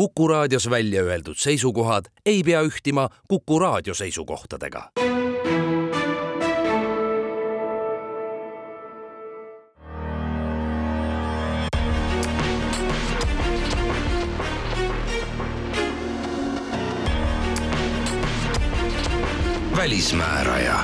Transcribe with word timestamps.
Kuku 0.00 0.28
raadios 0.28 0.70
välja 0.70 1.02
öeldud 1.02 1.36
seisukohad 1.36 2.04
ei 2.26 2.42
pea 2.42 2.62
ühtima 2.62 3.08
Kuku 3.28 3.58
raadio 3.58 3.94
seisukohtadega. 3.94 4.90
välismääraja. 19.76 20.78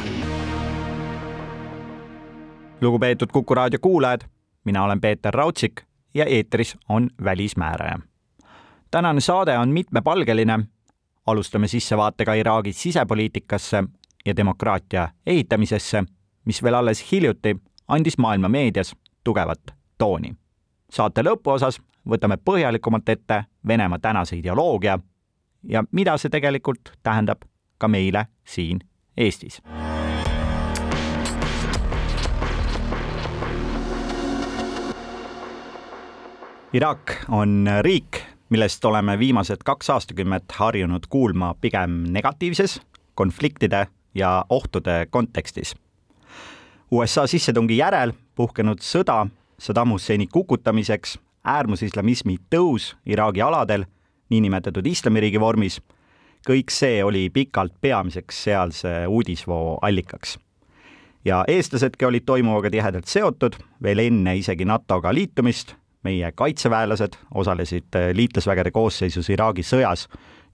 lugupeetud 2.81 3.29
Kuku 3.33 3.55
raadio 3.55 3.79
kuulajad, 3.83 4.21
mina 4.65 4.85
olen 4.85 5.01
Peeter 5.01 5.35
Raudsik 5.35 5.83
ja 6.15 6.25
eetris 6.25 6.77
on 6.89 7.11
Välismääraja 7.25 7.99
tänane 8.97 9.21
saade 9.21 9.59
on 9.59 9.69
mitmepalgeline. 9.69 10.59
alustame 11.27 11.69
sissevaatega 11.69 12.35
Iraagi 12.35 12.73
sisepoliitikasse 12.73 13.85
ja 14.27 14.37
demokraatia 14.37 15.09
ehitamisesse, 15.27 16.05
mis 16.45 16.63
veel 16.63 16.75
alles 16.75 17.13
hiljuti 17.13 17.57
andis 17.89 18.19
maailma 18.19 18.49
meedias 18.49 18.97
tugevat 19.25 19.61
tooni. 19.99 20.35
saate 20.91 21.23
lõpuosas 21.23 21.81
võtame 22.09 22.37
põhjalikumalt 22.45 23.09
ette 23.09 23.45
Venemaa 23.67 23.99
tänase 23.99 24.37
ideoloogia 24.37 24.99
ja 25.69 25.85
mida 25.93 26.17
see 26.17 26.31
tegelikult 26.31 26.93
tähendab 27.03 27.45
ka 27.79 27.89
meile 27.89 28.27
siin 28.45 28.81
Eestis. 29.17 29.63
Iraak 36.73 37.13
on 37.29 37.69
riik, 37.81 38.36
millest 38.49 38.85
oleme 38.85 39.19
viimased 39.19 39.65
kaks 39.65 39.91
aastakümmet 39.91 40.53
harjunud 40.53 41.07
kuulma 41.09 41.55
pigem 41.61 42.05
negatiivses 42.13 42.81
konfliktide 43.15 43.87
ja 44.15 44.45
ohtude 44.49 45.07
kontekstis. 45.11 45.75
USA 46.91 47.27
sissetungi 47.27 47.77
järel 47.77 48.13
puhkenud 48.35 48.81
sõda 48.81 49.27
Saddam 49.59 49.91
Husseini 49.91 50.27
kukutamiseks, 50.27 51.19
äärmusislamismi 51.45 52.37
tõus 52.55 52.93
Iraagi 53.07 53.43
aladel, 53.43 53.87
niinimetatud 54.29 54.87
islamiriigi 54.87 55.41
vormis, 55.41 55.81
kõik 56.47 56.71
see 56.71 57.01
oli 57.05 57.31
pikalt 57.33 57.73
peamiseks 57.81 58.43
sealse 58.45 58.93
uudisvoo 59.09 59.79
allikaks. 59.83 60.39
ja 61.25 61.45
eestlasedki 61.49 62.05
olid 62.05 62.23
toimuvaga 62.27 62.71
tihedalt 62.71 63.07
seotud 63.11 63.57
veel 63.83 63.99
enne 63.99 64.37
isegi 64.37 64.65
NATO-ga 64.65 65.15
liitumist 65.15 65.75
meie 66.03 66.33
kaitseväelased 66.33 67.17
osalesid 67.35 67.97
äh, 67.97 68.11
liitlasvägede 68.15 68.71
koosseisus 68.71 69.31
Iraagi 69.31 69.63
sõjas 69.63 70.07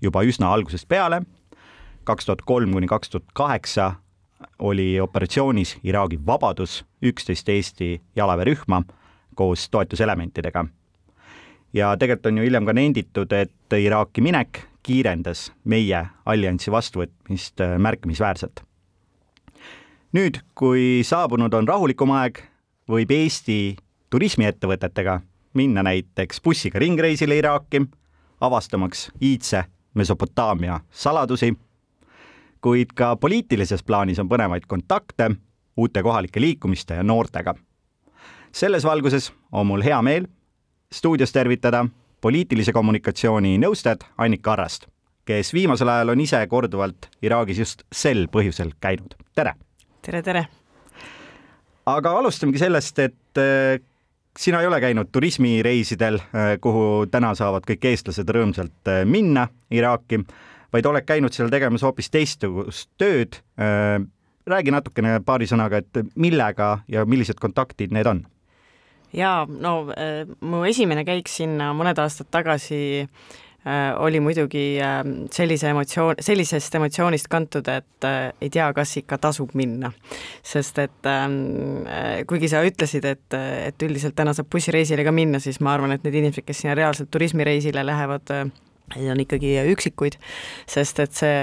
juba 0.02 0.22
üsna 0.22 0.52
algusest 0.52 0.88
peale. 0.88 1.22
kaks 2.04 2.26
tuhat 2.26 2.42
kolm 2.42 2.72
kuni 2.72 2.86
kaks 2.86 3.10
tuhat 3.10 3.28
kaheksa 3.34 3.94
oli 4.58 5.00
operatsioonis 5.00 5.76
Iraagi 5.84 6.18
Vabadus 6.26 6.84
üksteist 7.02 7.48
Eesti 7.48 8.00
jalaväerühma 8.16 8.82
koos 9.34 9.70
toetuselementidega. 9.70 10.64
ja 11.72 11.96
tegelikult 11.96 12.26
on 12.26 12.38
ju 12.38 12.44
hiljem 12.44 12.66
ka 12.66 12.72
nenditud, 12.72 13.32
et 13.32 13.78
Iraaki 13.78 14.20
minek 14.20 14.66
kiirendas 14.82 15.52
meie 15.64 16.06
alliansi 16.26 16.70
vastuvõtmist 16.70 17.60
äh, 17.60 17.78
märkimisväärselt. 17.78 18.62
nüüd, 20.12 20.40
kui 20.54 21.00
saabunud 21.04 21.54
on 21.54 21.68
rahulikum 21.68 22.10
aeg, 22.10 22.42
võib 22.88 23.10
Eesti 23.10 23.76
turismiettevõtetega 24.10 25.20
minna 25.54 25.82
näiteks 25.82 26.40
bussiga 26.40 26.78
ringreisile 26.78 27.36
Iraaki, 27.36 27.82
avastamaks 28.40 29.10
iidse 29.20 29.64
Mesopotaamia 29.94 30.80
saladusi, 30.90 31.54
kuid 32.60 32.94
ka 32.94 33.16
poliitilises 33.16 33.82
plaanis 33.82 34.18
on 34.18 34.28
põnevaid 34.28 34.64
kontakte 34.66 35.30
uute 35.76 36.02
kohalike 36.02 36.40
liikumiste 36.40 36.94
ja 36.94 37.02
noortega. 37.02 37.54
selles 38.52 38.84
valguses 38.84 39.32
on 39.52 39.66
mul 39.66 39.82
hea 39.82 40.02
meel 40.02 40.26
stuudios 40.92 41.32
tervitada 41.32 41.86
poliitilise 42.20 42.72
kommunikatsiooni 42.72 43.58
nõustajat 43.58 44.04
Annika 44.18 44.52
Arrast, 44.52 44.86
kes 45.24 45.52
viimasel 45.54 45.88
ajal 45.88 46.08
on 46.08 46.20
ise 46.20 46.46
korduvalt 46.46 47.08
Iraagis 47.22 47.58
just 47.58 47.82
sel 47.92 48.26
põhjusel 48.32 48.72
käinud. 48.80 49.14
tere! 49.34 49.54
tere, 50.02 50.22
tere! 50.22 50.46
aga 51.86 52.18
alustamegi 52.18 52.58
sellest, 52.58 52.98
et 52.98 53.42
sina 54.38 54.60
ei 54.60 54.66
ole 54.66 54.80
käinud 54.80 55.10
turismireisidel, 55.12 56.14
äh, 56.14 56.56
kuhu 56.60 57.06
täna 57.10 57.34
saavad 57.34 57.66
kõik 57.68 57.84
eestlased 57.92 58.28
rõõmsalt 58.28 58.90
äh, 58.90 59.04
minna 59.08 59.48
Iraaki, 59.70 60.22
vaid 60.72 60.88
oled 60.88 61.06
käinud 61.06 61.34
seal 61.36 61.52
tegemas 61.52 61.84
hoopis 61.84 62.10
teistsugust 62.10 62.90
tööd. 63.00 63.40
Äh, 63.60 64.00
räägi 64.48 64.74
natukene 64.74 65.20
paari 65.24 65.46
sõnaga, 65.46 65.82
et 65.82 66.14
millega 66.18 66.78
ja 66.90 67.04
millised 67.06 67.40
kontaktid 67.40 67.92
need 67.94 68.08
on? 68.10 68.26
jaa, 69.12 69.44
no 69.44 69.92
mu 70.40 70.62
esimene 70.64 71.02
käik 71.04 71.28
sinna 71.28 71.74
mõned 71.76 71.98
aastad 72.00 72.30
tagasi 72.32 73.04
oli 74.02 74.20
muidugi 74.20 74.80
ähm, 74.82 75.12
sellise 75.30 75.70
emotsioon, 75.70 76.18
sellisest 76.20 76.74
emotsioonist 76.74 77.28
kantud, 77.30 77.68
et 77.70 78.06
äh, 78.08 78.32
ei 78.42 78.50
tea, 78.50 78.66
kas 78.74 78.96
ikka 78.98 79.20
tasub 79.22 79.54
minna. 79.58 79.92
sest 80.42 80.78
et 80.82 81.06
ähm, 81.06 81.86
äh, 81.86 82.24
kuigi 82.26 82.50
sa 82.50 82.64
ütlesid, 82.66 83.06
et, 83.06 83.38
et 83.68 83.86
üldiselt 83.86 84.16
täna 84.18 84.34
saab 84.34 84.50
bussireisile 84.50 85.04
ka 85.06 85.14
minna, 85.14 85.38
siis 85.42 85.60
ma 85.62 85.76
arvan, 85.76 85.94
et 85.94 86.04
need 86.06 86.18
inimesed, 86.22 86.46
kes 86.46 86.64
sinna 86.64 86.76
reaalselt 86.78 87.12
turismireisile 87.14 87.86
lähevad, 87.86 88.34
Neid 88.92 89.08
on 89.08 89.20
ikkagi 89.22 89.52
üksikuid, 89.72 90.18
sest 90.68 90.98
et 91.00 91.14
see, 91.16 91.36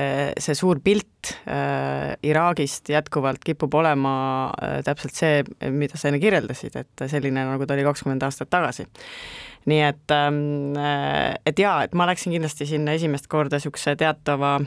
see 0.43 0.57
suur 0.57 0.81
pilt 0.85 1.31
äh, 1.49 2.13
Iraagist 2.27 2.91
jätkuvalt 2.91 3.41
kipub 3.41 3.73
olema 3.79 4.13
äh, 4.53 4.75
täpselt 4.85 5.17
see, 5.17 5.39
mida 5.73 5.97
sa 5.97 6.11
enne 6.11 6.19
kirjeldasid, 6.21 6.75
et 6.83 7.05
selline, 7.09 7.47
nagu 7.49 7.65
ta 7.65 7.77
oli 7.77 7.87
kakskümmend 7.87 8.27
aastat 8.27 8.51
tagasi 8.53 8.85
nii 9.69 9.81
et, 9.85 10.05
ähm, 10.15 10.77
et 11.45 11.59
jaa, 11.59 11.81
et 11.83 11.93
ma 11.97 12.07
läksin 12.09 12.35
kindlasti 12.35 12.69
sinna 12.69 12.95
esimest 12.97 13.27
korda 13.27 13.59
niisuguse 13.59 13.95
teatava 13.99 14.59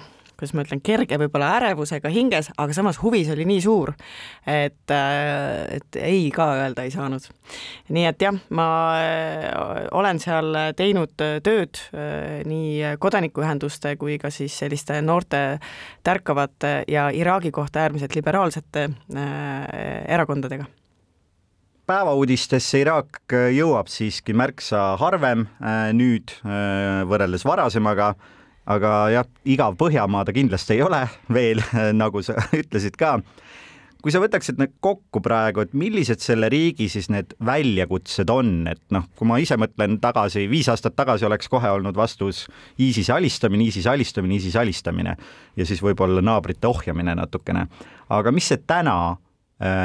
kuidas 0.42 0.56
ma 0.58 0.64
ütlen, 0.64 0.80
kerge 0.82 1.18
võib-olla 1.22 1.52
ärevusega 1.60 2.10
hinges, 2.10 2.48
aga 2.58 2.74
samas 2.74 2.98
huvi 2.98 3.22
oli 3.30 3.46
nii 3.46 3.60
suur, 3.62 3.92
et, 4.42 4.90
äh, 4.90 5.78
et 5.78 5.98
ei 6.02 6.24
ka 6.34 6.48
öelda 6.58 6.82
ei 6.82 6.90
saanud. 6.90 7.28
nii 7.94 8.06
et 8.08 8.22
jah, 8.22 8.34
ma 8.50 8.66
äh, 8.98 9.86
olen 9.94 10.18
seal 10.18 10.74
teinud 10.76 11.14
tööd 11.16 11.78
äh, 11.94 12.42
nii 12.48 12.96
kodanikuühenduste 12.98 13.94
kui 14.00 14.18
ka 14.18 14.30
siis 14.34 14.58
selliste 14.58 14.98
noorte 15.02 15.60
tärkavate 16.02 16.82
ja 16.88 17.10
Iraagi 17.14 17.50
kohta 17.54 17.86
äärmiselt 17.86 18.14
liberaalsete 18.18 18.88
erakondadega 20.08 20.66
päevauudistesse 21.92 22.80
Iraak 22.82 23.34
äh, 23.36 23.50
jõuab 23.52 23.90
siiski 23.92 24.32
märksa 24.36 24.94
harvem 25.00 25.46
äh, 25.60 25.90
nüüd 25.96 26.32
äh, 26.40 27.02
võrreldes 27.08 27.44
varasemaga, 27.44 28.14
aga 28.72 28.92
jah, 29.12 29.28
igav 29.44 29.76
Põhjamaa 29.80 30.24
ta 30.24 30.32
kindlasti 30.34 30.78
ei 30.78 30.84
ole 30.86 31.02
veel, 31.36 31.60
nagu 31.98 32.22
sa 32.24 32.38
ütlesid 32.62 32.96
ka. 33.00 33.18
kui 34.02 34.10
sa 34.14 34.18
võtaksid 34.22 34.58
need 34.58 34.72
kokku 34.82 35.20
praegu, 35.22 35.62
et 35.62 35.74
millised 35.78 36.22
selle 36.24 36.48
riigi 36.50 36.88
siis 36.90 37.10
need 37.12 37.36
väljakutsed 37.44 38.30
on, 38.34 38.54
et 38.72 38.80
noh, 38.94 39.04
kui 39.18 39.28
ma 39.28 39.38
ise 39.38 39.58
mõtlen 39.60 40.00
tagasi, 40.02 40.48
viis 40.50 40.70
aastat 40.72 40.96
tagasi 40.98 41.28
oleks 41.28 41.50
kohe 41.52 41.70
olnud 41.70 41.98
vastus 41.98 42.46
ISISe 42.82 43.12
alistamine, 43.14 43.68
ISISe 43.68 43.92
alistamine, 43.92 44.40
ISISe 44.40 44.58
alistamine 44.64 45.14
ja 45.56 45.68
siis 45.68 45.84
võib-olla 45.84 46.24
naabrite 46.24 46.70
ohjamine 46.72 47.14
natukene. 47.20 47.68
aga 48.08 48.32
mis 48.32 48.48
see 48.48 48.64
täna 48.66 49.18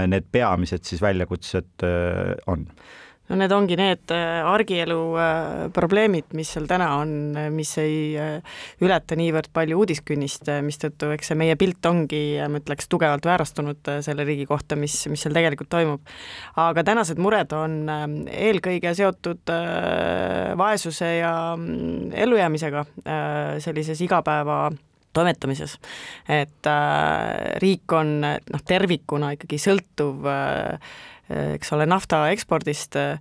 need 0.09 0.31
peamised 0.31 0.88
siis 0.88 1.03
väljakutsed 1.03 1.85
äh, 1.85 2.33
on? 2.47 2.67
no 3.27 3.35
need 3.35 3.51
ongi 3.51 3.75
need 3.75 4.13
äh, 4.15 4.39
argielu 4.47 4.99
probleemid, 5.75 6.29
mis 6.38 6.53
seal 6.55 6.63
täna 6.69 6.93
on, 7.01 7.09
mis 7.51 7.73
ei 7.81 8.15
ületa 8.79 9.18
niivõrd 9.19 9.50
palju 9.56 9.81
uudiskünnist, 9.81 10.47
mistõttu 10.63 11.12
eks 11.12 11.33
see 11.33 11.39
meie 11.39 11.57
pilt 11.59 11.83
ongi, 11.89 12.21
ma 12.39 12.62
ütleks, 12.62 12.88
tugevalt 12.88 13.27
väärastunud 13.27 13.91
selle 14.06 14.24
riigi 14.27 14.47
kohta, 14.47 14.79
mis, 14.79 14.95
mis 15.12 15.27
seal 15.27 15.35
tegelikult 15.35 15.71
toimub. 15.75 16.15
aga 16.63 16.85
tänased 16.88 17.19
mured 17.19 17.51
on 17.57 17.83
eelkõige 18.31 18.95
seotud 18.95 19.56
vaesuse 20.63 21.13
ja 21.18 21.33
mm, 21.59 22.15
ellujäämisega 22.23 22.88
sellises 23.68 24.07
igapäeva 24.07 24.69
toimetamises. 25.18 25.78
et 26.30 26.72
äh, 26.72 27.58
riik 27.64 27.98
on 27.98 28.19
noh, 28.22 28.66
tervikuna 28.66 29.34
ikkagi 29.38 29.60
sõltuv 29.62 30.31
äh, 30.31 30.96
eks 31.28 31.74
ole, 31.75 31.88
nafta 31.90 32.22
ekspordist 32.31 32.96
äh, 33.00 33.18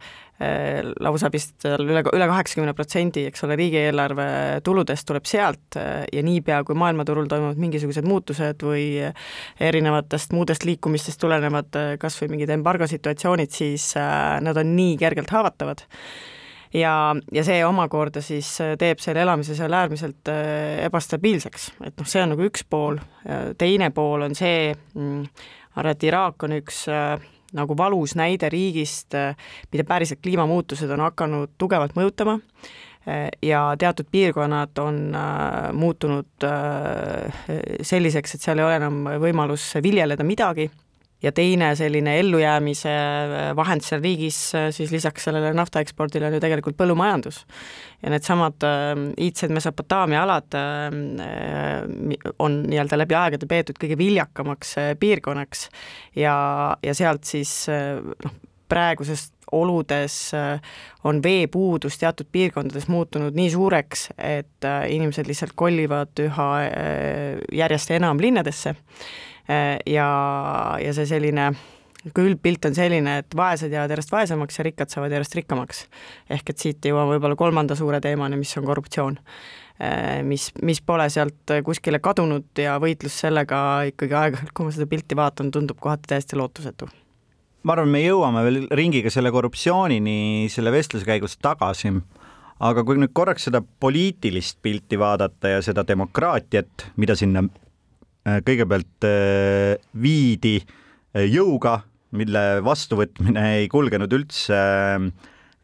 lausa 1.01 1.31
vist 1.33 1.65
üle, 1.65 2.03
üle 2.05 2.29
kaheksakümne 2.29 2.75
protsendi, 2.77 3.25
eks 3.31 3.45
ole, 3.47 3.57
riigieelarve 3.59 4.27
tuludest 4.67 5.09
tuleb 5.09 5.27
sealt 5.29 5.79
äh, 5.81 6.05
ja 6.13 6.23
niipea, 6.27 6.63
kui 6.67 6.79
maailmaturul 6.79 7.29
toimuvad 7.31 7.61
mingisugused 7.61 8.07
muutused 8.07 8.63
või 8.67 8.87
erinevatest 9.71 10.37
muudest 10.37 10.67
liikumistest 10.69 11.21
tulenevad 11.23 11.81
äh, 11.81 11.93
kas 12.03 12.21
või 12.21 12.37
mingid 12.37 12.53
embargo 12.55 12.89
situatsioonid, 12.91 13.53
siis 13.55 13.93
äh, 14.01 14.39
nad 14.45 14.61
on 14.61 14.75
nii 14.77 14.97
kergelt 15.01 15.33
haavatavad 15.33 15.87
ja, 16.75 16.95
ja 17.33 17.45
see 17.47 17.61
omakorda 17.67 18.23
siis 18.25 18.49
teeb 18.79 19.03
selle 19.03 19.23
elamise 19.23 19.57
seal 19.59 19.73
äärmiselt 19.77 20.31
ebastabiilseks, 20.87 21.71
et 21.85 21.95
noh, 21.97 22.09
see 22.09 22.25
on 22.25 22.35
nagu 22.35 22.47
üks 22.49 22.67
pool, 22.71 23.01
teine 23.59 23.91
pool 23.95 24.27
on 24.29 24.37
see, 24.39 24.75
mm, 24.95 25.25
arvan, 25.77 25.97
et 25.97 26.07
Iraak 26.09 26.47
on 26.47 26.57
üks 26.59 26.87
nagu 27.57 27.77
valus 27.79 28.17
näide 28.19 28.51
riigist, 28.53 29.15
mida 29.73 29.87
päriselt 29.87 30.23
kliimamuutused 30.25 30.91
on 30.91 31.05
hakanud 31.07 31.55
tugevalt 31.59 31.97
mõjutama. 31.97 32.39
Ja 33.43 33.61
teatud 33.79 34.09
piirkonnad 34.11 34.79
on 34.83 34.97
äh, 35.15 35.69
muutunud 35.79 36.43
äh, 36.43 37.37
selliseks, 37.87 38.35
et 38.35 38.43
seal 38.43 38.59
ei 38.59 38.67
ole 38.67 38.81
enam 38.81 38.97
võimalus 39.23 39.69
viljeleda 39.79 40.27
midagi 40.27 40.67
ja 41.27 41.33
teine 41.35 41.73
selline 41.79 42.19
ellujäämise 42.21 42.93
vahend 43.59 43.85
seal 43.85 44.03
riigis 44.05 44.39
siis 44.75 44.93
lisaks 44.95 45.27
sellele 45.27 45.53
naftaekspordile 45.57 46.29
on 46.29 46.37
ju 46.37 46.43
tegelikult 46.43 46.79
põllumajandus. 46.79 47.43
ja 48.03 48.13
needsamad 48.13 48.67
äh, 48.67 48.93
iidsed 49.27 49.55
Mesopotaamia 49.55 50.23
alad 50.23 50.57
äh, 50.59 50.97
on 52.39 52.63
nii-öelda 52.71 53.01
läbi 53.01 53.19
aegade 53.19 53.49
peetud 53.51 53.81
kõige 53.83 53.99
viljakamaks 53.99 54.77
äh, 54.79 54.93
piirkonnaks 55.01 55.69
ja, 56.17 56.37
ja 56.83 56.95
sealt 56.95 57.25
siis 57.25 57.65
noh, 57.69 58.37
praeguses 58.69 59.31
oludes 59.55 60.33
on 61.07 61.21
veepuudus 61.23 62.01
teatud 62.01 62.27
piirkondades 62.35 62.89
muutunud 62.91 63.37
nii 63.39 63.53
suureks, 63.53 64.09
et 64.19 64.67
inimesed 64.91 65.29
lihtsalt 65.31 65.55
kollivad 65.55 66.19
üha 66.25 66.49
järjest 67.55 67.95
enam 67.95 68.19
linnadesse 68.19 68.75
Äh, 68.75 69.36
ja, 69.49 70.07
ja 70.83 70.93
see 70.97 71.07
selline 71.07 71.51
kui 72.15 72.29
üldpilt 72.31 72.67
on 72.69 72.75
selline, 72.77 73.19
et 73.23 73.37
vaesed 73.37 73.73
jäävad 73.73 73.95
järjest 73.95 74.13
vaesemaks 74.15 74.59
ja 74.59 74.65
rikkad 74.67 74.93
saavad 74.93 75.15
järjest 75.15 75.35
rikkamaks. 75.39 75.87
ehk 76.31 76.51
et 76.51 76.59
siit 76.63 76.87
jõuame 76.87 77.17
võib-olla 77.17 77.39
kolmanda 77.39 77.75
suure 77.79 78.01
teemani, 78.01 78.39
mis 78.39 78.57
on 78.59 78.67
korruptsioon. 78.67 79.19
Äh, 79.77 80.23
mis, 80.25 80.51
mis 80.63 80.81
pole 80.81 81.09
sealt 81.13 81.53
kuskile 81.65 81.99
kadunud 82.01 82.47
ja 82.59 82.79
võitlus 82.81 83.19
sellega 83.21 83.59
ikkagi 83.91 84.15
aeg-ajalt, 84.17 84.55
kui 84.57 84.69
ma 84.69 84.73
seda 84.73 84.87
pilti 84.89 85.19
vaatan, 85.19 85.51
tundub 85.53 85.81
kohati 85.81 86.15
täiesti 86.15 86.39
lootusetu 86.39 86.89
ma 87.67 87.75
arvan, 87.75 87.91
me 87.91 88.01
jõuame 88.01 88.45
veel 88.47 88.59
ringiga 88.79 89.11
selle 89.11 89.33
korruptsioonini 89.35 90.47
selle 90.53 90.71
vestluse 90.71 91.05
käigus 91.05 91.35
tagasi, 91.43 91.91
aga 92.63 92.85
kui 92.87 92.97
nüüd 93.03 93.11
korraks 93.13 93.49
seda 93.49 93.61
poliitilist 93.61 94.61
pilti 94.63 94.97
vaadata 94.97 95.57
ja 95.57 95.63
seda 95.67 95.83
demokraatiat, 95.89 96.87
mida 96.97 97.19
sinna 97.19 97.43
Äh, 97.43 97.66
kõigepealt 98.27 99.07
äh, 99.07 99.77
viidi 100.03 100.59
äh, 100.59 101.27
jõuga, 101.31 101.81
mille 102.17 102.45
vastuvõtmine 102.65 103.45
ei 103.61 103.69
kulgenud 103.71 104.13
üldse, 104.17 104.59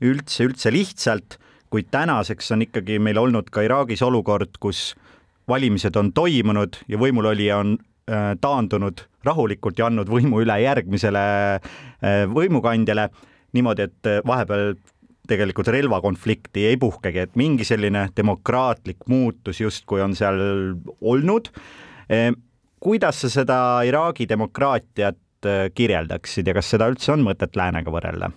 üldse, 0.02 0.46
üldse 0.46 0.72
lihtsalt, 0.74 1.38
kuid 1.72 1.88
tänaseks 1.94 2.52
on 2.54 2.66
ikkagi 2.66 2.98
meil 3.02 3.18
olnud 3.18 3.48
ka 3.50 3.64
Iraagis 3.64 4.02
olukord, 4.04 4.58
kus 4.60 4.92
valimised 5.48 5.96
on 5.98 6.12
toimunud 6.14 6.82
ja 6.90 7.00
võimulolija 7.00 7.58
on 7.62 7.76
taandunud 8.42 9.04
rahulikult 9.24 9.78
ja 9.78 9.86
andnud 9.86 10.10
võimu 10.10 10.42
üle 10.42 10.56
järgmisele 10.60 11.22
võimukandjale 12.34 13.06
niimoodi, 13.54 13.86
et 13.86 14.10
vahepeal 14.26 14.74
tegelikult 15.30 15.70
relvakonflikti 15.72 16.66
ei 16.68 16.76
puhkegi, 16.82 17.22
et 17.24 17.38
mingi 17.38 17.64
selline 17.64 18.08
demokraatlik 18.18 19.06
muutus 19.08 19.62
justkui 19.62 20.02
on 20.04 20.18
seal 20.18 20.42
olnud 21.00 21.48
kuidas 22.82 23.23
sa 23.23 23.31
seda 23.32 23.58
Iraagi 23.87 24.29
demokraatiat 24.31 25.49
äh, 25.49 25.67
kirjeldaksid 25.75 26.49
ja 26.49 26.56
kas 26.58 26.73
seda 26.75 26.90
üldse 26.90 27.14
on 27.14 27.26
mõtet 27.26 27.58
läänega 27.58 27.94
võrrelda? 27.94 28.32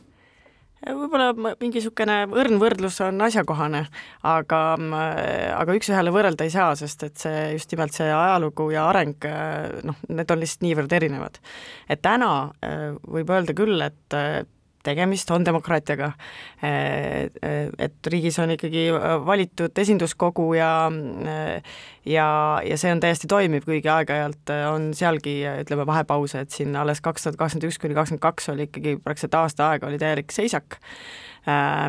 võib-olla 0.86 1.32
mingi 1.34 1.80
niisugune 1.80 2.18
õrn 2.30 2.60
võrdlus 2.62 3.00
on 3.02 3.18
asjakohane, 3.26 3.80
aga, 4.30 4.60
aga 5.58 5.78
üks-ühele 5.80 6.12
võrrelda 6.14 6.46
ei 6.46 6.52
saa, 6.54 6.76
sest 6.78 7.08
et 7.08 7.16
see 7.18 7.40
just 7.56 7.72
nimelt 7.74 7.96
see 7.96 8.06
ajalugu 8.06 8.68
ja 8.70 8.84
areng, 8.92 9.26
noh, 9.88 10.04
need 10.12 10.34
on 10.36 10.44
lihtsalt 10.44 10.68
niivõrd 10.68 10.94
erinevad. 10.94 11.40
et 11.90 12.04
täna 12.06 12.30
äh, 12.62 12.92
võib 13.02 13.34
öelda 13.34 13.58
küll, 13.58 13.82
et 13.82 14.20
tegemist 14.86 15.32
on 15.34 15.46
demokraatiaga. 15.46 16.12
et 16.66 18.10
riigis 18.12 18.40
on 18.40 18.54
ikkagi 18.56 18.88
valitud 19.26 19.84
esinduskogu 19.84 20.54
ja 20.58 20.70
ja, 22.06 22.28
ja 22.66 22.78
see 22.78 22.94
on 22.94 23.02
täiesti 23.04 23.28
toimiv, 23.28 23.66
kuigi 23.66 23.90
aeg-ajalt 23.92 24.54
on 24.72 24.90
sealgi 24.98 25.38
ütleme 25.66 25.86
vahepause, 25.90 26.46
et 26.46 26.56
siin 26.56 26.76
alles 26.80 27.02
kaks 27.06 27.28
tuhat 27.28 27.40
kakskümmend 27.42 27.70
üks 27.70 27.82
kuni 27.82 27.98
kakskümmend 27.98 28.26
kaks 28.26 28.50
oli 28.54 28.70
ikkagi 28.70 28.98
praktiliselt 29.04 29.40
aasta 29.42 29.72
aega 29.74 29.90
oli 29.90 30.02
täielik 30.02 30.34
seisak 30.36 30.80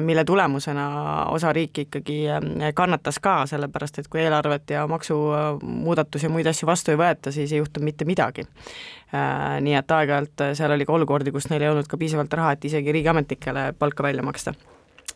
mille 0.00 0.24
tulemusena 0.24 1.24
osa 1.32 1.52
riiki 1.52 1.86
ikkagi 1.86 2.16
äh, 2.28 2.40
kannatas 2.74 3.18
ka, 3.24 3.38
sellepärast 3.46 3.98
et 3.98 4.08
kui 4.12 4.20
eelarvet 4.20 4.70
ja 4.70 4.86
maksumuudatusi 4.86 6.26
ja 6.26 6.30
muid 6.30 6.46
asju 6.50 6.68
vastu 6.68 6.92
ei 6.92 7.00
võeta, 7.00 7.32
siis 7.32 7.52
ei 7.52 7.62
juhtu 7.62 7.80
mitte 7.80 8.04
midagi. 8.04 8.44
Äh, 9.14 9.56
nii 9.64 9.78
et 9.78 9.96
aeg-ajalt 9.96 10.46
seal 10.58 10.76
oli 10.76 10.84
ka 10.84 10.92
olukordi, 10.92 11.32
kus 11.32 11.48
neil 11.50 11.64
ei 11.64 11.72
olnud 11.72 11.88
ka 11.88 11.96
piisavalt 11.96 12.36
raha, 12.36 12.52
et 12.52 12.68
isegi 12.68 12.92
riigiametnikele 12.92 13.70
palka 13.78 14.04
välja 14.04 14.24
maksta 14.26 14.54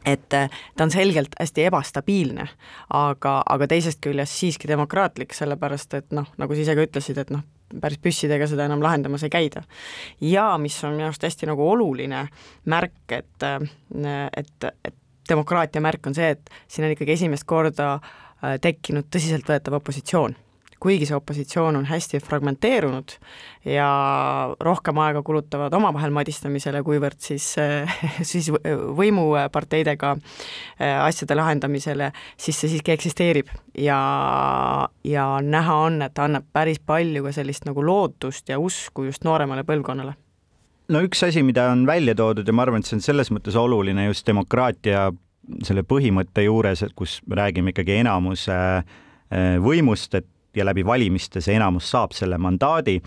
et 0.07 0.29
ta 0.33 0.85
on 0.85 0.91
selgelt 0.91 1.35
hästi 1.37 1.67
ebastabiilne, 1.69 2.47
aga, 2.97 3.35
aga 3.45 3.67
teisest 3.69 4.01
küljest 4.01 4.33
siiski 4.33 4.69
demokraatlik, 4.71 5.35
sellepärast 5.37 5.99
et 5.99 6.15
noh, 6.17 6.31
nagu 6.41 6.57
sa 6.57 6.65
ise 6.65 6.77
ka 6.79 6.87
ütlesid, 6.87 7.21
et 7.21 7.33
noh, 7.35 7.45
päris 7.81 8.00
püssidega 8.02 8.49
seda 8.50 8.67
enam 8.67 8.82
lahendamas 8.82 9.25
ei 9.26 9.32
käida. 9.32 9.62
ja 10.20 10.58
mis 10.58 10.78
on 10.84 10.96
minu 10.96 11.08
arust 11.11 11.26
hästi 11.26 11.50
nagu 11.50 11.69
oluline 11.70 12.26
märk, 12.67 13.14
et, 13.14 13.46
et, 13.46 14.70
et 14.84 14.96
demokraatia 15.28 15.82
märk 15.84 16.06
on 16.06 16.17
see, 16.17 16.31
et 16.34 16.50
siin 16.69 16.87
on 16.87 16.94
ikkagi 16.94 17.14
esimest 17.19 17.46
korda 17.46 17.93
äh, 17.96 18.56
tekkinud 18.62 19.11
tõsiseltvõetav 19.12 19.78
opositsioon 19.81 20.37
kuigi 20.81 21.06
see 21.09 21.17
opositsioon 21.17 21.77
on 21.77 21.87
hästi 21.88 22.21
fragmenteerunud 22.25 23.15
ja 23.69 23.88
rohkem 24.61 24.99
aega 25.05 25.23
kulutavad 25.23 25.75
omavahel 25.77 26.12
madistamisele, 26.17 26.82
kuivõrd 26.87 27.21
siis, 27.21 27.53
siis 28.31 28.50
võimuparteidega 29.00 30.15
äh, 30.17 30.97
asjade 31.05 31.37
lahendamisele, 31.37 32.11
siis 32.41 32.61
see 32.61 32.73
siiski 32.75 32.94
eksisteerib. 32.97 33.53
Ja, 33.79 34.00
ja 35.05 35.27
näha 35.44 35.77
on, 35.87 36.00
et 36.09 36.19
annab 36.19 36.49
päris 36.53 36.81
palju 36.81 37.25
ka 37.29 37.35
sellist 37.37 37.69
nagu 37.69 37.85
lootust 37.85 38.49
ja 38.50 38.59
usku 38.59 39.06
just 39.09 39.25
nooremale 39.29 39.65
põlvkonnale. 39.69 40.17
No 40.91 41.05
üks 41.06 41.23
asi, 41.23 41.44
mida 41.47 41.69
on 41.71 41.85
välja 41.87 42.17
toodud 42.19 42.49
ja 42.49 42.55
ma 42.56 42.65
arvan, 42.65 42.82
et 42.82 42.88
see 42.88 42.97
on 42.99 43.05
selles 43.05 43.31
mõttes 43.31 43.55
oluline 43.59 44.09
just 44.09 44.27
demokraatia 44.27 45.11
selle 45.67 45.85
põhimõtte 45.87 46.44
juures, 46.44 46.82
et 46.82 46.94
kus 46.99 47.21
me 47.27 47.38
räägime 47.38 47.73
ikkagi 47.75 48.00
enamuse 48.00 48.56
äh, 48.56 49.56
võimust, 49.62 50.15
et 50.19 50.27
ja 50.57 50.65
läbi 50.67 50.85
valimiste 50.87 51.41
see 51.41 51.57
enamus 51.59 51.91
saab 51.91 52.15
selle 52.17 52.39
mandaadi, 52.39 53.01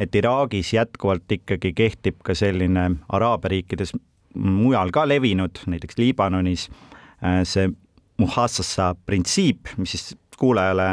et 0.00 0.14
Iraagis 0.14 0.72
jätkuvalt 0.74 1.32
ikkagi 1.32 1.72
kehtib 1.76 2.20
ka 2.24 2.34
selline 2.34 2.90
Araabia 3.12 3.54
riikides 3.56 3.94
mujal 4.34 4.92
ka 4.94 5.06
levinud, 5.08 5.62
näiteks 5.66 5.98
Liibanonis, 5.98 6.68
äh, 7.24 7.42
see 7.44 7.68
muhassassa 8.20 8.94
printsiip, 9.06 9.72
mis 9.80 9.96
siis 9.96 10.16
kuulajale 10.40 10.84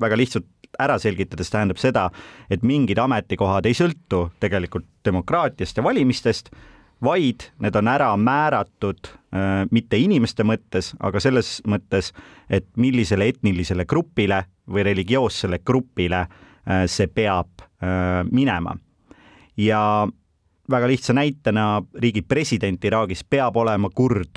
väga 0.00 0.18
lihtsalt 0.18 0.46
ära 0.78 0.98
selgitades 1.00 1.50
tähendab 1.50 1.80
seda, 1.80 2.08
et 2.50 2.64
mingid 2.66 2.98
ametikohad 3.00 3.66
ei 3.66 3.76
sõltu 3.76 4.26
tegelikult 4.42 4.88
demokraatiast 5.06 5.78
ja 5.78 5.84
valimistest, 5.86 6.50
vaid 7.04 7.48
need 7.62 7.76
on 7.76 7.88
ära 7.92 8.10
määratud 8.16 9.08
äh, 9.08 9.64
mitte 9.70 9.98
inimeste 10.00 10.44
mõttes, 10.48 10.92
aga 11.00 11.20
selles 11.20 11.58
mõttes, 11.68 12.12
et 12.48 12.68
millisele 12.76 13.28
etnilisele 13.32 13.84
grupile 13.88 14.44
või 14.70 14.82
religioossele 14.86 15.58
grupile 15.64 16.20
äh, 16.20 16.28
see 16.86 17.06
peab 17.06 17.48
äh, 17.60 17.66
minema. 18.30 18.76
ja 19.56 20.08
väga 20.70 20.88
lihtsa 20.88 21.12
näitena 21.14 21.82
riigi 21.94 22.22
president 22.22 22.84
Iraagis 22.84 23.24
peab 23.24 23.56
olema 23.56 23.88
kurd, 23.94 24.36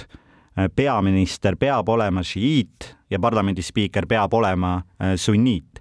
äh, 0.58 0.70
peaminister 0.76 1.56
peab 1.60 1.90
olema 1.90 2.24
šiiit 2.24 2.96
ja 3.10 3.20
parlamendi 3.20 3.62
spiiker 3.62 4.06
peab 4.08 4.34
olema 4.34 4.82
sunniit. 5.16 5.80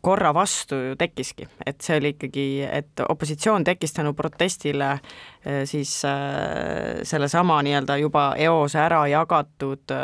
korra 0.00 0.30
vastu 0.34 0.76
ju 0.76 0.96
tekkiski, 0.98 1.48
et 1.66 1.80
see 1.82 1.96
oli 1.98 2.12
ikkagi, 2.14 2.44
et 2.62 3.02
opositsioon 3.02 3.64
tekkis 3.66 3.96
tänu 3.96 4.12
protestile 4.14 4.92
äh, 4.92 5.64
siis 5.66 5.96
äh, 6.06 7.02
sellesama 7.02 7.58
nii-öelda 7.66 7.96
juba 7.98 8.28
eos 8.38 8.76
ära 8.78 9.00
jagatud 9.10 9.96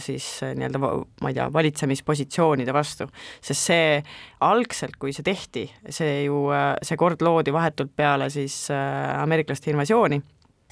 siis 0.00 0.30
nii-öelda 0.40 0.80
ma 0.80 1.28
ei 1.28 1.36
tea, 1.36 1.50
valitsemispositsioonide 1.52 2.72
vastu. 2.72 3.10
sest 3.40 3.68
see 3.68 4.00
algselt, 4.40 4.96
kui 4.96 5.12
see 5.12 5.26
tehti, 5.26 5.66
see 5.90 6.24
ju, 6.24 6.46
see 6.82 6.96
kord 6.96 7.20
loodi 7.20 7.52
vahetult 7.52 7.92
peale 7.96 8.30
siis 8.32 8.68
ameeriklaste 8.72 9.74
invasiooni 9.74 10.22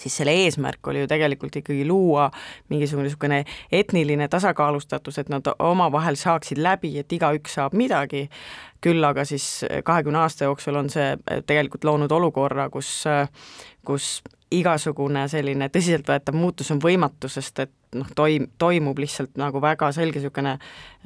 siis 0.00 0.16
selle 0.16 0.34
eesmärk 0.44 0.86
oli 0.86 1.00
ju 1.04 1.08
tegelikult 1.10 1.56
ikkagi 1.56 1.86
luua 1.88 2.30
mingisugune 2.68 3.06
niisugune 3.06 3.44
etniline 3.72 4.28
tasakaalustatus, 4.28 5.18
et 5.18 5.28
nad 5.32 5.48
omavahel 5.58 6.18
saaksid 6.20 6.60
läbi, 6.62 6.98
et 6.98 7.12
igaüks 7.12 7.56
saab 7.58 7.76
midagi, 7.76 8.26
küll 8.84 9.04
aga 9.04 9.24
siis 9.24 9.64
kahekümne 9.84 10.20
aasta 10.24 10.50
jooksul 10.50 10.76
on 10.82 10.90
see 10.92 11.14
tegelikult 11.46 11.84
loonud 11.84 12.12
olukorra, 12.12 12.68
kus, 12.70 13.04
kus 13.86 14.10
igasugune 14.54 15.26
selline 15.28 15.70
tõsiseltvõetav 15.72 16.36
muutus 16.36 16.70
on 16.74 16.80
võimatu, 16.82 17.30
sest 17.32 17.64
et 17.64 17.72
noh, 18.00 18.12
toim-, 18.18 18.48
toimub 18.60 18.98
lihtsalt 19.00 19.36
nagu 19.40 19.60
väga 19.62 19.90
selge 19.94 20.20
niisugune 20.20 20.56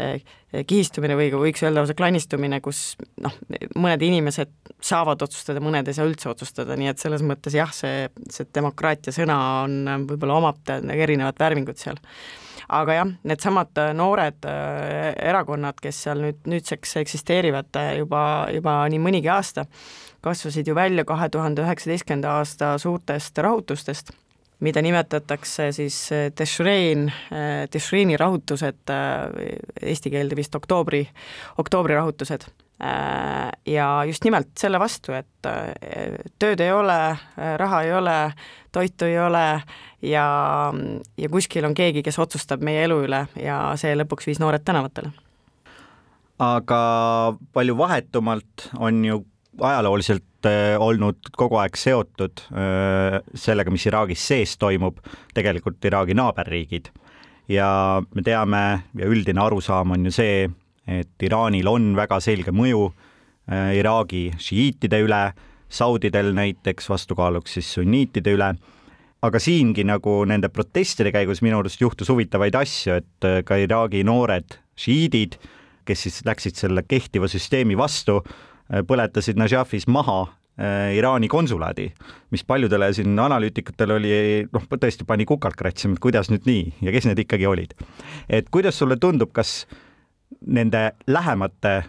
eh, 0.00 0.20
kihistumine 0.66 1.16
või 1.18 1.30
võiks 1.46 1.62
öelda 1.64 1.82
lausa 1.82 1.96
klannistumine, 1.98 2.60
kus 2.64 2.96
noh, 3.22 3.34
mõned 3.78 4.02
inimesed 4.02 4.52
saavad 4.82 5.22
otsustada, 5.26 5.62
mõned 5.62 5.88
ei 5.88 5.96
saa 5.96 6.08
üldse 6.08 6.30
otsustada, 6.32 6.76
nii 6.78 6.92
et 6.92 7.02
selles 7.02 7.24
mõttes 7.26 7.56
jah, 7.56 7.72
see, 7.74 8.08
see 8.32 8.48
demokraatia 8.54 9.14
sõna 9.14 9.38
on, 9.64 9.80
võib-olla 10.10 10.40
omab 10.40 10.74
erinevat 10.94 11.38
värvingut 11.40 11.82
seal. 11.82 12.00
Aga 12.70 12.94
jah, 12.94 13.08
needsamad 13.26 13.78
noored 13.98 14.46
äh, 14.46 15.10
erakonnad, 15.30 15.80
kes 15.82 16.04
seal 16.04 16.20
nüüd 16.22 16.44
nüüdseks 16.50 17.00
eksisteerivad 17.00 17.74
juba, 17.98 18.22
juba 18.54 18.76
nii 18.92 19.00
mõnigi 19.02 19.30
aasta, 19.32 19.66
kasvasid 20.22 20.68
ju 20.68 20.76
välja 20.78 21.06
kahe 21.08 21.28
tuhande 21.32 21.64
üheksateistkümnenda 21.64 22.36
aasta 22.38 22.74
suurtest 22.78 23.38
rahutustest, 23.38 24.12
mida 24.60 24.82
nimetatakse 24.82 25.70
siis 25.72 25.98
Tešrein, 26.36 27.08
äh, 27.32 27.68
Tešreini 27.70 28.16
rahutused, 28.20 28.94
eesti 29.82 30.12
keelde 30.12 30.36
vist 30.38 30.54
oktoobri, 30.54 31.04
oktoobri 31.58 31.96
rahutused 31.98 32.50
ja 33.66 33.86
just 34.08 34.24
nimelt 34.24 34.54
selle 34.58 34.78
vastu, 34.80 35.12
et 35.12 35.48
tööd 36.40 36.62
ei 36.64 36.70
ole, 36.72 36.96
raha 37.60 37.82
ei 37.84 37.92
ole, 37.92 38.14
toitu 38.72 39.04
ei 39.04 39.18
ole 39.20 39.42
ja, 40.02 40.26
ja 41.16 41.28
kuskil 41.32 41.66
on 41.68 41.74
keegi, 41.76 42.02
kes 42.06 42.18
otsustab 42.22 42.64
meie 42.64 42.84
elu 42.86 43.02
üle 43.04 43.24
ja 43.40 43.60
see 43.80 43.92
lõpuks 43.98 44.30
viis 44.30 44.40
noored 44.40 44.64
tänavatele. 44.64 45.12
aga 46.40 46.80
palju 47.52 47.76
vahetumalt 47.76 48.70
on 48.78 49.04
ju 49.04 49.24
ajalooliselt 49.60 50.24
olnud 50.48 51.30
kogu 51.36 51.58
aeg 51.60 51.76
seotud 51.78 52.42
äh, 52.52 53.18
sellega, 53.34 53.72
mis 53.72 53.86
Iraagis 53.88 54.22
sees 54.32 54.56
toimub, 54.60 55.00
tegelikult 55.34 55.84
Iraagi 55.84 56.16
naaberriigid. 56.16 56.90
ja 57.50 58.00
me 58.14 58.22
teame 58.22 58.62
ja 58.94 59.06
üldine 59.06 59.42
arusaam 59.42 59.90
on 59.96 60.04
ju 60.06 60.12
see, 60.14 60.48
et 60.86 61.22
Iraanil 61.22 61.68
on 61.68 61.94
väga 61.96 62.20
selge 62.20 62.52
mõju 62.54 62.90
äh, 62.90 63.76
Iraagi 63.78 64.30
šiiitide 64.38 65.02
üle 65.04 65.22
saudidel 65.70 66.32
näiteks 66.34 66.88
vastukaaluks 66.90 67.58
siis 67.58 67.72
sunniitide 67.74 68.34
üle. 68.34 68.54
aga 69.22 69.38
siingi 69.38 69.84
nagu 69.84 70.24
nende 70.24 70.48
protestide 70.48 71.10
käigus 71.12 71.42
minu 71.44 71.58
arust 71.58 71.80
juhtus 71.80 72.08
huvitavaid 72.08 72.54
asju, 72.54 72.94
et 73.02 73.24
äh, 73.24 73.42
ka 73.44 73.56
Iraagi 73.56 74.04
noored 74.04 74.56
šiidid, 74.76 75.36
kes 75.84 76.06
siis 76.06 76.22
läksid 76.24 76.56
selle 76.56 76.82
kehtiva 76.88 77.28
süsteemi 77.28 77.76
vastu, 77.76 78.22
äh, 78.24 78.49
põletasid 78.86 79.38
Najafis 79.40 79.88
maha 79.90 80.20
äh, 80.24 80.96
Iraani 80.98 81.28
konsulaadi, 81.28 81.88
mis 82.30 82.44
paljudele 82.46 82.92
siin 82.96 83.18
analüütikutele 83.18 83.96
oli, 83.98 84.12
noh, 84.52 84.66
tõesti 84.70 85.06
pani 85.08 85.26
kukalt 85.28 85.58
kratsima, 85.58 85.96
et 85.96 86.02
kuidas 86.02 86.32
nüüd 86.32 86.46
nii 86.48 86.66
ja 86.86 86.94
kes 86.94 87.10
need 87.10 87.24
ikkagi 87.26 87.48
olid. 87.50 87.74
et 88.28 88.50
kuidas 88.50 88.78
sulle 88.78 88.96
tundub, 89.00 89.32
kas 89.32 89.64
nende 90.46 90.92
lähemate 91.10 91.80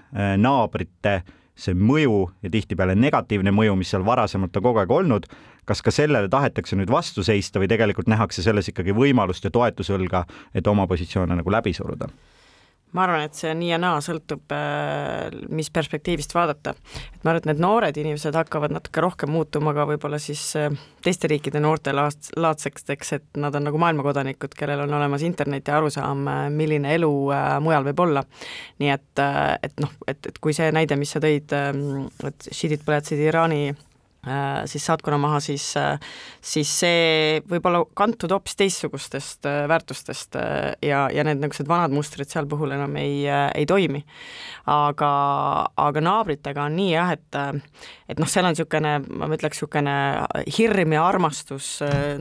naabrite 0.41 1.13
äh, 1.21 1.37
see 1.61 1.77
mõju 1.77 2.25
ja 2.43 2.51
tihtipeale 2.51 2.95
negatiivne 2.97 3.53
mõju, 3.55 3.75
mis 3.79 3.91
seal 3.93 4.05
varasemalt 4.07 4.57
on 4.57 4.65
kogu 4.65 4.81
aeg 4.81 4.91
olnud, 4.91 5.27
kas 5.67 5.83
ka 5.85 5.93
sellele 5.93 6.29
tahetakse 6.31 6.77
nüüd 6.79 6.91
vastu 6.91 7.23
seista 7.25 7.61
või 7.61 7.69
tegelikult 7.71 8.09
nähakse 8.11 8.43
selles 8.45 8.71
ikkagi 8.71 8.95
võimalust 8.97 9.45
ja 9.45 9.53
toetusõlga, 9.53 10.25
et 10.55 10.67
oma 10.67 10.87
positsioone 10.89 11.37
nagu 11.37 11.53
läbi 11.53 11.73
suruda? 11.77 12.09
Ma 12.95 13.05
arvan, 13.05 13.25
et 13.25 13.37
see 13.37 13.51
nii 13.55 13.71
ja 13.71 13.79
naa 13.81 13.99
sõltub, 14.03 14.43
äh, 14.55 15.29
mis 15.49 15.71
perspektiivist 15.73 16.33
vaadata. 16.35 16.73
et 16.73 17.23
ma 17.23 17.31
arvan, 17.31 17.41
et 17.41 17.49
need 17.51 17.63
noored 17.63 17.97
inimesed 17.97 18.35
hakkavad 18.35 18.73
natuke 18.75 19.03
rohkem 19.03 19.31
muutuma 19.31 19.73
ka 19.77 19.85
võib-olla 19.89 20.19
siis 20.19 20.43
äh, 20.59 20.71
teiste 21.03 21.29
riikide 21.31 21.61
noorte 21.63 21.93
laats-, 21.95 22.33
laadseksteks, 22.35 23.13
et 23.17 23.41
nad 23.41 23.55
on 23.55 23.67
nagu 23.69 23.79
maailmakodanikud, 23.81 24.55
kellel 24.57 24.85
on 24.85 24.97
olemas 24.99 25.23
interneti 25.27 25.71
arusaam, 25.71 26.25
äh, 26.27 26.41
milline 26.51 26.95
elu 26.97 27.11
mujal 27.63 27.85
võib 27.87 27.99
olla. 28.03 28.25
nii 28.81 28.89
et, 28.91 29.21
et 29.63 29.79
noh, 29.83 29.91
et, 30.07 30.27
et 30.27 30.37
kui 30.41 30.53
see 30.57 30.71
näide, 30.73 30.97
mis 30.99 31.11
sa 31.13 31.21
tõid, 31.23 31.53
et 32.27 32.51
šiidid 32.51 32.83
põletasid 32.87 33.21
Iraani 33.21 33.71
siis 34.69 34.83
saatkonna 34.85 35.17
maha, 35.17 35.39
siis, 35.41 35.63
äh, 35.81 35.95
siis 36.41 36.69
see 36.83 37.39
võib 37.49 37.65
olla 37.65 37.81
kantud 37.97 38.29
hoopis 38.29 38.53
teistsugustest 38.59 39.47
äh, 39.49 39.63
väärtustest 39.71 40.37
ja, 40.85 41.07
ja 41.09 41.25
need 41.25 41.41
niisugused 41.41 41.69
vanad 41.69 41.95
mustrid 41.95 42.29
seal 42.29 42.45
puhul 42.49 42.75
enam 42.75 42.93
ei, 43.01 43.25
ei 43.25 43.65
toimi. 43.65 44.03
aga, 44.69 45.09
aga 45.81 46.03
naabritega 46.05 46.67
on 46.69 46.77
nii 46.77 46.91
jah, 46.93 47.15
et 47.15 47.39
et 48.11 48.19
noh, 48.19 48.29
seal 48.29 48.45
on 48.45 48.53
niisugune, 48.53 48.93
ma 49.17 49.31
ütleks, 49.31 49.57
niisugune 49.57 49.95
hirm 50.57 50.93
ja 50.93 51.07
armastus 51.07 51.71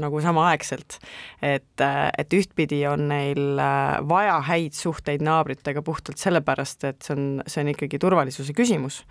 nagu 0.01 0.25
samaaegselt. 0.25 0.99
et, 1.43 1.85
et 1.85 2.37
ühtpidi 2.41 2.81
on 2.89 3.09
neil 3.13 3.61
vaja 4.09 4.41
häid 4.49 4.73
suhteid 4.79 5.21
naabritega 5.27 5.83
puhtalt 5.85 6.19
sellepärast, 6.23 6.89
et 6.89 7.05
see 7.05 7.17
on, 7.17 7.31
see 7.47 7.65
on 7.65 7.75
ikkagi 7.75 8.01
turvalisuse 8.01 8.57
küsimus 8.57 9.03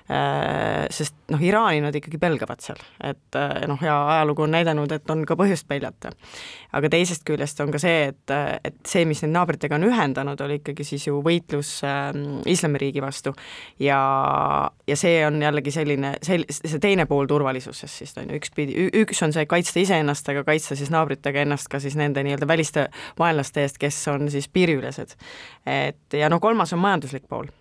sest 0.91 1.15
noh, 1.31 1.41
Iraani 1.41 1.81
nad 1.83 1.95
ikkagi 1.95 2.19
pelgavad 2.19 2.61
seal, 2.63 2.79
et 3.03 3.37
äh, 3.37 3.61
noh, 3.69 3.79
ja 3.83 3.95
ajalugu 4.17 4.45
on 4.45 4.53
näidanud, 4.55 4.91
et 4.91 5.09
on 5.13 5.23
ka 5.27 5.37
põhjust 5.39 5.67
peljata. 5.69 6.11
aga 6.75 6.89
teisest 6.91 7.23
küljest 7.27 7.59
on 7.63 7.71
ka 7.71 7.79
see, 7.81 8.09
et, 8.11 8.33
et 8.63 8.77
see, 8.87 9.05
mis 9.07 9.21
neid 9.23 9.33
naabritega 9.35 9.75
on 9.75 9.85
ühendanud, 9.87 10.41
oli 10.43 10.59
ikkagi 10.59 10.85
siis 10.87 11.07
ju 11.07 11.21
võitlus 11.23 11.73
äh, 11.87 12.11
islamiriigi 12.51 13.03
vastu 13.03 13.33
ja, 13.79 14.01
ja 14.87 14.99
see 14.99 15.21
on 15.27 15.41
jällegi 15.43 15.73
selline, 15.75 16.15
sel-, 16.25 16.47
see 16.49 16.81
teine 16.83 17.07
pool 17.09 17.29
turvalisusest 17.31 18.01
siis 18.01 18.15
on 18.19 18.31
ju, 18.31 18.41
üks 18.41 18.55
pidi, 18.55 18.89
üks 19.03 19.23
on 19.25 19.35
see 19.35 19.47
kaitsta 19.49 19.83
iseennast, 19.83 20.27
aga 20.33 20.43
kaitsta 20.47 20.79
siis 20.79 20.91
naabritega 20.93 21.45
ennast 21.45 21.71
ka 21.71 21.79
siis 21.83 21.95
nende 21.99 22.23
nii-öelda 22.25 22.49
väliste 22.49 22.89
vaenlaste 23.19 23.65
eest, 23.65 23.79
kes 23.81 24.03
on 24.11 24.29
siis 24.33 24.49
piiriülesed. 24.51 25.15
et 25.65 26.19
ja 26.19 26.29
no 26.31 26.39
kolmas 26.43 26.73
on 26.73 26.83
majanduslik 26.83 27.27
pool 27.29 27.51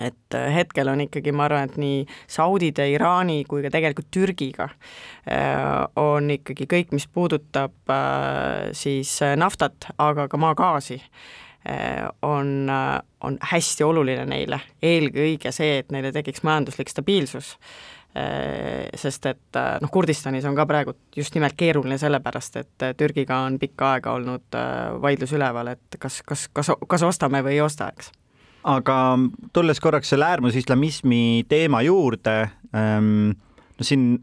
et 0.00 0.34
äh, 0.34 0.54
hetkel 0.54 0.88
on 0.88 1.00
ikkagi, 1.06 1.32
ma 1.32 1.46
arvan, 1.46 1.70
et 1.70 1.78
nii 1.80 2.04
Saudide, 2.30 2.88
Iraani 2.92 3.42
kui 3.48 3.64
ka 3.64 3.72
tegelikult 3.72 4.10
Türgiga 4.14 4.68
äh, 4.68 5.86
on 6.00 6.30
ikkagi 6.34 6.68
kõik, 6.70 6.92
mis 6.96 7.08
puudutab 7.08 7.92
äh, 7.92 8.70
siis 8.76 9.18
naftat, 9.36 9.90
aga 9.98 10.28
ka 10.28 10.40
maagaasi, 10.40 11.00
on, 12.22 12.68
on 13.26 13.36
hästi 13.50 13.82
oluline 13.82 14.22
neile, 14.30 14.60
eelkõige 14.86 15.50
see, 15.50 15.80
et 15.80 15.88
neile 15.90 16.12
tekiks 16.14 16.44
majanduslik 16.46 16.92
stabiilsus 16.92 17.48
sest 19.02 19.26
et 19.26 19.58
noh, 19.82 19.90
Kurdistanis 19.90 20.46
on 20.46 20.54
ka 20.54 20.62
praegu 20.70 20.94
just 21.18 21.34
nimelt 21.34 21.58
keeruline 21.58 21.98
sellepärast, 21.98 22.60
et 22.62 22.84
Türgiga 22.96 23.40
on 23.48 23.58
pikka 23.58 23.96
aega 23.96 24.14
olnud 24.14 24.60
vaidlus 25.02 25.34
üleval, 25.34 25.72
et 25.74 25.98
kas, 25.98 26.20
kas, 26.22 26.46
kas, 26.54 26.70
kas 26.86 27.04
ostame 27.10 27.42
või 27.42 27.58
ei 27.58 27.64
osta, 27.66 27.90
eks 27.90 28.14
aga 28.66 28.96
tulles 29.54 29.80
korraks 29.82 30.10
selle 30.12 30.26
äärmusislamismi 30.26 31.46
teema 31.48 31.82
juurde 31.86 32.36
ähm,, 32.74 33.36
no 33.76 33.86
siin 33.86 34.16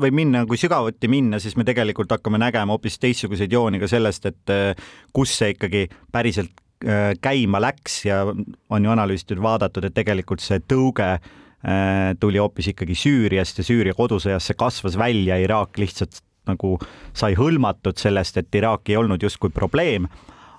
võib 0.00 0.16
minna, 0.18 0.42
kui 0.48 0.58
sügavuti 0.58 1.10
minna, 1.12 1.38
siis 1.42 1.56
me 1.60 1.66
tegelikult 1.66 2.10
hakkame 2.16 2.40
nägema 2.42 2.74
hoopis 2.74 2.98
teistsuguseid 3.02 3.52
jooni 3.54 3.80
ka 3.82 3.88
sellest, 3.90 4.26
et 4.30 4.52
äh, 4.52 4.90
kus 5.14 5.36
see 5.38 5.54
ikkagi 5.54 5.86
päriselt 6.14 6.54
äh, 6.86 7.12
käima 7.22 7.62
läks 7.62 8.02
ja 8.08 8.24
on 8.26 8.88
ju 8.88 8.94
analüüsitud, 8.94 9.42
vaadatud, 9.44 9.86
et 9.86 9.96
tegelikult 9.96 10.42
see 10.42 10.62
tõuge 10.64 11.10
äh, 11.14 12.12
tuli 12.20 12.42
hoopis 12.42 12.72
ikkagi 12.72 12.98
Süüriast 12.98 13.60
ja 13.60 13.66
Süüria 13.66 13.96
kodusõjas 13.98 14.50
see 14.50 14.58
kasvas 14.58 14.98
välja, 14.98 15.38
Iraak 15.42 15.78
lihtsalt 15.78 16.22
nagu 16.48 16.76
sai 17.16 17.36
hõlmatud 17.38 18.00
sellest, 18.00 18.36
et 18.40 18.58
Iraak 18.58 18.90
ei 18.90 18.98
olnud 19.00 19.22
justkui 19.22 19.52
probleem. 19.54 20.08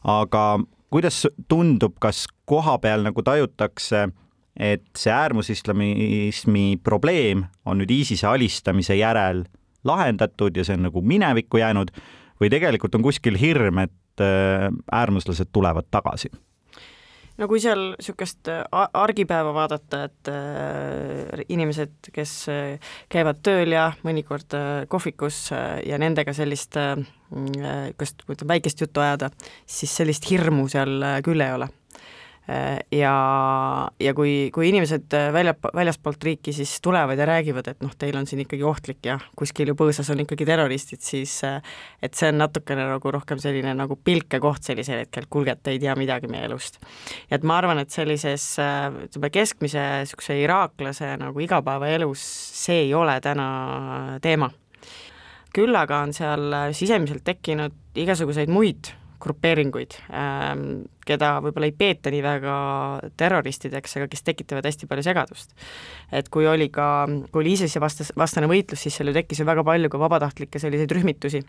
aga 0.06 0.60
kuidas 0.94 1.25
tundub, 1.48 1.98
kas 2.00 2.25
koha 2.46 2.77
peal 2.82 3.06
nagu 3.06 3.24
tajutakse, 3.25 4.08
et 4.56 4.86
see 4.96 5.12
äärmusislamismi 5.12 6.80
probleem 6.84 7.44
on 7.68 7.82
nüüd 7.82 7.92
ISISe 7.92 8.27
alistamise 8.30 8.96
järel 8.96 9.44
lahendatud 9.84 10.56
ja 10.56 10.63
see 10.63 10.77
on 10.77 10.88
nagu 10.88 11.04
minevikku 11.04 11.60
jäänud 11.60 11.92
või 12.42 12.50
tegelikult 12.51 12.96
on 12.96 13.04
kuskil 13.04 13.38
hirm, 13.39 13.84
et 13.84 14.24
äh, 14.24 14.70
äärmuslased 14.92 15.51
tulevad 15.51 15.89
tagasi? 15.92 16.32
No 17.38 17.48
kui 17.51 17.62
seal 17.63 17.94
niisugust 17.94 18.50
argipäeva 18.72 19.54
vaadata, 19.56 20.04
et 20.10 20.32
äh, 20.32 21.46
inimesed, 21.50 22.12
kes 22.15 22.36
äh, 22.51 22.92
käivad 23.12 23.42
tööl 23.46 23.75
ja 23.75 23.89
mõnikord 24.08 24.56
äh, 24.58 24.84
kohvikus 24.92 25.50
äh, 25.56 25.80
ja 25.88 26.00
nendega 26.01 26.36
sellist 26.36 26.77
äh, 26.80 26.96
niisugust 27.32 28.46
äh,, 28.46 28.48
väikest 28.56 28.86
juttu 28.86 29.04
ajada, 29.04 29.32
siis 29.65 29.96
sellist 29.96 30.30
hirmu 30.30 30.70
seal 30.72 31.01
äh, 31.04 31.20
küll 31.25 31.44
ei 31.44 31.58
ole. 31.58 31.70
Äh, 31.72 31.85
ja, 32.92 33.14
ja 34.00 34.14
kui, 34.14 34.34
kui 34.54 34.68
inimesed 34.70 35.14
äh, 35.18 35.32
välja, 35.34 35.56
väljaspoolt 35.75 36.24
riiki 36.24 36.54
siis 36.54 36.75
tulevad 36.82 37.18
ja 37.18 37.25
räägivad, 37.25 37.68
et 37.72 37.82
noh, 37.82 37.94
teil 37.98 38.18
on 38.20 38.28
siin 38.30 38.44
ikkagi 38.44 38.64
ohtlik 38.64 39.06
ja 39.08 39.18
kuskil 39.38 39.72
ju 39.72 39.75
põõsas 39.78 40.12
on 40.14 40.22
ikkagi 40.22 40.46
terroristid, 40.46 41.02
siis 41.02 41.34
äh, 41.48 41.58
et 42.06 42.14
see 42.14 42.30
on 42.30 42.38
natukene 42.44 42.86
nagu 42.92 43.14
rohkem 43.16 43.42
selline 43.42 43.74
nagu 43.78 43.98
pilkekoht 43.98 44.68
sellisel 44.68 45.02
hetkel, 45.02 45.25
kuulge, 45.30 45.56
et 45.56 45.64
te 45.66 45.74
ei 45.74 45.82
tea 45.82 45.96
midagi 45.98 46.30
meie 46.30 46.46
elust. 46.46 46.78
ja 47.30 47.40
et 47.40 47.48
ma 47.48 47.58
arvan, 47.62 47.82
et 47.82 47.94
sellises 47.94 48.46
ütleme, 48.60 49.32
keskmise 49.34 49.86
niisuguse 50.04 50.38
iraaklase 50.42 51.16
nagu 51.18 51.42
igapäevaelus 51.42 52.22
see 52.66 52.86
ei 52.86 52.94
ole 52.94 53.18
täna 53.25 54.20
teema. 54.22 54.52
küll 55.56 55.75
aga 55.75 56.04
on 56.06 56.14
seal 56.14 56.54
sisemiselt 56.78 57.25
tekkinud 57.25 57.74
igasuguseid 57.96 58.54
muid 58.54 58.94
grupeeringuid, 59.22 59.98
ähm, 60.13 60.86
keda 61.05 61.36
võib-olla 61.43 61.69
ei 61.69 61.75
peeta 61.77 62.12
nii 62.13 62.24
väga 62.25 62.55
terroristideks, 63.19 63.98
aga 64.00 64.10
kes 64.12 64.25
tekitavad 64.25 64.65
hästi 64.67 64.89
palju 64.89 65.05
segadust. 65.05 65.53
et 66.12 66.29
kui 66.29 66.48
oli 66.48 66.69
ka, 66.74 67.07
kui 67.31 67.43
oli 67.43 67.53
ISISe 67.57 67.81
vastas, 67.81 68.12
vastane 68.17 68.50
võitlus, 68.51 68.81
siis 68.86 68.98
seal 68.98 69.12
ju 69.12 69.15
tekkis 69.17 69.41
ju 69.41 69.48
väga 69.48 69.63
palju 69.63 69.89
ka 69.89 70.01
vabatahtlikke 70.01 70.60
selliseid 70.62 70.91
rühmitusi, 70.91 71.43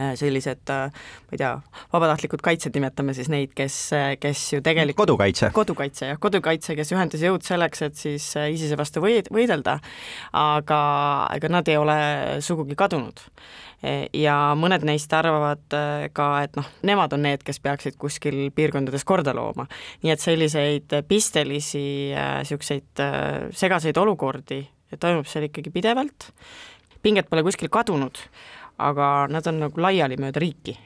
äh, 0.00 0.12
sellised 0.18 0.70
äh, 0.72 0.92
ma 0.92 1.36
ei 1.36 1.40
tea, 1.40 1.54
vabatahtlikud 1.94 2.44
kaitsjad, 2.44 2.74
nimetame 2.76 3.14
siis 3.16 3.30
neid, 3.32 3.54
kes, 3.56 3.78
kes 4.20 4.44
ju 4.56 4.62
tegelikult 4.64 5.04
kodukaitse. 5.04 5.52
kodukaitse, 5.56 6.12
jah, 6.12 6.20
kodukaitse, 6.20 6.76
kes 6.78 6.94
ühendas 6.94 7.24
jõud 7.24 7.46
selleks, 7.46 7.84
et 7.88 7.98
siis 8.00 8.30
äh, 8.40 8.52
ISISe 8.56 8.78
vastu 8.80 9.04
võid-, 9.04 9.32
võidelda, 9.34 9.78
aga 10.32 10.80
ega 11.36 11.52
nad 11.52 11.68
ei 11.68 11.80
ole 11.80 11.98
sugugi 12.44 12.78
kadunud 12.78 13.26
ja 14.14 14.36
mõned 14.58 14.84
neist 14.86 15.12
arvavad 15.16 15.74
äh, 15.74 16.06
ka, 16.14 16.28
et 16.46 16.54
noh, 16.58 16.68
nemad 16.86 17.14
on 17.16 17.24
need, 17.26 17.42
kes 17.46 17.58
peaksid 17.62 17.98
kuskil 18.00 18.44
piirkondades 18.54 19.04
korda 19.08 19.34
looma. 19.34 19.66
nii 20.04 20.12
et 20.14 20.22
selliseid 20.22 20.94
pistelisi 21.08 22.12
niisuguseid 22.14 23.02
äh, 23.02 23.18
äh, 23.18 23.50
segaseid 23.50 23.98
olukordi 23.98 24.62
toimub 25.00 25.26
seal 25.26 25.48
ikkagi 25.48 25.72
pidevalt, 25.72 26.30
pinged 27.02 27.26
pole 27.30 27.42
kuskil 27.42 27.72
kadunud, 27.72 28.20
aga 28.78 29.26
nad 29.32 29.46
on 29.48 29.62
nagu 29.66 29.82
laiali 29.82 30.18
mööda 30.20 30.42
riiki 30.42 30.76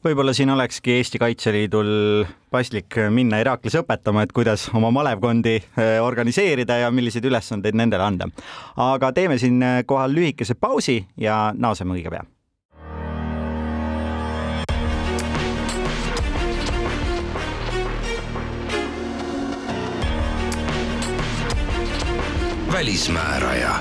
võib-olla 0.00 0.32
siin 0.32 0.48
olekski 0.48 0.94
Eesti 0.96 1.20
Kaitseliidul 1.20 2.24
paslik 2.50 2.96
minna 3.12 3.36
iraaklasi 3.42 3.82
õpetama, 3.82 4.24
et 4.24 4.32
kuidas 4.32 4.64
oma 4.72 4.88
malevkondi 4.96 5.58
organiseerida 6.00 6.80
ja 6.86 6.90
milliseid 6.90 7.28
ülesandeid 7.28 7.76
nendele 7.76 8.08
anda. 8.08 8.30
aga 8.80 9.12
teeme 9.12 9.38
siin 9.38 9.60
kohal 9.86 10.16
lühikese 10.16 10.56
pausi 10.56 11.02
ja 11.20 11.52
naaseme 11.52 11.98
õige 12.00 12.16
pea 12.16 12.24
välismääraja. 22.72 23.74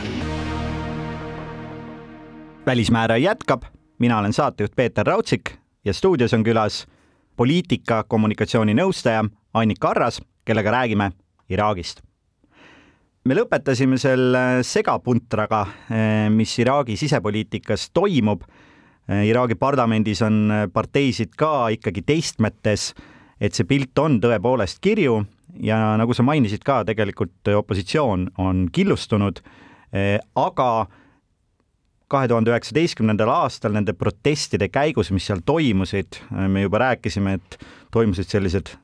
välismääraja 2.65 3.17
jätkab, 3.17 3.63
mina 3.99 4.19
olen 4.19 4.33
saatejuht 4.33 4.75
Peeter 4.75 5.07
Raudsik 5.07 5.41
ja 5.85 5.93
stuudios 5.93 6.33
on 6.33 6.43
külas 6.43 6.87
poliitika 7.35 8.03
kommunikatsiooninõustaja 8.03 9.25
Annika 9.53 9.89
Arras, 9.89 10.21
kellega 10.45 10.71
räägime 10.71 11.11
Iraagist. 11.49 12.01
me 13.25 13.35
lõpetasime 13.35 13.97
selle 13.97 14.63
segapuntraga, 14.63 15.67
mis 16.29 16.59
Iraagi 16.59 16.97
sisepoliitikas 16.97 17.89
toimub. 17.93 18.41
Iraagi 19.25 19.55
parlamendis 19.55 20.21
on 20.21 20.51
parteisid 20.73 21.29
ka 21.37 21.67
ikkagi 21.67 22.01
teistmetes, 22.01 22.93
et 23.41 23.53
see 23.53 23.65
pilt 23.65 23.99
on 23.99 24.21
tõepoolest 24.21 24.81
kirju 24.81 25.25
ja 25.63 25.77
nagu 25.99 26.15
sa 26.15 26.23
mainisid 26.25 26.63
ka, 26.65 26.81
tegelikult 26.87 27.51
opositsioon 27.59 28.29
on 28.41 28.67
killustunud, 28.73 29.41
eh, 29.93 30.17
aga 30.39 30.87
kahe 32.09 32.27
tuhande 32.29 32.51
üheksateistkümnendal 32.53 33.29
aastal 33.29 33.75
nende 33.75 33.93
protestide 33.93 34.69
käigus, 34.73 35.11
mis 35.13 35.27
seal 35.29 35.43
toimusid, 35.45 36.21
eh, 36.31 36.47
me 36.47 36.65
juba 36.65 36.83
rääkisime, 36.85 37.35
et 37.39 37.59
toimusid 37.91 38.31
sellised 38.31 38.75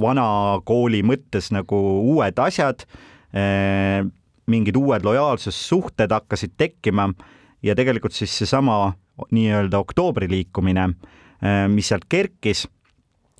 vana 0.00 0.60
kooli 0.64 1.02
mõttes 1.02 1.50
nagu 1.54 1.78
uued 2.14 2.38
asjad, 2.38 2.84
eh, 3.34 4.02
mingid 4.50 4.76
uued 4.76 5.04
lojaalsussuhted 5.06 6.10
hakkasid 6.10 6.56
tekkima 6.58 7.12
ja 7.62 7.74
tegelikult 7.74 8.12
siis 8.12 8.32
seesama 8.38 8.94
nii-öelda 9.30 9.78
oktoobri 9.78 10.26
liikumine, 10.30 10.94
mis 11.68 11.88
sealt 11.88 12.06
kerkis 12.08 12.64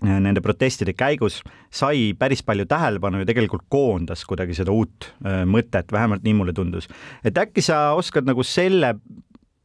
nende 0.07 0.41
protestide 0.45 0.95
käigus 0.97 1.41
sai 1.73 2.13
päris 2.19 2.43
palju 2.47 2.67
tähelepanu 2.69 3.21
ja 3.21 3.29
tegelikult 3.29 3.67
koondas 3.69 4.25
kuidagi 4.29 4.57
seda 4.57 4.73
uut 4.73 5.11
äh, 5.25 5.43
mõtet, 5.49 5.93
vähemalt 5.93 6.25
nii 6.25 6.37
mulle 6.39 6.55
tundus. 6.57 6.89
et 7.25 7.39
äkki 7.39 7.63
sa 7.65 7.93
oskad 7.99 8.29
nagu 8.29 8.43
selle 8.43 8.95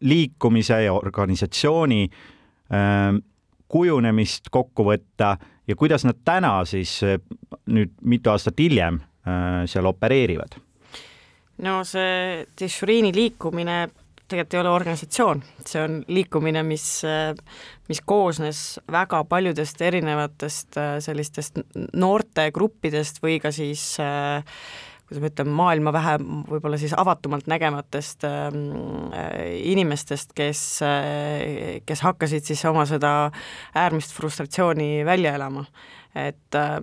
liikumise 0.05 0.81
ja 0.83 0.93
organisatsiooni 0.93 2.03
äh, 2.05 3.15
kujunemist 3.67 4.51
kokku 4.51 4.85
võtta 4.91 5.35
ja 5.67 5.75
kuidas 5.75 6.05
nad 6.05 6.19
täna 6.25 6.59
siis 6.65 6.99
nüüd 7.65 7.95
mitu 8.01 8.29
aastat 8.29 8.59
hiljem 8.59 8.99
seal 9.65 9.87
opereerivad? 9.89 10.59
no 11.65 11.79
see 11.83 12.45
Tishuriini 12.55 13.09
liikumine 13.15 13.87
tegelikult 14.27 14.55
ei 14.55 14.61
ole 14.61 14.73
organisatsioon, 14.73 15.43
see 15.67 15.83
on 15.83 15.99
liikumine, 16.07 16.63
mis, 16.65 16.87
mis 17.89 18.01
koosnes 18.05 18.63
väga 18.91 19.23
paljudest 19.29 19.81
erinevatest 19.85 20.79
äh, 20.81 20.97
sellistest 21.03 21.61
noortegruppidest 21.93 23.21
või 23.23 23.37
ka 23.43 23.53
siis 23.55 23.93
äh, 24.01 24.43
kuidas 25.05 25.21
ma 25.21 25.29
ütlen, 25.29 25.51
maailma 25.53 25.93
vähe 25.93 26.15
võib-olla 26.49 26.77
siis 26.81 26.93
avatumalt 26.97 27.45
nägematest 27.49 28.25
äh, 28.25 28.55
inimestest, 29.61 30.33
kes 30.37 30.61
äh,, 30.85 31.81
kes 31.85 32.01
hakkasid 32.05 32.47
siis 32.47 32.63
oma 32.65 32.87
seda 32.89 33.29
äärmist 33.77 34.15
frustratsiooni 34.17 35.05
välja 35.05 35.35
elama. 35.37 35.65
et 36.15 36.55
äh, 36.55 36.79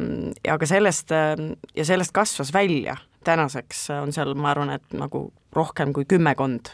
aga 0.52 0.66
sellest 0.66 1.12
äh, 1.12 1.34
ja 1.76 1.84
sellest 1.84 2.12
kasvas 2.12 2.52
välja 2.54 2.96
tänaseks 3.24 3.86
on 4.00 4.12
seal, 4.14 4.34
ma 4.38 4.52
arvan, 4.52 4.74
et 4.76 4.96
nagu 4.96 5.26
rohkem 5.52 5.92
kui 5.92 6.06
kümmekond, 6.08 6.70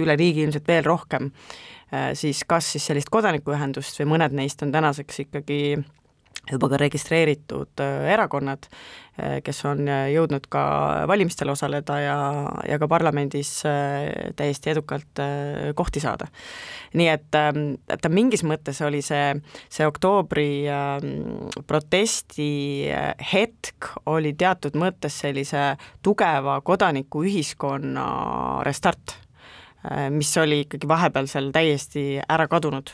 üle 0.00 0.16
riigi 0.16 0.46
ilmselt 0.46 0.68
veel 0.68 0.86
rohkem, 0.86 1.30
siis 2.16 2.44
kas 2.48 2.72
siis 2.74 2.86
sellist 2.88 3.10
kodanikuühendust 3.12 4.00
või 4.00 4.14
mõned 4.14 4.36
neist 4.38 4.62
on 4.64 4.72
tänaseks 4.72 5.24
ikkagi 5.26 5.60
juba 6.50 6.70
ka 6.72 6.78
registreeritud 6.80 7.82
erakonnad, 8.10 8.68
kes 9.44 9.58
on 9.68 9.84
jõudnud 9.84 10.46
ka 10.50 10.62
valimistel 11.10 11.52
osaleda 11.52 11.98
ja, 12.00 12.16
ja 12.68 12.78
ka 12.80 12.88
parlamendis 12.88 13.50
täiesti 14.36 14.72
edukalt 14.72 15.20
kohti 15.76 16.00
saada. 16.00 16.30
nii 16.94 17.08
et, 17.12 17.38
et 17.92 18.08
mingis 18.08 18.42
mõttes 18.46 18.80
oli 18.86 19.02
see, 19.04 19.34
see 19.68 19.86
oktoobri 19.86 20.64
protesti 21.66 22.50
hetk 23.32 23.92
oli 24.06 24.32
teatud 24.32 24.78
mõttes 24.80 25.20
sellise 25.20 25.74
tugeva 26.02 26.60
kodanikuühiskonna 26.64 28.06
restart, 28.66 29.18
mis 30.10 30.32
oli 30.40 30.64
ikkagi 30.64 30.88
vahepeal 30.88 31.28
seal 31.28 31.52
täiesti 31.52 32.04
ära 32.28 32.48
kadunud 32.48 32.92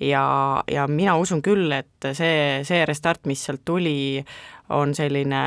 ja, 0.00 0.24
ja 0.70 0.86
mina 0.88 1.16
usun 1.20 1.42
küll, 1.42 1.70
et 1.72 2.10
see, 2.16 2.62
see 2.66 2.82
restart, 2.88 3.26
mis 3.30 3.44
sealt 3.44 3.64
tuli, 3.64 4.24
on 4.72 4.94
selline 4.94 5.42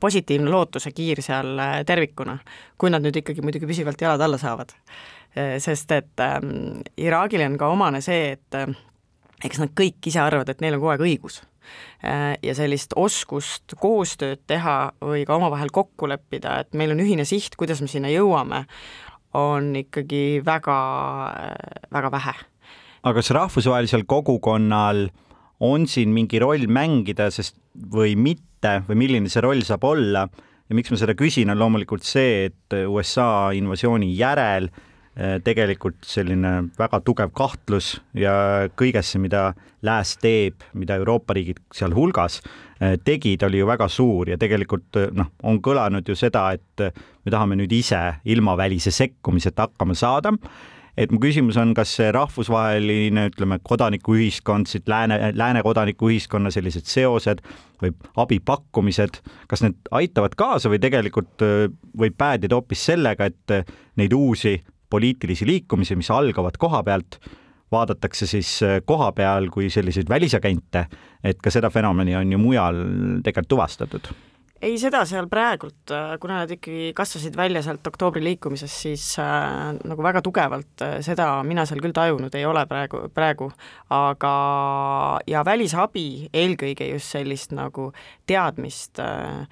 positiivne 0.00 0.50
lootuse 0.50 0.90
kiir 0.92 1.22
seal 1.22 1.58
äh, 1.58 1.80
tervikuna, 1.86 2.36
kui 2.78 2.90
nad 2.90 3.04
nüüd 3.04 3.20
ikkagi 3.20 3.44
muidugi 3.44 3.68
püsivalt 3.70 4.00
jalad 4.02 4.22
alla 4.24 4.38
saavad. 4.40 4.74
Äh, 5.36 5.56
sest 5.62 5.92
et 5.94 6.22
ähm, 6.24 6.82
Iraagile 6.98 7.46
on 7.46 7.58
ka 7.60 7.70
omane 7.72 8.02
see, 8.04 8.34
et 8.36 8.58
äh, 8.58 8.74
eks 9.44 9.62
nad 9.62 9.72
kõik 9.78 10.10
ise 10.10 10.22
arvavad, 10.22 10.50
et 10.50 10.62
neil 10.62 10.76
on 10.76 10.82
kogu 10.82 10.94
aeg 10.94 11.06
õigus 11.06 11.42
äh,. 12.02 12.34
Ja 12.42 12.56
sellist 12.58 12.96
oskust 12.98 13.76
koostööd 13.80 14.42
teha 14.50 14.92
või 15.00 15.26
ka 15.28 15.38
omavahel 15.38 15.70
kokku 15.72 16.10
leppida, 16.10 16.60
et 16.62 16.74
meil 16.74 16.94
on 16.94 17.02
ühine 17.04 17.26
siht, 17.28 17.56
kuidas 17.56 17.82
me 17.82 17.90
sinna 17.90 18.10
jõuame, 18.12 18.64
on 19.38 19.70
ikkagi 19.78 20.42
väga, 20.44 20.78
väga 21.94 22.10
vähe 22.12 22.40
aga 23.02 23.18
kas 23.18 23.32
rahvusvahelisel 23.34 24.04
kogukonnal 24.06 25.08
on 25.62 25.86
siin 25.90 26.12
mingi 26.14 26.38
roll 26.42 26.68
mängida, 26.70 27.30
sest 27.34 27.58
või 27.74 28.14
mitte 28.18 28.80
või 28.86 28.98
milline 29.04 29.30
see 29.30 29.42
roll 29.42 29.62
saab 29.66 29.84
olla? 29.86 30.28
Ja 30.70 30.78
miks 30.78 30.92
ma 30.92 30.98
seda 31.00 31.16
küsin, 31.18 31.50
on 31.52 31.58
loomulikult 31.60 32.06
see, 32.06 32.46
et 32.48 32.76
USA 32.86 33.50
invasiooni 33.58 34.12
järel 34.16 34.70
tegelikult 35.44 36.06
selline 36.08 36.70
väga 36.78 37.02
tugev 37.04 37.34
kahtlus 37.36 37.98
ja 38.16 38.70
kõigesse, 38.80 39.20
mida 39.20 39.50
Lääs 39.82 40.14
teeb, 40.22 40.62
mida 40.78 40.94
Euroopa 40.96 41.34
riigid 41.34 41.58
sealhulgas 41.74 42.38
tegid, 43.04 43.42
oli 43.42 43.58
ju 43.58 43.66
väga 43.66 43.88
suur. 43.90 44.30
Ja 44.30 44.38
tegelikult 44.38 44.94
noh, 45.12 45.32
on 45.42 45.58
kõlanud 45.60 46.06
ju 46.06 46.14
seda, 46.16 46.46
et 46.54 46.86
me 46.86 47.34
tahame 47.34 47.58
nüüd 47.58 47.74
ise 47.74 47.98
ilma 48.30 48.54
välise 48.56 48.94
sekkumiseta 48.94 49.66
hakkama 49.66 49.98
saada 49.98 50.32
et 50.96 51.12
mu 51.12 51.20
küsimus 51.22 51.56
on, 51.60 51.72
kas 51.76 51.94
see 51.98 52.10
rahvusvaheline, 52.14 53.26
ütleme, 53.32 53.58
kodanikuühiskond, 53.64 54.68
siit 54.70 54.88
lääne, 54.90 55.32
lääne 55.38 55.62
kodanikuühiskonna 55.64 56.52
sellised 56.52 56.88
seosed 56.90 57.42
või 57.82 57.94
abi 58.20 58.40
pakkumised, 58.44 59.22
kas 59.48 59.64
need 59.64 59.78
aitavad 59.90 60.36
kaasa 60.38 60.72
või 60.72 60.82
tegelikult 60.82 61.44
võib 61.98 62.18
päädida 62.18 62.58
hoopis 62.58 62.84
sellega, 62.92 63.30
et 63.30 63.76
neid 64.00 64.12
uusi 64.16 64.58
poliitilisi 64.92 65.48
liikumisi, 65.48 65.96
mis 65.96 66.10
algavad 66.12 66.58
koha 66.60 66.82
pealt, 66.84 67.16
vaadatakse 67.72 68.28
siis 68.28 68.58
koha 68.84 69.08
peal 69.16 69.48
kui 69.52 69.70
selliseid 69.72 70.10
välisagente, 70.12 70.84
et 71.24 71.40
ka 71.40 71.50
seda 71.50 71.72
fenomeni 71.72 72.16
on 72.18 72.36
ju 72.36 72.42
mujal 72.42 72.84
tegelikult 73.24 73.54
tuvastatud 73.56 74.12
ei, 74.62 74.76
seda 74.78 75.02
seal 75.08 75.26
praegult, 75.30 75.90
äh, 75.90 76.14
kuna 76.22 76.42
nad 76.42 76.52
ikkagi 76.54 76.92
kasvasid 76.96 77.36
välja 77.38 77.62
sealt 77.64 77.86
oktoobri 77.86 78.22
liikumisest, 78.24 78.78
siis 78.84 79.06
äh, 79.22 79.72
nagu 79.88 80.04
väga 80.06 80.22
tugevalt 80.24 80.84
äh, 80.86 80.98
seda 81.04 81.28
mina 81.46 81.64
seal 81.68 81.82
küll 81.82 81.94
tajunud 81.96 82.34
ei 82.38 82.46
ole 82.46 82.62
praegu, 82.70 83.04
praegu, 83.14 83.50
aga 83.92 84.34
ja 85.26 85.42
välisabi 85.46 86.06
eelkõige 86.30 86.92
just 86.92 87.10
sellist 87.16 87.54
nagu 87.56 87.90
teadmist 88.30 89.02
äh, 89.02 89.46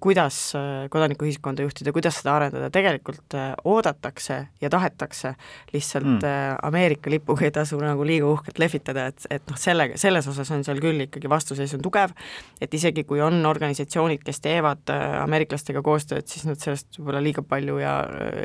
kuidas 0.00 0.54
äh, 0.56 0.88
kodanikuühiskonda 0.90 1.64
juhtida, 1.64 1.92
kuidas 1.92 2.18
seda 2.20 2.34
arendada, 2.36 2.68
tegelikult 2.72 3.36
äh, 3.38 3.52
oodatakse 3.64 4.36
ja 4.60 4.70
tahetakse, 4.70 5.34
lihtsalt 5.72 6.04
mm. 6.04 6.58
Ameerika 6.62 7.10
lipuga 7.10 7.46
ei 7.46 7.54
tasu 7.54 7.78
nagu 7.80 8.04
liiga 8.06 8.28
uhkelt 8.28 8.60
lehvitada, 8.60 9.06
et, 9.12 9.26
et 9.30 9.48
noh, 9.48 9.58
sellega, 9.58 9.96
selles 10.00 10.28
osas 10.28 10.50
on 10.52 10.64
seal 10.64 10.80
küll 10.82 11.06
ikkagi 11.06 11.30
vastuseis 11.30 11.72
on 11.76 11.84
tugev, 11.84 12.12
et 12.60 12.74
isegi 12.74 13.04
kui 13.08 13.22
on 13.24 13.40
organisatsioonid, 13.48 14.22
kes 14.26 14.42
teevad 14.44 14.92
ameeriklastega 14.92 15.82
koostööd, 15.84 16.28
siis 16.28 16.46
nad 16.48 16.60
sellest 16.60 17.00
võib-olla 17.00 17.24
liiga 17.24 17.44
palju 17.46 17.78
ja 17.80 17.96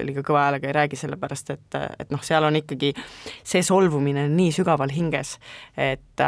liiga 0.08 0.24
kõva 0.28 0.48
häälega 0.48 0.72
ei 0.72 0.78
räägi, 0.80 1.02
sellepärast 1.04 1.54
et, 1.56 1.80
et 2.00 2.14
noh, 2.14 2.24
seal 2.24 2.48
on 2.48 2.60
ikkagi 2.60 2.94
see 3.44 3.64
solvumine 3.66 4.28
on 4.28 4.38
nii 4.40 4.56
sügaval 4.56 4.92
hinges, 4.96 5.38
et 5.76 6.28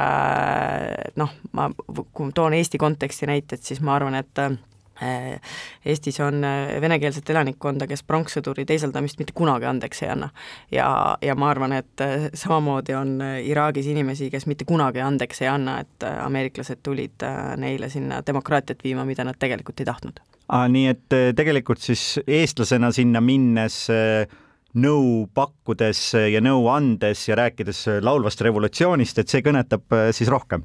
noh, 1.19 1.35
ma, 1.55 1.71
kui 2.13 2.33
toon 2.35 2.59
Eesti 2.59 2.81
konteksti 2.81 3.29
näited, 3.29 3.63
siis 3.63 3.79
ma 3.83 3.95
arvan, 3.95 4.19
et 4.19 4.39
Äh, 4.39 4.57
Eestis 5.85 6.19
on 6.23 6.43
äh, 6.43 6.81
venekeelset 6.81 7.29
elanikkonda, 7.29 7.87
kes 7.87 8.03
pronkssõduri 8.07 8.65
teisaldamist 8.69 9.19
mitte 9.21 9.35
kunagi 9.35 9.69
andeks 9.69 10.03
ei 10.03 10.09
anna. 10.13 10.29
ja, 10.71 10.89
ja 11.21 11.35
ma 11.35 11.49
arvan, 11.49 11.73
et 11.79 12.03
äh, 12.03 12.27
samamoodi 12.33 12.95
on 12.97 13.15
Iraagis 13.43 13.87
inimesi, 13.87 14.29
kes 14.33 14.47
mitte 14.49 14.65
kunagi 14.65 15.03
andeks 15.03 15.41
ei 15.41 15.51
anna, 15.51 15.79
et 15.85 16.07
ameeriklased 16.09 16.83
tulid 16.83 17.25
neile 17.57 17.89
sinna 17.89 18.21
demokraatiat 18.25 18.83
viima, 18.83 19.05
mida 19.05 19.23
nad 19.23 19.39
tegelikult 19.39 19.79
ei 19.79 19.89
tahtnud. 19.89 20.19
nii 20.49 20.85
et 20.87 21.17
tegelikult 21.35 21.79
siis 21.79 22.19
eestlasena 22.27 22.91
sinna 22.91 23.21
minnes 23.21 23.87
äh 23.89 24.47
nõu 24.79 25.27
pakkudes 25.35 26.01
ja 26.31 26.41
nõu 26.43 26.67
andes 26.71 27.25
ja 27.27 27.37
rääkides 27.39 27.85
laulvast 28.05 28.41
revolutsioonist, 28.45 29.21
et 29.21 29.31
see 29.31 29.43
kõnetab 29.45 29.95
äh, 29.95 30.09
siis 30.15 30.29
rohkem 30.31 30.63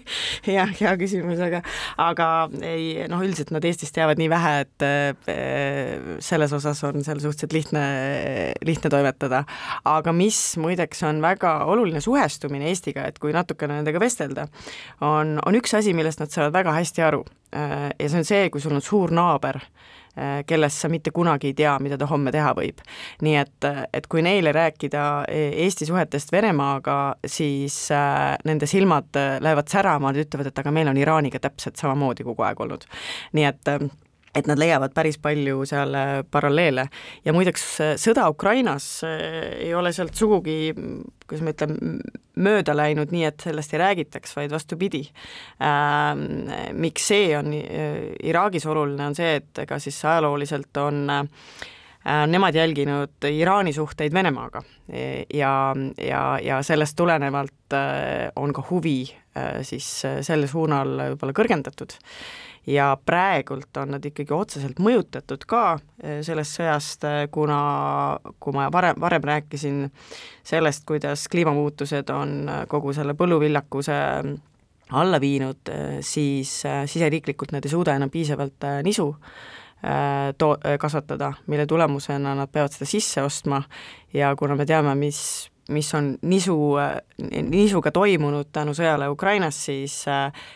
jah, 0.56 0.70
hea 0.78 0.92
küsimus, 1.00 1.40
aga, 1.42 1.62
aga 2.02 2.28
ei 2.66 3.06
noh, 3.10 3.22
üldiselt 3.24 3.52
nad 3.54 3.64
Eestist 3.66 3.94
teavad 3.96 4.20
nii 4.20 4.30
vähe, 4.32 4.54
et 4.64 4.86
äh, 4.86 6.12
selles 6.24 6.54
osas 6.56 6.82
on 6.86 7.02
seal 7.06 7.20
suhteliselt 7.22 7.56
lihtne, 7.56 7.84
lihtne 8.66 8.92
toimetada. 8.92 9.44
aga 9.84 10.14
mis 10.16 10.40
muideks 10.62 11.02
on 11.08 11.20
väga 11.24 11.58
oluline 11.70 12.02
suhestumine 12.04 12.70
Eestiga, 12.70 13.06
et 13.08 13.20
kui 13.22 13.34
natukene 13.36 13.80
nendega 13.80 14.02
vestelda, 14.02 14.46
on, 15.04 15.36
on 15.44 15.58
üks 15.58 15.74
asi, 15.76 15.94
millest 15.96 16.22
nad 16.22 16.32
saavad 16.32 16.54
väga 16.56 16.76
hästi 16.76 17.06
aru 17.06 17.24
äh, 17.56 17.90
ja 17.98 18.10
see 18.10 18.22
on 18.22 18.28
see, 18.28 18.48
kui 18.50 18.62
sul 18.62 18.76
on 18.76 18.84
suur 18.84 19.14
naaber 19.14 19.60
kellest 20.46 20.80
sa 20.80 20.88
mitte 20.88 21.10
kunagi 21.12 21.50
ei 21.50 21.54
tea, 21.56 21.74
mida 21.82 21.98
ta 22.00 22.06
homme 22.08 22.32
teha 22.32 22.52
võib. 22.56 22.80
nii 23.22 23.34
et, 23.36 23.68
et 23.92 24.06
kui 24.10 24.22
neile 24.24 24.52
rääkida 24.56 25.02
e, 25.28 25.42
Eesti 25.66 25.86
suhetest 25.88 26.32
Venemaaga, 26.32 27.16
siis 27.26 27.76
äh, 27.94 28.36
nende 28.48 28.68
silmad 28.70 29.16
äh, 29.16 29.36
lähevad 29.44 29.68
särama, 29.72 30.12
nad 30.12 30.24
ütlevad, 30.24 30.50
et 30.50 30.58
aga 30.64 30.72
meil 30.72 30.88
on 30.88 31.00
Iraaniga 31.00 31.40
täpselt 31.42 31.76
samamoodi 31.80 32.26
kogu 32.26 32.46
aeg 32.46 32.60
olnud. 32.64 32.88
nii 33.36 33.48
et 33.48 33.72
äh, 33.72 33.88
et 34.36 34.48
nad 34.48 34.60
leiavad 34.60 34.94
päris 34.96 35.18
palju 35.22 35.64
seal 35.68 35.94
äh, 35.96 36.12
paralleele 36.30 36.86
ja 37.24 37.34
muideks 37.36 37.66
äh, 37.80 37.94
sõda 38.00 38.28
Ukrainas 38.32 38.88
äh, 39.06 39.68
ei 39.68 39.74
ole 39.74 39.92
sealt 39.96 40.16
sugugi, 40.18 40.72
kuidas 41.26 41.44
ma 41.44 41.54
ütlen, 41.54 42.00
mööda 42.42 42.74
läinud 42.76 43.12
nii, 43.14 43.24
et 43.28 43.46
sellest 43.46 43.74
ei 43.74 43.82
räägitaks, 43.82 44.36
vaid 44.36 44.52
vastupidi 44.54 45.04
ähm,. 45.62 46.50
miks 46.78 47.08
see 47.12 47.30
on 47.38 47.52
Iraagis 47.54 48.66
oluline, 48.66 49.10
on 49.10 49.16
see, 49.18 49.40
et 49.40 49.64
ega 49.64 49.80
siis 49.82 49.98
ajalooliselt 50.04 50.82
on 50.82 51.06
nemad 52.30 52.54
jälginud 52.54 53.26
Iraani 53.26 53.72
suhteid 53.74 54.14
Venemaaga 54.14 54.62
ja, 55.34 55.52
ja, 55.98 56.24
ja 56.42 56.60
sellest 56.62 56.96
tulenevalt 56.96 57.74
on 58.38 58.52
ka 58.54 58.62
huvi 58.70 59.00
siis 59.66 59.88
selle 60.24 60.46
suunal 60.46 60.94
võib-olla 61.00 61.34
kõrgendatud 61.36 61.96
ja 62.66 62.96
praegult 63.04 63.76
on 63.76 63.94
nad 63.94 64.04
ikkagi 64.04 64.34
otseselt 64.34 64.80
mõjutatud 64.82 65.46
ka 65.48 65.62
eh, 66.02 66.20
sellest 66.26 66.58
sõjast, 66.58 67.06
eh, 67.06 67.18
kuna 67.32 67.58
kui 68.42 68.56
ma 68.56 68.66
varem, 68.74 68.98
varem 69.00 69.26
rääkisin 69.26 69.84
sellest, 70.46 70.84
kuidas 70.88 71.28
kliimamuutused 71.32 72.10
on 72.14 72.36
eh, 72.48 72.62
kogu 72.70 72.94
selle 72.96 73.14
põlluviljakuse 73.18 73.98
alla 74.96 75.18
viinud, 75.18 75.66
siis 76.06 76.50
siseriiklikult 76.62 77.50
nad 77.50 77.64
ei 77.66 77.72
suuda 77.72 77.96
enam 77.98 78.10
piisavalt 78.10 78.62
nisu 78.86 79.08
to-, 80.38 80.52
kasvatada, 80.78 81.32
mille 81.50 81.64
tulemusena 81.66 82.36
nad 82.38 82.52
peavad 82.54 82.70
seda 82.70 82.86
sisse 82.86 83.24
ostma. 83.26 83.58
Ja 84.14 84.30
kuna 84.38 84.54
me 84.54 84.62
teame, 84.62 84.94
mis 84.94 85.18
mis 85.74 85.90
on 85.98 86.12
nisu, 86.22 86.54
nisuga 87.50 87.90
toimunud 87.90 88.52
tänu 88.54 88.76
sõjale 88.78 89.08
Ukrainas, 89.10 89.58
siis, 89.66 90.04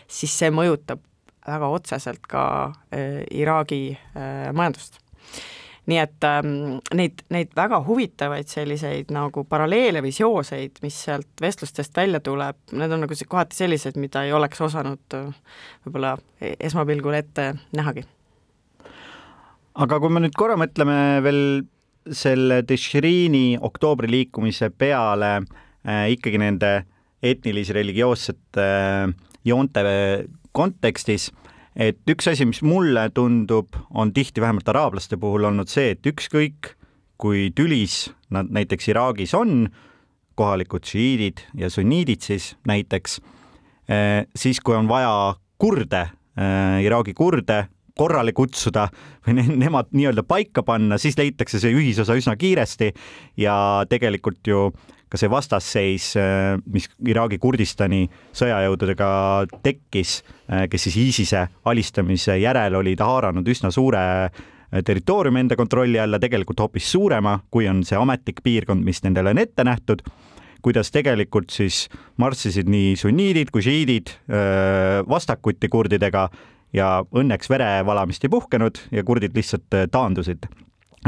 siis 0.07 0.37
see 0.39 0.53
mõjutab 0.55 1.03
väga 1.47 1.69
otseselt 1.73 2.27
ka 2.29 2.43
äh, 2.93 3.21
Iraagi 3.31 3.97
äh, 4.15 4.51
majandust. 4.53 4.99
nii 5.89 5.97
et 5.97 6.23
ähm, 6.27 6.77
neid, 6.93 7.23
neid 7.33 7.55
väga 7.57 7.79
huvitavaid 7.87 8.47
selliseid 8.47 9.09
nagu 9.11 9.41
paralleele 9.49 10.03
või 10.05 10.11
seoseid, 10.13 10.77
mis 10.83 10.99
sealt 11.07 11.41
vestlustest 11.41 11.95
välja 11.97 12.19
tuleb, 12.21 12.59
need 12.77 12.93
on 12.93 13.01
nagu 13.01 13.17
kohati 13.27 13.57
sellised, 13.57 13.97
mida 13.97 14.21
ei 14.23 14.33
oleks 14.33 14.61
osanud 14.61 15.17
äh, 15.17 15.31
võib-olla 15.85 16.13
e-, 16.39 16.53
esmapilgul 16.69 17.17
ette 17.17 17.47
nähagi. 17.73 18.05
aga 19.73 19.99
kui 19.99 20.13
me 20.13 20.21
nüüd 20.21 20.37
korra 20.37 20.59
mõtleme 20.61 20.97
veel 21.25 21.41
selle 22.09 22.61
Tishrini 22.67 23.57
oktoobri 23.61 24.09
liikumise 24.11 24.69
peale 24.69 25.33
äh, 25.41 26.11
ikkagi 26.13 26.39
nende 26.41 26.71
etnilis-religioossete 27.21 28.67
äh, 28.67 29.13
joonte 29.45 29.83
kontekstis, 30.51 31.29
et 31.75 31.99
üks 32.11 32.27
asi, 32.31 32.45
mis 32.45 32.61
mulle 32.65 33.07
tundub, 33.15 33.75
on 33.93 34.13
tihti 34.13 34.41
vähemalt 34.43 34.69
araablaste 34.69 35.17
puhul 35.17 35.47
olnud 35.49 35.71
see, 35.71 35.95
et 35.95 36.07
ükskõik 36.07 36.75
kui 37.21 37.49
tülis 37.55 38.09
nad 38.33 38.49
näiteks 38.49 38.89
Iraagis 38.91 39.35
on, 39.37 39.67
kohalikud 40.35 40.87
šiiidid 40.87 41.43
ja 41.59 41.69
sunniidid 41.69 42.23
siis 42.25 42.55
näiteks, 42.67 43.19
eh, 43.89 44.25
siis 44.35 44.59
kui 44.59 44.75
on 44.75 44.89
vaja 44.89 45.35
kurde, 45.61 46.07
eh, 46.37 46.81
Iraagi 46.85 47.13
kurde 47.13 47.67
korrale 47.97 48.33
kutsuda 48.33 48.87
või 49.25 49.37
ne 49.37 49.45
nemad 49.65 49.91
nii-öelda 49.93 50.23
paika 50.27 50.63
panna, 50.63 50.97
siis 50.97 51.17
leitakse 51.19 51.59
see 51.61 51.73
ühisosa 51.75 52.15
üsna 52.17 52.37
kiiresti 52.39 52.91
ja 53.37 53.55
tegelikult 53.89 54.47
ju 54.47 54.71
ka 55.11 55.19
see 55.19 55.31
vastasseis, 55.31 56.13
äh, 56.19 56.55
mis 56.71 56.87
Iraagi 57.11 57.39
Kurdistani 57.41 58.05
sõjajõududega 58.37 59.09
tekkis, 59.65 60.21
äh, 60.47 60.65
kes 60.71 60.87
siis 60.87 60.97
ISISe 61.01 61.43
alistamise 61.67 62.37
järel 62.39 62.79
olid 62.79 63.03
haaranud 63.03 63.47
üsna 63.51 63.73
suure 63.75 64.01
äh, 64.29 64.81
territooriumi 64.87 65.43
enda 65.43 65.57
kontrolli 65.59 65.99
alla, 65.99 66.19
tegelikult 66.21 66.63
hoopis 66.63 66.87
suurema, 66.93 67.41
kui 67.51 67.67
on 67.67 67.83
see 67.87 67.99
ametlik 67.99 68.39
piirkond, 68.43 68.85
mis 68.87 69.03
nendele 69.03 69.35
on 69.35 69.43
ette 69.43 69.67
nähtud 69.67 70.05
kuidas 70.61 70.93
tegelikult 70.93 71.49
siis 71.49 71.87
marssisid 72.21 72.69
nii 72.69 72.93
sunniidid 72.99 73.49
kui 73.49 73.63
šiidid 73.65 74.11
vastakuti 75.09 75.65
kurdidega 75.73 76.27
ja 76.77 76.89
õnneks 77.01 77.49
verevalamist 77.49 78.27
ei 78.27 78.29
puhkenud 78.29 78.77
ja 78.93 79.01
kurdid 79.03 79.33
lihtsalt 79.33 79.79
taandusid 79.89 80.45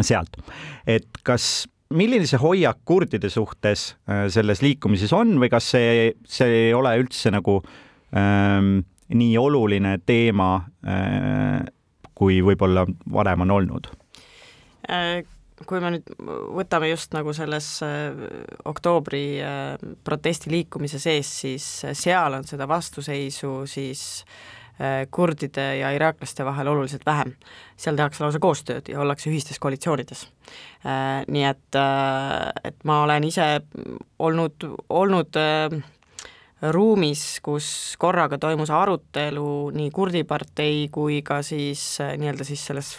sealt. 0.02 0.42
et 0.90 1.06
kas 1.22 1.68
milline 1.94 2.28
see 2.30 2.42
hoiak 2.42 2.82
kurdide 2.88 3.30
suhtes 3.32 3.94
äh, 4.10 4.26
selles 4.34 4.64
liikumises 4.64 5.14
on 5.16 5.38
või 5.42 5.52
kas 5.54 5.70
see, 5.76 6.14
see 6.26 6.68
ei 6.68 6.74
ole 6.78 6.96
üldse 7.02 7.32
nagu 7.34 7.60
ähm, 8.18 8.82
nii 9.14 9.38
oluline 9.38 9.98
teema 10.06 10.56
äh,, 10.88 11.62
kui 12.18 12.42
võib-olla 12.46 12.88
varem 13.14 13.46
on 13.46 13.56
olnud 13.60 13.92
äh,? 14.90 15.24
kui 15.64 15.80
me 15.80 15.94
nüüd 15.94 16.10
võtame 16.58 16.90
just 16.90 17.14
nagu 17.16 17.32
selles 17.32 17.68
oktoobri 18.68 19.38
protestiliikumise 20.04 21.00
sees, 21.00 21.30
siis 21.46 21.68
seal 21.96 22.36
on 22.36 22.44
seda 22.44 22.68
vastuseisu 22.68 23.62
siis 23.72 24.02
kurdide 25.14 25.66
ja 25.78 25.92
iraaklaste 25.94 26.46
vahel 26.46 26.68
oluliselt 26.68 27.06
vähem. 27.06 27.34
seal 27.78 27.96
tehakse 27.96 28.24
lausa 28.24 28.40
koostööd 28.40 28.90
ja 28.90 29.00
ollakse 29.02 29.30
ühistes 29.30 29.60
koalitsioonides. 29.62 30.26
Nii 31.28 31.44
et, 31.46 31.78
et 32.64 32.84
ma 32.84 33.04
olen 33.04 33.24
ise 33.24 33.48
olnud, 34.20 34.66
olnud 34.90 35.38
ruumis, 36.72 37.40
kus 37.44 37.96
korraga 38.00 38.38
toimus 38.40 38.70
arutelu 38.72 39.72
nii 39.76 39.90
kurdi 39.92 40.24
partei 40.28 40.88
kui 40.92 41.22
ka 41.26 41.42
siis 41.44 41.82
äh, 42.02 42.14
nii-öelda 42.20 42.46
siis 42.48 42.62
selles 42.70 42.92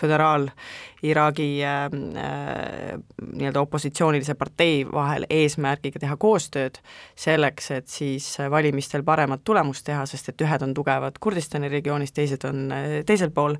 föderaal-Iraagi 0.00 1.48
äh, 1.64 1.86
äh, 2.22 3.00
nii-öelda 3.32 3.60
opositsioonilise 3.60 4.36
partei 4.38 4.84
vahel 4.92 5.26
eesmärgiga 5.30 5.98
teha 6.04 6.16
koostööd 6.20 6.78
selleks, 7.18 7.70
et 7.74 7.88
siis 7.90 8.28
valimistel 8.50 9.02
paremat 9.02 9.42
tulemust 9.44 9.86
teha, 9.88 10.06
sest 10.06 10.30
et 10.30 10.46
ühed 10.46 10.62
on 10.62 10.76
tugevad 10.76 11.18
Kurdistani 11.20 11.72
regioonis, 11.72 12.14
teised 12.14 12.46
on 12.46 12.70
teisel 13.06 13.32
pool, 13.34 13.56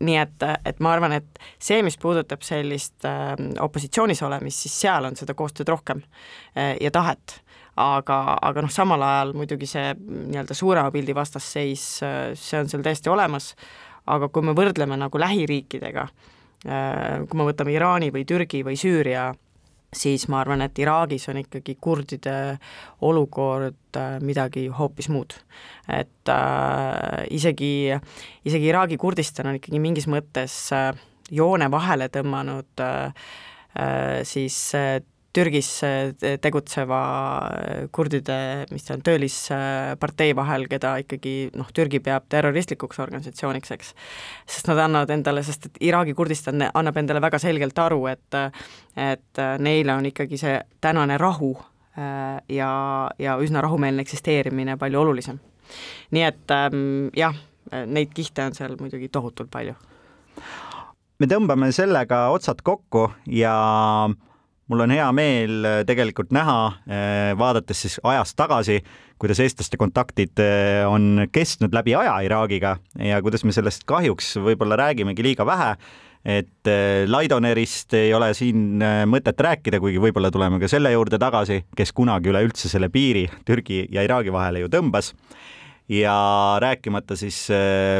nii 0.00 0.16
et, 0.20 0.46
et 0.66 0.80
ma 0.84 0.94
arvan, 0.94 1.16
et 1.18 1.42
see, 1.58 1.82
mis 1.82 1.98
puudutab 1.98 2.46
sellist 2.46 3.06
opositsioonis 3.60 4.22
olemist, 4.22 4.62
siis 4.64 4.80
seal 4.86 5.08
on 5.08 5.18
seda 5.18 5.34
koostööd 5.38 5.74
rohkem 5.74 6.02
ja 6.54 6.90
tahet 6.94 7.40
aga, 7.78 8.18
aga 8.42 8.64
noh, 8.64 8.72
samal 8.72 9.02
ajal 9.06 9.34
muidugi 9.38 9.68
see 9.70 9.92
nii-öelda 9.94 10.56
suurema 10.56 10.92
pildi 10.94 11.14
vastasseis, 11.16 11.84
see 12.00 12.60
on 12.60 12.70
seal 12.70 12.84
täiesti 12.84 13.12
olemas, 13.12 13.52
aga 14.08 14.30
kui 14.32 14.46
me 14.46 14.54
võrdleme 14.56 14.98
nagu 14.98 15.20
lähiriikidega, 15.20 16.06
kui 16.62 17.38
me 17.38 17.46
võtame 17.50 17.74
Iraani 17.74 18.08
või 18.14 18.24
Türgi 18.28 18.64
või 18.66 18.78
Süüria, 18.80 19.28
siis 19.94 20.26
ma 20.28 20.40
arvan, 20.42 20.62
et 20.64 20.78
Iraagis 20.78 21.28
on 21.32 21.40
ikkagi 21.40 21.76
kurdide 21.80 22.36
olukord 23.08 23.98
midagi 24.24 24.66
hoopis 24.68 25.08
muud. 25.08 25.34
et 25.88 26.28
äh, 26.28 27.24
isegi, 27.30 27.96
isegi 28.44 28.68
Iraagi 28.68 28.96
Kurdistan 28.96 29.48
on 29.48 29.56
ikkagi 29.56 29.80
mingis 29.80 30.06
mõttes 30.06 30.56
äh, 30.76 30.92
joone 31.30 31.70
vahele 31.70 32.08
tõmmanud 32.12 32.84
äh, 32.84 33.12
siis 34.24 34.58
Türgis 35.38 35.68
äh, 35.86 36.38
tegutseva 36.42 37.00
äh, 37.46 37.86
kurdide, 37.94 38.66
mis 38.72 38.86
ta 38.86 38.96
on, 38.96 39.02
töölispartei 39.06 40.32
vahel, 40.36 40.66
keda 40.70 40.96
ikkagi 41.04 41.34
noh, 41.58 41.68
Türgi 41.74 42.00
peab 42.02 42.26
terroristlikuks 42.32 42.98
organisatsiooniks, 43.04 43.72
eks. 43.76 43.92
sest 44.48 44.70
nad 44.70 44.82
annavad 44.82 45.12
endale, 45.14 45.44
sest 45.46 45.68
et 45.70 45.80
Iraagi 45.90 46.16
Kurdistan 46.18 46.66
annab 46.72 46.98
endale 46.98 47.22
väga 47.22 47.38
selgelt 47.42 47.78
aru, 47.78 48.06
et 48.10 48.38
et 48.98 49.40
neile 49.62 49.94
on 49.94 50.06
ikkagi 50.10 50.38
see 50.40 50.56
tänane 50.82 51.18
rahu 51.22 51.52
äh, 51.54 52.40
ja, 52.50 52.70
ja 53.18 53.38
üsna 53.38 53.62
rahumeelne 53.62 54.02
eksisteerimine 54.02 54.76
palju 54.80 55.04
olulisem. 55.04 55.38
nii 56.10 56.24
et 56.24 56.50
ähm, 56.56 57.12
jah, 57.16 57.36
neid 57.86 58.10
kihte 58.16 58.48
on 58.48 58.56
seal 58.56 58.74
muidugi 58.80 59.08
tohutult 59.12 59.52
palju. 59.54 59.74
me 61.18 61.26
tõmbame 61.30 61.70
sellega 61.72 62.28
otsad 62.34 62.64
kokku 62.64 63.10
ja 63.26 63.54
mul 64.68 64.84
on 64.84 64.92
hea 64.92 65.06
meel 65.16 65.64
äh, 65.66 65.78
tegelikult 65.88 66.32
näha, 66.34 66.58
äh, 66.88 67.32
vaadates 67.38 67.84
siis 67.84 67.96
ajas 68.06 68.34
tagasi, 68.38 68.80
kuidas 69.20 69.40
eestlaste 69.42 69.80
kontaktid 69.80 70.40
äh, 70.42 70.84
on 70.88 71.26
kestnud 71.32 71.74
läbi 71.74 71.96
aja 71.98 72.18
Iraagiga 72.26 72.76
ja 73.04 73.22
kuidas 73.24 73.44
me 73.48 73.54
sellest 73.56 73.86
kahjuks 73.88 74.36
võib-olla 74.44 74.78
räägimegi 74.78 75.24
liiga 75.24 75.46
vähe 75.48 75.74
et 76.28 76.68
Laidonerist 77.08 77.94
ei 77.94 78.10
ole 78.12 78.32
siin 78.34 78.82
mõtet 79.08 79.38
rääkida, 79.40 79.78
kuigi 79.80 80.00
võib-olla 80.02 80.32
tuleme 80.34 80.58
ka 80.60 80.68
selle 80.68 80.90
juurde 80.92 81.16
tagasi, 81.22 81.62
kes 81.78 81.94
kunagi 81.96 82.28
üleüldse 82.32 82.68
selle 82.68 82.90
piiri 82.92 83.22
Türgi 83.48 83.84
ja 83.94 84.02
Iraagi 84.04 84.34
vahele 84.34 84.64
ju 84.64 84.68
tõmbas. 84.72 85.12
Ja 85.88 86.56
rääkimata 86.60 87.16
siis 87.16 87.48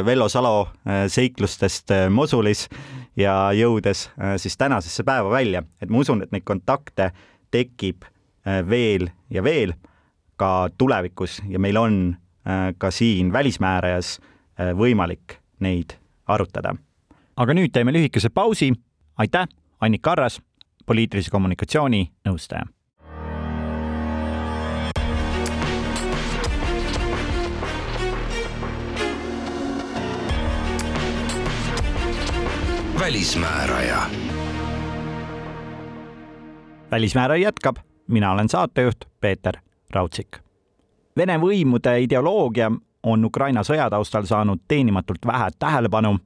Vello 0.05 0.29
Salo 0.29 0.69
seiklustest 1.07 1.89
Mosulis 2.09 2.67
ja 3.19 3.51
jõudes 3.55 4.07
äh, 4.07 4.35
siis 4.37 4.57
tänasesse 4.57 5.03
päeva 5.03 5.29
välja, 5.31 5.63
et 5.81 5.89
ma 5.89 6.01
usun, 6.03 6.23
et 6.23 6.31
neid 6.31 6.45
kontakte 6.47 7.11
tekib 7.51 8.05
äh, 8.05 8.61
veel 8.69 9.09
ja 9.29 9.43
veel 9.43 9.75
ka 10.39 10.69
tulevikus 10.77 11.39
ja 11.49 11.59
meil 11.59 11.77
on 11.77 11.99
äh, 12.47 12.71
ka 12.77 12.91
siin 12.91 13.33
välismäärajas 13.33 14.19
võimalik 14.75 15.37
neid 15.63 15.93
arutada. 16.27 16.73
aga 17.39 17.53
nüüd 17.55 17.71
teeme 17.71 17.93
lühikese 17.95 18.29
pausi. 18.29 18.73
aitäh, 19.17 19.47
Annika 19.79 20.11
Arras, 20.11 20.41
poliitilise 20.85 21.31
kommunikatsiooni 21.31 22.11
nõustaja 22.27 22.67
välismääraja. 32.99 33.97
välismääraja 36.91 37.41
jätkab, 37.41 37.77
mina 38.07 38.31
olen 38.31 38.49
saatejuht 38.49 38.97
Peeter 39.21 39.57
Raudsik. 39.89 40.27
Vene 41.17 41.37
võimude 41.37 41.93
ideoloogia 42.01 42.71
on 43.03 43.25
Ukraina 43.25 43.63
sõja 43.63 43.89
taustal 43.89 44.25
saanud 44.25 44.59
teenimatult 44.67 45.25
vähe 45.25 45.49
tähelepanu. 45.59 46.17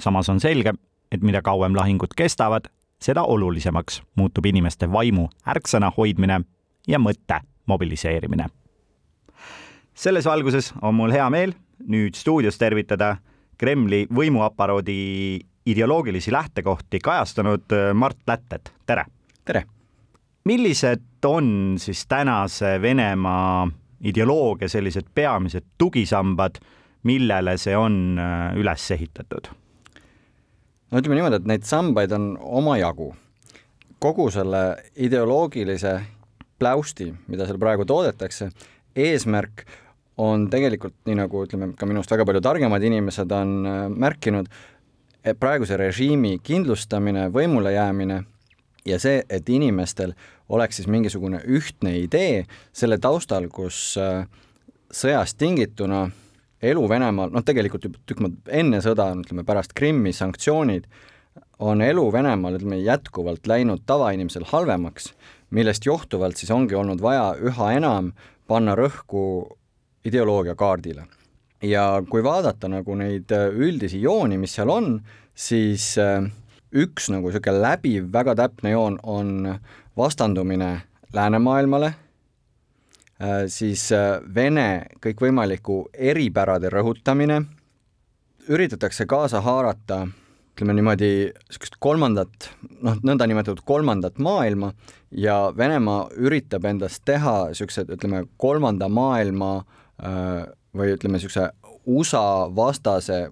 samas 0.00 0.28
on 0.28 0.40
selge, 0.40 0.72
et 1.12 1.22
mida 1.22 1.42
kauem 1.42 1.76
lahingud 1.76 2.14
kestavad, 2.16 2.64
seda 3.00 3.22
olulisemaks 3.22 4.02
muutub 4.14 4.46
inimeste 4.46 4.92
vaimu 4.92 5.28
ärksõna 5.46 5.92
hoidmine 5.96 6.40
ja 6.88 6.98
mõtte 6.98 7.40
mobiliseerimine. 7.66 8.46
selles 9.94 10.24
valguses 10.24 10.74
on 10.82 10.94
mul 10.94 11.10
hea 11.10 11.30
meel 11.30 11.52
nüüd 11.88 12.14
stuudios 12.14 12.58
tervitada 12.58 13.16
Kremli 13.58 14.06
võimuaparaadi 14.14 15.40
ideoloogilisi 15.66 16.32
lähtekohti 16.32 16.98
kajastanud 16.98 17.72
äh, 17.72 17.94
Mart 17.94 18.18
Lättet, 18.26 18.72
tere! 18.86 19.04
tere! 19.44 19.64
millised 20.44 21.24
on 21.24 21.74
siis 21.78 22.06
tänase 22.06 22.82
Venemaa 22.82 23.68
ideoloogia 24.04 24.68
sellised 24.68 25.06
peamised 25.14 25.64
tugisambad, 25.78 26.54
millele 27.02 27.56
see 27.56 27.76
on 27.76 28.18
äh, 28.18 28.56
üles 28.60 28.90
ehitatud? 28.90 29.48
no 30.90 31.00
ütleme 31.00 31.16
niimoodi, 31.18 31.40
et 31.40 31.48
neid 31.48 31.64
sambaid 31.64 32.12
on 32.12 32.34
omajagu. 32.40 33.14
kogu 33.98 34.28
selle 34.30 34.76
ideoloogilise 34.96 36.00
pläusti, 36.58 37.08
mida 37.28 37.46
seal 37.48 37.58
praegu 37.58 37.84
toodetakse, 37.88 38.50
eesmärk 38.96 39.64
on 40.20 40.46
tegelikult, 40.50 40.94
nii 41.08 41.16
nagu 41.18 41.42
ütleme, 41.46 41.72
ka 41.74 41.86
minust 41.88 42.12
väga 42.12 42.26
palju 42.28 42.44
targemad 42.44 42.84
inimesed 42.84 43.32
on 43.32 43.56
äh, 43.66 43.88
märkinud, 43.88 44.52
praeguse 45.32 45.76
režiimi 45.80 46.38
kindlustamine, 46.44 47.28
võimule 47.32 47.72
jäämine 47.72 48.22
ja 48.84 48.98
see, 49.00 49.22
et 49.30 49.48
inimestel 49.48 50.12
oleks 50.52 50.76
siis 50.76 50.88
mingisugune 50.90 51.40
ühtne 51.48 51.94
idee 52.02 52.44
selle 52.76 52.98
taustal, 53.00 53.48
kus 53.48 53.96
äh, 54.00 54.26
sõjast 54.92 55.38
tingituna 55.40 56.04
elu 56.64 56.84
Venemaal, 56.88 57.32
noh 57.32 57.44
tegelikult 57.44 57.88
juba 57.88 58.00
tükk 58.04 58.22
maad 58.24 58.52
enne 58.60 58.80
sõda, 58.84 59.10
ütleme 59.16 59.44
pärast 59.48 59.72
Krimmi 59.76 60.12
sanktsioonid, 60.16 60.86
on 61.64 61.80
elu 61.84 62.04
Venemaal, 62.12 62.58
ütleme 62.60 62.82
jätkuvalt 62.82 63.48
läinud 63.48 63.84
tavainimesel 63.88 64.46
halvemaks, 64.52 65.12
millest 65.54 65.86
johtuvalt 65.86 66.40
siis 66.40 66.52
ongi 66.52 66.76
olnud 66.76 67.00
vaja 67.04 67.32
üha 67.40 67.72
enam 67.78 68.12
panna 68.48 68.76
rõhku 68.76 69.24
ideoloogia 70.04 70.56
kaardile 70.58 71.06
ja 71.64 71.84
kui 72.10 72.22
vaadata 72.24 72.68
nagu 72.70 72.96
neid 72.98 73.32
äh, 73.34 73.48
üldisi 73.50 74.00
jooni, 74.02 74.38
mis 74.40 74.54
seal 74.56 74.70
on, 74.72 74.98
siis 75.34 75.94
äh, 76.00 76.24
üks 76.74 77.10
nagu 77.12 77.30
niisugune 77.30 77.62
läbiv, 77.62 78.08
väga 78.12 78.36
täpne 78.38 78.74
joon 78.74 78.98
on 79.02 79.54
vastandumine 79.96 80.72
läänemaailmale, 81.14 81.92
äh, 81.94 83.44
siis 83.52 83.88
Vene 84.34 84.68
kõikvõimaliku 85.04 85.84
eripärade 85.94 86.72
rõhutamine, 86.74 87.40
üritatakse 88.48 89.06
kaasa 89.08 89.40
haarata 89.44 90.04
ütleme 90.54 90.76
niimoodi, 90.76 91.08
niisugust 91.48 91.80
kolmandat, 91.82 92.50
noh, 92.86 93.00
nõndanimetatud 93.02 93.64
kolmandat 93.66 94.20
maailma 94.22 94.68
ja 95.10 95.48
Venemaa 95.56 96.04
üritab 96.14 96.68
endast 96.70 97.02
teha 97.08 97.48
niisugused, 97.48 97.90
ütleme, 97.96 98.22
kolmanda 98.38 98.86
maailma 98.86 99.56
äh, 99.58 100.44
või 100.74 100.94
ütleme, 100.94 101.18
niisuguse 101.18 101.48
USA 101.86 102.50
vastase, 102.56 103.28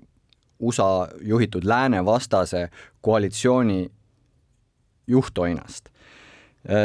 USA 0.63 1.09
juhitud 1.21 1.65
lääne 1.65 2.05
vastase 2.05 2.69
koalitsiooni 3.01 3.91
juhtoinast. 5.07 5.89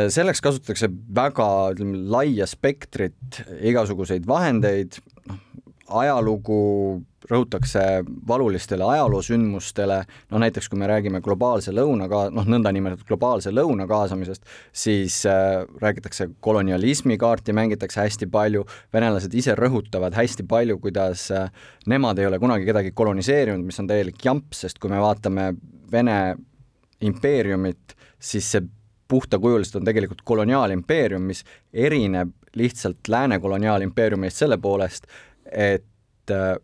selleks 0.09 0.41
kasutatakse 0.41 0.89
väga, 1.15 1.47
ütleme, 1.75 1.99
laia 2.09 2.47
spektrit 2.49 3.43
igasuguseid 3.61 4.25
vahendeid, 4.27 4.97
ajalugu, 5.87 7.01
rõhutakse 7.27 7.81
valulistele 8.27 8.85
ajaloosündmustele, 8.87 9.97
noh 10.31 10.41
näiteks 10.43 10.69
kui 10.71 10.79
me 10.79 10.87
räägime 10.87 11.21
globaalse 11.23 11.73
lõuna 11.75 12.07
ka-, 12.11 12.27
noh 12.33 12.47
nõndanimetatud 12.47 13.07
globaalse 13.09 13.51
lõuna 13.51 13.87
kaasamisest, 13.89 14.45
siis 14.71 15.19
äh, 15.27 15.63
räägitakse 15.81 16.29
kolonialismi 16.43 17.17
kaarti, 17.19 17.55
mängitakse 17.57 18.03
hästi 18.03 18.29
palju, 18.31 18.63
venelased 18.93 19.35
ise 19.35 19.55
rõhutavad 19.59 20.15
hästi 20.17 20.47
palju, 20.47 20.79
kuidas 20.83 21.27
äh, 21.35 21.51
nemad 21.87 22.19
ei 22.19 22.29
ole 22.29 22.39
kunagi 22.39 22.67
kedagi 22.69 22.93
koloniseerinud, 22.95 23.65
mis 23.67 23.79
on 23.83 23.91
täielik 23.91 24.23
jamps, 24.23 24.63
sest 24.65 24.79
kui 24.79 24.93
me 24.93 25.01
vaatame 25.03 25.53
Vene 25.87 26.35
impeeriumit, 26.99 27.93
siis 28.19 28.49
see 28.51 28.65
puhtakujuliselt 29.07 29.79
on 29.79 29.85
tegelikult 29.87 30.21
koloniaalimpeerium, 30.27 31.21
mis 31.29 31.43
erineb 31.73 32.33
lihtsalt 32.57 33.07
lääne 33.07 33.39
koloniaalimpeeriumist 33.39 34.37
selle 34.43 34.57
poolest, 34.57 35.07
et 35.51 36.31
äh, 36.31 36.55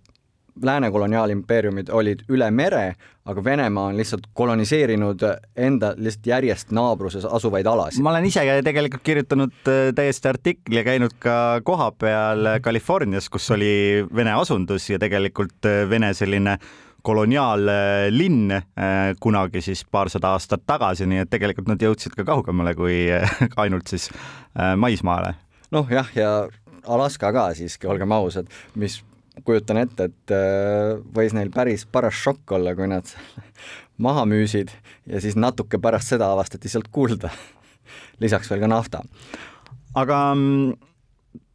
lääne 0.62 0.92
koloniaalimpeeriumid 0.92 1.90
olid 1.90 2.22
üle 2.30 2.50
mere, 2.52 2.94
aga 3.26 3.44
Venemaa 3.44 3.90
on 3.90 3.98
lihtsalt 3.98 4.28
koloniseerinud 4.38 5.24
enda 5.58 5.94
lihtsalt 5.98 6.30
järjest 6.30 6.72
naabruses 6.76 7.26
asuvaid 7.26 7.66
alasid. 7.66 8.04
ma 8.04 8.12
olen 8.14 8.28
ise 8.30 8.44
tegelikult 8.66 9.04
kirjutanud 9.04 9.70
äh, 9.72 9.90
täiesti 9.96 10.30
artikli 10.30 10.78
ja 10.78 10.84
käinud 10.86 11.18
ka 11.20 11.62
kohapeal 11.64 12.60
Californias, 12.62 13.30
kus 13.30 13.50
oli 13.52 14.06
Vene 14.16 14.34
asundus 14.38 14.90
ja 14.90 15.00
tegelikult 15.00 15.66
äh, 15.66 15.84
Vene 15.90 16.14
selline 16.14 16.58
koloniaallinn 17.04 18.54
kunagi 19.20 19.60
siis 19.62 19.82
paarsada 19.92 20.30
aastat 20.38 20.62
tagasi, 20.64 21.04
nii 21.04 21.26
et 21.26 21.30
tegelikult 21.30 21.68
nad 21.68 21.82
jõudsid 21.84 22.16
ka 22.16 22.24
kaugemale 22.24 22.72
kui 22.80 23.10
ainult 23.64 23.92
siis 23.92 24.08
maismaale. 24.80 25.34
noh 25.76 25.92
jah, 25.92 26.08
ja 26.16 26.30
Alaska 26.88 27.32
ka 27.34 27.48
siiski, 27.58 27.88
olgem 27.88 28.12
ausad, 28.12 28.50
mis 28.76 29.02
kujutan 29.46 29.80
ette, 29.82 30.10
et 30.12 30.34
äh, 30.36 30.94
võis 31.16 31.34
neil 31.34 31.50
päris 31.54 31.88
paras 31.90 32.18
šokk 32.22 32.56
olla, 32.60 32.76
kui 32.78 32.88
nad 32.92 33.10
maha 34.06 34.28
müüsid 34.30 34.74
ja 35.10 35.22
siis 35.24 35.38
natuke 35.40 35.80
pärast 35.82 36.14
seda 36.14 36.32
avastati 36.34 36.70
sealt 36.70 36.92
kulda. 36.94 37.32
lisaks 38.24 38.52
veel 38.52 38.64
ka 38.64 38.70
nafta. 38.70 39.04
aga 39.96 40.20
mm, 40.36 40.74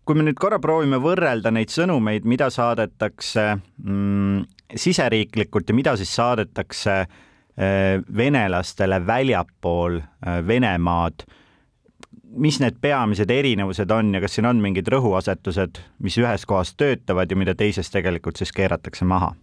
kui 0.09 0.19
me 0.19 0.27
nüüd 0.27 0.39
korra 0.41 0.59
proovime 0.63 1.01
võrrelda 1.03 1.53
neid 1.55 1.73
sõnumeid, 1.73 2.27
mida 2.29 2.51
saadetakse 2.51 3.47
mm, 3.57 4.45
siseriiklikult 4.77 5.69
ja 5.69 5.77
mida 5.77 5.97
siis 6.01 6.13
saadetakse 6.17 6.95
äh, 7.05 8.01
venelastele 8.17 9.01
väljapool 9.07 10.01
äh, 10.01 10.41
Venemaad 10.47 11.27
mis 12.37 12.61
need 12.61 12.77
peamised 12.81 13.31
erinevused 13.31 13.91
on 13.91 14.15
ja 14.15 14.21
kas 14.21 14.37
siin 14.37 14.47
on 14.49 14.61
mingid 14.63 14.89
rõhuasetused, 14.93 15.81
mis 16.05 16.19
ühes 16.21 16.45
kohas 16.47 16.75
töötavad 16.77 17.31
ja 17.31 17.37
mida 17.37 17.55
teises 17.55 17.91
tegelikult 17.91 18.37
siis 18.41 18.53
keeratakse 18.53 19.09
maha? 19.09 19.35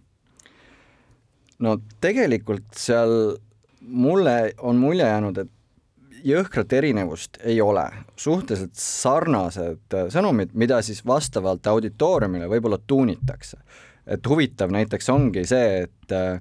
no 1.58 1.78
tegelikult 2.00 2.76
seal 2.76 3.36
mulle 3.80 4.52
on 4.58 4.76
mulje 4.76 5.06
jäänud, 5.06 5.38
et 5.38 5.52
jõhkrat 6.26 6.72
erinevust 6.72 7.38
ei 7.44 7.60
ole, 7.62 7.84
suhteliselt 8.16 8.74
sarnased 8.76 9.96
sõnumid, 10.12 10.52
mida 10.58 10.80
siis 10.82 11.04
vastavalt 11.06 11.66
auditooriumile 11.66 12.48
võib-olla 12.50 12.78
tuunitakse. 12.86 13.58
et 14.06 14.28
huvitav 14.28 14.70
näiteks 14.70 15.08
ongi 15.10 15.42
see, 15.44 15.82
et 15.82 16.12
äh, 16.12 16.40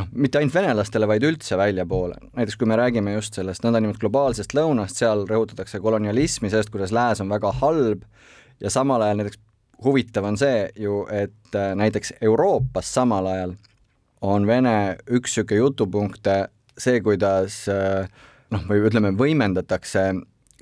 noh, 0.00 0.08
mitte 0.12 0.40
ainult 0.40 0.54
venelastele, 0.54 1.08
vaid 1.10 1.26
üldse 1.26 1.58
väljapoole. 1.58 2.18
näiteks 2.32 2.58
kui 2.60 2.68
me 2.70 2.78
räägime 2.80 3.14
just 3.16 3.38
sellest 3.38 3.64
nõndanimetatud 3.66 4.06
globaalsest 4.06 4.54
lõunast, 4.56 5.00
seal 5.00 5.26
rõhutatakse 5.30 5.80
kolonialismi, 5.82 6.50
sellest, 6.50 6.72
kuidas 6.74 6.94
lääs 6.94 7.22
on 7.24 7.32
väga 7.32 7.52
halb 7.60 8.04
ja 8.60 8.70
samal 8.70 9.02
ajal 9.02 9.22
näiteks 9.22 9.40
huvitav 9.84 10.24
on 10.24 10.38
see 10.40 10.68
ju, 10.80 11.04
et 11.12 11.56
äh, 11.58 11.72
näiteks 11.78 12.14
Euroopas 12.22 12.94
samal 12.94 13.26
ajal 13.30 13.56
on 14.24 14.46
Vene 14.46 14.96
üks 15.10 15.34
niisugune 15.34 15.60
jutupunkt 15.60 16.30
see, 16.78 17.00
kuidas 17.04 17.64
äh, 17.68 18.08
noh, 18.54 18.64
või 18.70 18.86
ütleme, 18.88 19.12
võimendatakse 19.18 20.10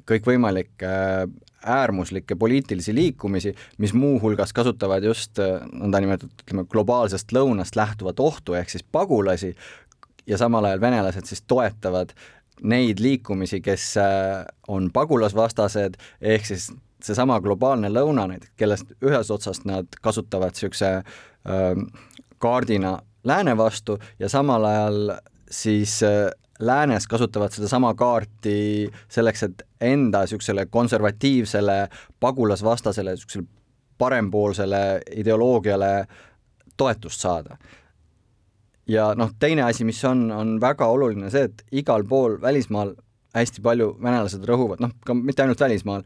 kõikvõimalikke 0.08 0.92
äh, 0.92 1.26
äärmuslikke 1.66 2.36
poliitilisi 2.38 2.94
liikumisi, 2.94 3.54
mis 3.78 3.94
muuhulgas 3.94 4.52
kasutavad 4.52 5.04
just 5.04 5.38
äh, 5.38 5.60
nõndanimetatud, 5.72 6.44
ütleme, 6.44 6.66
globaalsest 6.70 7.32
lõunast 7.32 7.76
lähtuvat 7.78 8.20
ohtu, 8.20 8.56
ehk 8.58 8.70
siis 8.70 8.84
pagulasi, 8.92 9.54
ja 10.26 10.38
samal 10.38 10.64
ajal 10.64 10.80
venelased 10.80 11.26
siis 11.26 11.42
toetavad 11.46 12.14
neid 12.62 13.00
liikumisi, 13.02 13.60
kes 13.60 13.96
äh, 14.00 14.44
on 14.68 14.90
pagulasvastased, 14.94 15.98
ehk 16.20 16.46
siis 16.46 16.70
seesama 17.02 17.40
globaalne 17.42 17.90
lõuna 17.90 18.28
näiteks, 18.30 18.52
kellest 18.56 18.92
ühest 19.02 19.32
otsast 19.34 19.66
nad 19.66 19.88
kasutavad 20.02 20.54
niisuguse 20.54 20.92
äh, 21.00 21.72
kaardina 22.42 22.98
lääne 23.24 23.56
vastu 23.56 23.98
ja 24.18 24.28
samal 24.28 24.64
ajal 24.64 25.16
siis 25.50 26.00
äh, 26.06 26.30
läänes 26.62 27.06
kasutavad 27.10 27.52
sedasama 27.54 27.94
kaarti 27.98 28.88
selleks, 29.10 29.42
et 29.42 29.62
enda 29.80 30.22
niisugusele 30.22 30.66
konservatiivsele 30.70 31.78
pagulasvastasele, 32.20 33.14
niisugusele 33.16 33.46
parempoolsele 33.98 35.00
ideoloogiale 35.16 36.06
toetust 36.76 37.20
saada. 37.20 37.56
ja 38.88 39.12
noh, 39.14 39.30
teine 39.38 39.62
asi, 39.62 39.84
mis 39.84 40.04
on, 40.04 40.30
on 40.32 40.56
väga 40.60 40.86
oluline 40.90 41.30
see, 41.30 41.46
et 41.46 41.62
igal 41.82 42.04
pool 42.08 42.40
välismaal 42.42 42.94
hästi 43.32 43.62
palju 43.64 43.88
venelased 44.02 44.44
rõhuvad, 44.48 44.82
noh, 44.84 44.92
ka 45.06 45.14
mitte 45.16 45.44
ainult 45.44 45.60
välismaal, 45.62 46.02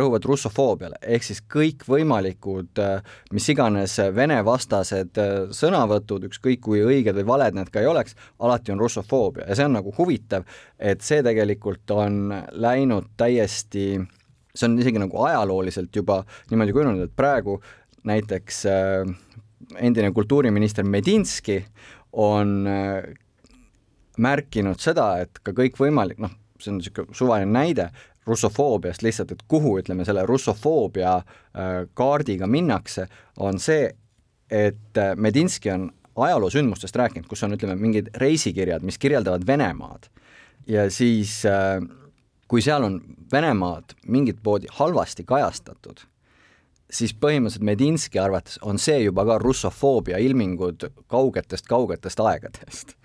rõhuvad 0.00 0.24
russofoobiale, 0.28 1.00
ehk 1.02 1.26
siis 1.26 1.42
kõikvõimalikud 1.52 2.80
mis 3.36 3.48
iganes 3.52 3.96
Vene-vastased 4.16 5.20
sõnavõtud, 5.56 6.24
ükskõik 6.30 6.62
kui 6.64 6.80
õiged 6.86 7.16
või 7.20 7.28
valed 7.34 7.58
need 7.58 7.72
ka 7.72 7.82
ei 7.82 7.90
oleks, 7.90 8.16
alati 8.40 8.72
on 8.72 8.80
russofoobia. 8.80 9.46
Ja 9.48 9.58
see 9.58 9.68
on 9.68 9.76
nagu 9.76 9.92
huvitav, 9.98 10.46
et 10.78 11.04
see 11.04 11.24
tegelikult 11.26 11.92
on 11.94 12.32
läinud 12.52 13.12
täiesti, 13.20 14.00
see 14.54 14.68
on 14.68 14.78
isegi 14.80 15.02
nagu 15.02 15.24
ajalooliselt 15.26 15.96
juba 15.96 16.22
niimoodi 16.50 16.76
kujunenud, 16.76 17.08
et 17.08 17.16
praegu 17.16 17.60
näiteks 18.08 18.64
äh, 18.70 19.14
endine 19.76 20.12
kultuuriminister 20.16 20.84
Medinski 20.84 21.60
on 22.12 22.64
äh, 22.66 23.10
märkinud 24.20 24.80
seda, 24.82 25.12
et 25.22 25.40
ka 25.44 25.54
kõikvõimalik, 25.56 26.20
noh, 26.20 26.32
see 26.60 26.72
on 26.72 26.80
niisugune 26.80 27.16
suvaline 27.16 27.52
näide 27.52 27.90
russofoobiast 28.26 29.02
lihtsalt, 29.02 29.32
et 29.32 29.44
kuhu, 29.48 29.76
ütleme, 29.80 30.04
selle 30.04 30.26
russofoobia 30.28 31.16
äh, 31.16 31.70
kaardiga 31.94 32.46
minnakse, 32.46 33.06
on 33.38 33.58
see, 33.62 33.88
et 34.50 34.98
äh, 34.98 35.14
Medinski 35.16 35.72
on 35.72 35.88
ajaloosündmustest 36.20 36.96
rääkinud, 36.96 37.28
kus 37.30 37.42
on, 37.46 37.56
ütleme, 37.56 37.78
mingid 37.80 38.12
reisikirjad, 38.20 38.84
mis 38.86 38.98
kirjeldavad 38.98 39.46
Venemaad. 39.46 40.10
Ja 40.68 40.84
siis 40.92 41.40
äh, 41.48 41.80
kui 42.50 42.62
seal 42.62 42.84
on 42.84 43.00
Venemaad 43.32 43.96
mingit 44.06 44.40
moodi 44.44 44.70
halvasti 44.74 45.24
kajastatud, 45.24 46.04
siis 46.90 47.14
põhimõtteliselt 47.14 47.66
Medinski 47.66 48.18
arvates 48.18 48.58
on 48.66 48.78
see 48.82 48.98
juba 49.04 49.24
ka 49.28 49.38
russofoobia 49.38 50.18
ilmingud 50.18 50.88
kaugetest-kaugetest 51.08 52.22
aegadest 52.26 52.96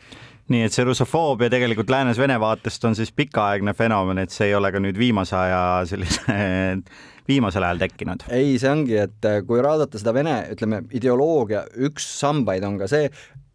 nii 0.54 0.68
et 0.68 0.76
see 0.76 0.86
russofoobia 0.86 1.50
tegelikult 1.50 1.90
läänes 1.90 2.20
Vene 2.22 2.38
vaatest 2.42 2.84
on 2.86 2.96
siis 2.98 3.12
pikaaegne 3.16 3.74
fenomen, 3.74 4.22
et 4.22 4.34
see 4.34 4.52
ei 4.52 4.56
ole 4.56 4.72
ka 4.72 4.82
nüüd 4.82 4.98
viimase 5.00 5.36
aja 5.40 5.62
sellise 5.90 6.38
viimasel 7.30 7.64
ajal 7.64 7.82
tekkinud? 7.82 8.28
ei, 8.30 8.58
see 8.62 8.70
ongi, 8.72 9.00
et 9.08 9.26
äh, 9.26 9.42
kui 9.48 9.64
vaadata 9.64 10.02
seda 10.02 10.14
Vene, 10.16 10.36
ütleme, 10.54 10.84
ideoloogia 10.94 11.66
üks 11.88 12.06
sambaid 12.20 12.66
on 12.68 12.78
ka 12.82 12.90
see, 12.92 13.10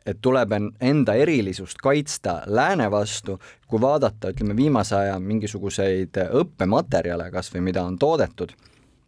et 0.09 0.19
tuleb 0.25 0.55
enda 0.57 1.15
erilisust 1.21 1.79
kaitsta 1.83 2.41
lääne 2.51 2.89
vastu, 2.91 3.39
kui 3.69 3.81
vaadata, 3.83 4.33
ütleme, 4.35 4.57
viimase 4.59 4.97
aja 4.97 5.19
mingisuguseid 5.23 6.19
õppematerjale 6.41 7.31
kas 7.31 7.53
või 7.55 7.69
mida 7.71 7.85
on 7.87 7.99
toodetud, 8.01 8.55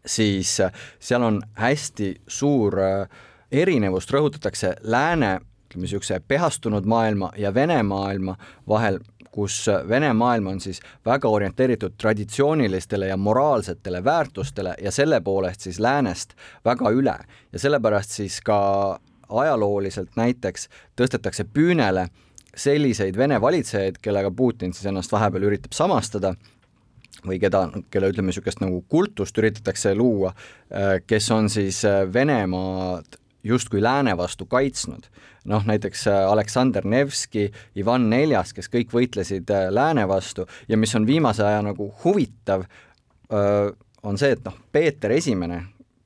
siis 0.07 0.59
äh, 0.62 0.85
seal 1.01 1.27
on 1.27 1.42
hästi 1.59 2.14
suur 2.31 2.79
äh, 2.83 3.23
erinevust, 3.53 4.12
rõhutatakse 4.14 4.77
lääne 4.83 5.38
ütleme, 5.72 5.87
niisuguse 5.87 6.20
pehastunud 6.28 6.85
maailma 6.85 7.32
ja 7.37 7.54
Vene 7.54 7.82
maailma 7.82 8.37
vahel, 8.68 8.98
kus 9.32 9.66
Vene 9.88 10.12
maailm 10.12 10.46
on 10.46 10.61
siis 10.61 10.80
väga 11.04 11.28
orienteeritud 11.28 11.96
traditsioonilistele 11.98 13.06
ja 13.06 13.16
moraalsetele 13.16 14.04
väärtustele 14.04 14.74
ja 14.82 14.90
selle 14.92 15.20
poolest 15.20 15.61
siis 15.61 15.80
läänest 15.80 16.35
väga 16.64 16.90
üle. 16.90 17.18
ja 17.52 17.58
sellepärast 17.58 18.11
siis 18.11 18.40
ka 18.40 18.98
ajalooliselt 19.28 20.16
näiteks 20.16 20.68
tõstetakse 20.96 21.44
püünele 21.44 22.08
selliseid 22.56 23.16
Vene 23.16 23.40
valitsejaid, 23.40 23.96
kellega 24.02 24.30
Putin 24.30 24.72
siis 24.72 24.87
ennast 24.87 25.12
vahepeal 25.12 25.42
üritab 25.42 25.72
samastada, 25.72 26.35
või 27.26 27.38
keda, 27.40 27.68
kelle 27.90 28.11
ütleme, 28.12 28.28
niisugust 28.28 28.61
nagu 28.61 28.85
kultust 28.88 29.38
üritatakse 29.38 29.94
luua, 29.94 30.32
kes 31.06 31.30
on 31.30 31.48
siis 31.52 31.82
Venemaad 32.12 33.21
justkui 33.45 33.83
lääne 33.83 34.17
vastu 34.17 34.47
kaitsnud. 34.47 35.09
noh, 35.45 35.65
näiteks 35.67 36.07
äh, 36.07 36.31
Aleksander 36.31 36.87
Nevski, 36.87 37.51
Ivan 37.77 38.11
Neljas, 38.11 38.53
kes 38.55 38.71
kõik 38.71 38.93
võitlesid 38.95 39.51
äh, 39.51 39.69
lääne 39.75 40.07
vastu 40.09 40.47
ja 40.69 40.77
mis 40.77 40.95
on 40.95 41.07
viimase 41.07 41.45
aja 41.45 41.63
nagu 41.63 41.93
huvitav, 42.05 42.65
on 44.03 44.19
see, 44.21 44.35
et 44.37 44.43
noh, 44.45 44.55
Peeter 44.73 45.13
Esimene, 45.15 45.63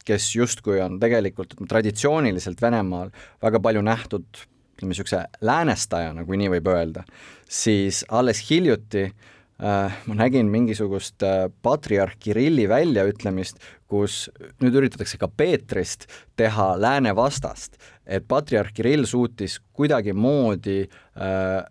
kes 0.06 0.28
justkui 0.36 0.78
on 0.80 1.00
tegelikult 1.02 1.56
traditsiooniliselt 1.68 2.60
Venemaal 2.62 3.10
väga 3.42 3.60
palju 3.60 3.82
nähtud 3.82 4.28
ütleme, 4.76 4.92
niisuguse 4.92 5.24
läänestajana, 5.40 6.22
kui 6.24 6.38
nii 6.38 6.52
võib 6.52 6.68
öelda, 6.70 7.02
siis 7.50 8.04
alles 8.14 8.44
hiljuti 8.46 9.08
äh, 9.08 9.35
ma 9.58 10.16
nägin 10.18 10.50
mingisugust 10.52 11.22
äh, 11.24 11.46
patriarh 11.62 12.18
Kirilli 12.20 12.66
väljaütlemist, 12.68 13.62
kus 13.88 14.26
nüüd 14.60 14.76
üritatakse 14.76 15.16
ka 15.20 15.30
Peetrist 15.32 16.04
teha 16.36 16.74
lääne 16.80 17.14
vastast, 17.16 17.78
et 18.04 18.26
patriarh 18.28 18.74
Kirill 18.76 19.08
suutis 19.08 19.56
kuidagimoodi 19.72 20.82
äh, 20.84 21.64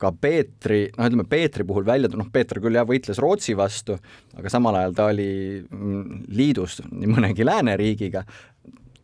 ka 0.00 0.12
Peetri, 0.16 0.86
noh, 0.96 1.10
ütleme 1.10 1.26
Peetri 1.28 1.66
puhul 1.68 1.84
välja, 1.84 2.08
noh, 2.16 2.30
Peeter 2.32 2.60
küll 2.62 2.78
jah, 2.78 2.88
võitles 2.88 3.20
Rootsi 3.20 3.52
vastu, 3.58 3.98
aga 4.38 4.52
samal 4.52 4.80
ajal 4.80 4.96
ta 4.96 5.10
oli 5.12 5.30
mm, 5.60 6.22
liidus 6.40 6.80
nii 6.88 7.10
mõnegi 7.10 7.44
lääneriigiga 7.44 8.24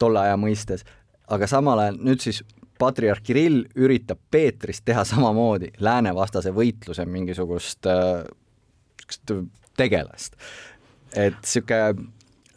tolle 0.00 0.24
aja 0.24 0.38
mõistes, 0.40 0.86
aga 1.28 1.48
samal 1.50 1.84
ajal 1.84 2.00
nüüd 2.00 2.24
siis 2.24 2.40
patriarh 2.78 3.22
Kirill 3.22 3.64
üritab 3.74 4.18
Peetrist 4.30 4.84
teha 4.84 5.04
samamoodi 5.04 5.72
läänevastase 5.78 6.52
võitluse 6.54 7.06
mingisugust 7.06 7.86
äh, 7.86 8.24
tegelast. 9.76 10.36
et 11.14 11.40
niisugune 11.42 12.12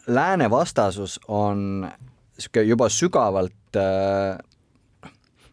läänevastasus 0.08 1.20
on 1.28 1.86
niisugune 1.86 2.66
juba 2.66 2.90
sügavalt 2.90 3.78
äh, 3.78 4.38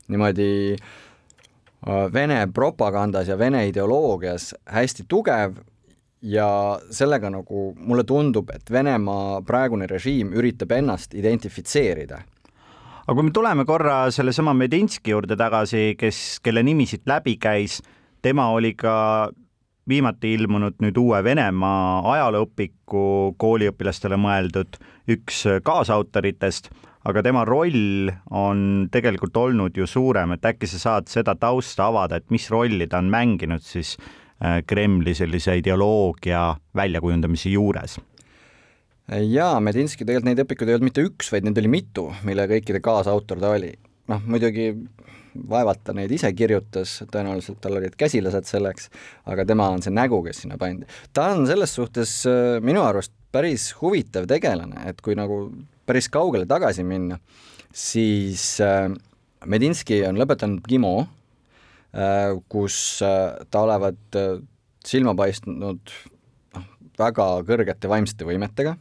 niimoodi 0.09 0.77
Äh, 1.87 2.13
Vene 2.13 2.49
propagandas 2.55 3.29
ja 3.29 3.39
Vene 3.39 3.67
ideoloogias 3.69 4.55
hästi 4.67 5.05
tugev 5.09 5.57
ja 6.23 6.81
sellega 6.91 7.31
nagu 7.31 7.75
mulle 7.79 8.05
tundub, 8.05 8.51
et 8.51 8.73
Venemaa 8.73 9.43
praegune 9.47 9.87
režiim 9.87 10.33
üritab 10.35 10.73
ennast 10.73 11.15
identifitseerida. 11.15 12.23
Aga 13.07 13.15
kui 13.15 13.29
me 13.29 13.35
tuleme 13.35 13.65
korra 13.65 14.11
sellesama 14.11 14.55
Medinski 14.55 15.15
juurde 15.15 15.39
tagasi, 15.39 15.95
kes, 15.99 16.41
kelle 16.43 16.63
nimi 16.67 16.89
siit 16.91 17.07
läbi 17.07 17.37
käis, 17.39 17.81
tema 18.23 18.49
oli 18.51 18.75
ka 18.75 19.31
viimati 19.87 20.33
ilmunud 20.35 20.83
nüüd 20.83 20.99
uue 20.99 21.23
Venemaa 21.23 22.03
ajalooõpiku 22.17 23.37
kooliõpilastele 23.39 24.19
mõeldud 24.19 24.81
üks 25.15 25.45
kaasautoritest 25.63 26.73
aga 27.07 27.23
tema 27.23 27.45
roll 27.47 28.11
on 28.35 28.89
tegelikult 28.93 29.37
olnud 29.39 29.77
ju 29.79 29.87
suurem, 29.87 30.35
et 30.35 30.47
äkki 30.49 30.69
sa 30.71 30.83
saad 30.83 31.11
seda 31.11 31.37
tausta 31.39 31.87
avada, 31.91 32.19
et 32.19 32.31
mis 32.35 32.49
rolli 32.51 32.89
ta 32.91 32.99
on 33.03 33.11
mänginud 33.13 33.63
siis 33.63 33.95
äh, 34.43 34.63
Kremli 34.67 35.15
sellise 35.15 35.59
ideoloogia 35.61 36.49
väljakujundamise 36.77 37.55
juures? 37.55 37.99
Jaa, 39.07 39.59
Medinski 39.63 40.05
tegelikult 40.05 40.31
neid 40.31 40.43
õpikuid 40.43 40.71
ei 40.71 40.79
olnud 40.79 40.91
mitte 40.91 41.05
üks, 41.07 41.31
vaid 41.33 41.47
neid 41.47 41.59
oli 41.61 41.71
mitu, 41.71 42.09
mille 42.27 42.47
kõikide 42.51 42.83
kaasautor 42.85 43.41
ta 43.43 43.53
oli. 43.55 43.75
noh, 44.11 44.23
muidugi 44.27 44.71
vaevalt 45.51 45.83
ta 45.85 45.95
neid 45.97 46.13
ise 46.15 46.31
kirjutas, 46.37 47.01
tõenäoliselt 47.13 47.59
tal 47.63 47.79
olid 47.79 47.97
käsilased 47.99 48.49
selleks, 48.49 48.89
aga 49.29 49.45
tema 49.49 49.69
on 49.75 49.85
see 49.85 49.95
nägu, 49.95 50.23
kes 50.25 50.45
sinna 50.45 50.59
pandi. 50.61 50.89
ta 51.13 51.31
on 51.35 51.47
selles 51.49 51.75
suhtes 51.77 52.19
äh, 52.31 52.57
minu 52.65 52.83
arust 52.87 53.13
päris 53.35 53.73
huvitav 53.81 54.29
tegelane, 54.31 54.87
et 54.89 55.03
kui 55.05 55.17
nagu 55.19 55.51
päris 55.87 56.09
kaugele 56.13 56.49
tagasi 56.49 56.87
minna, 56.87 57.21
siis 57.73 58.57
äh, 58.65 58.89
Medinski 59.47 60.01
on 60.09 60.19
lõpetanud 60.19 60.65
GIMO, 60.67 60.95
äh, 61.95 62.33
kus 62.49 62.99
ta 63.03 63.63
olevat 63.63 64.21
silma 64.87 65.15
paistnud 65.19 65.79
noh, 66.57 66.67
väga 66.99 67.29
kõrgete 67.47 67.91
vaimsete 67.91 68.27
võimetega, 68.27 68.77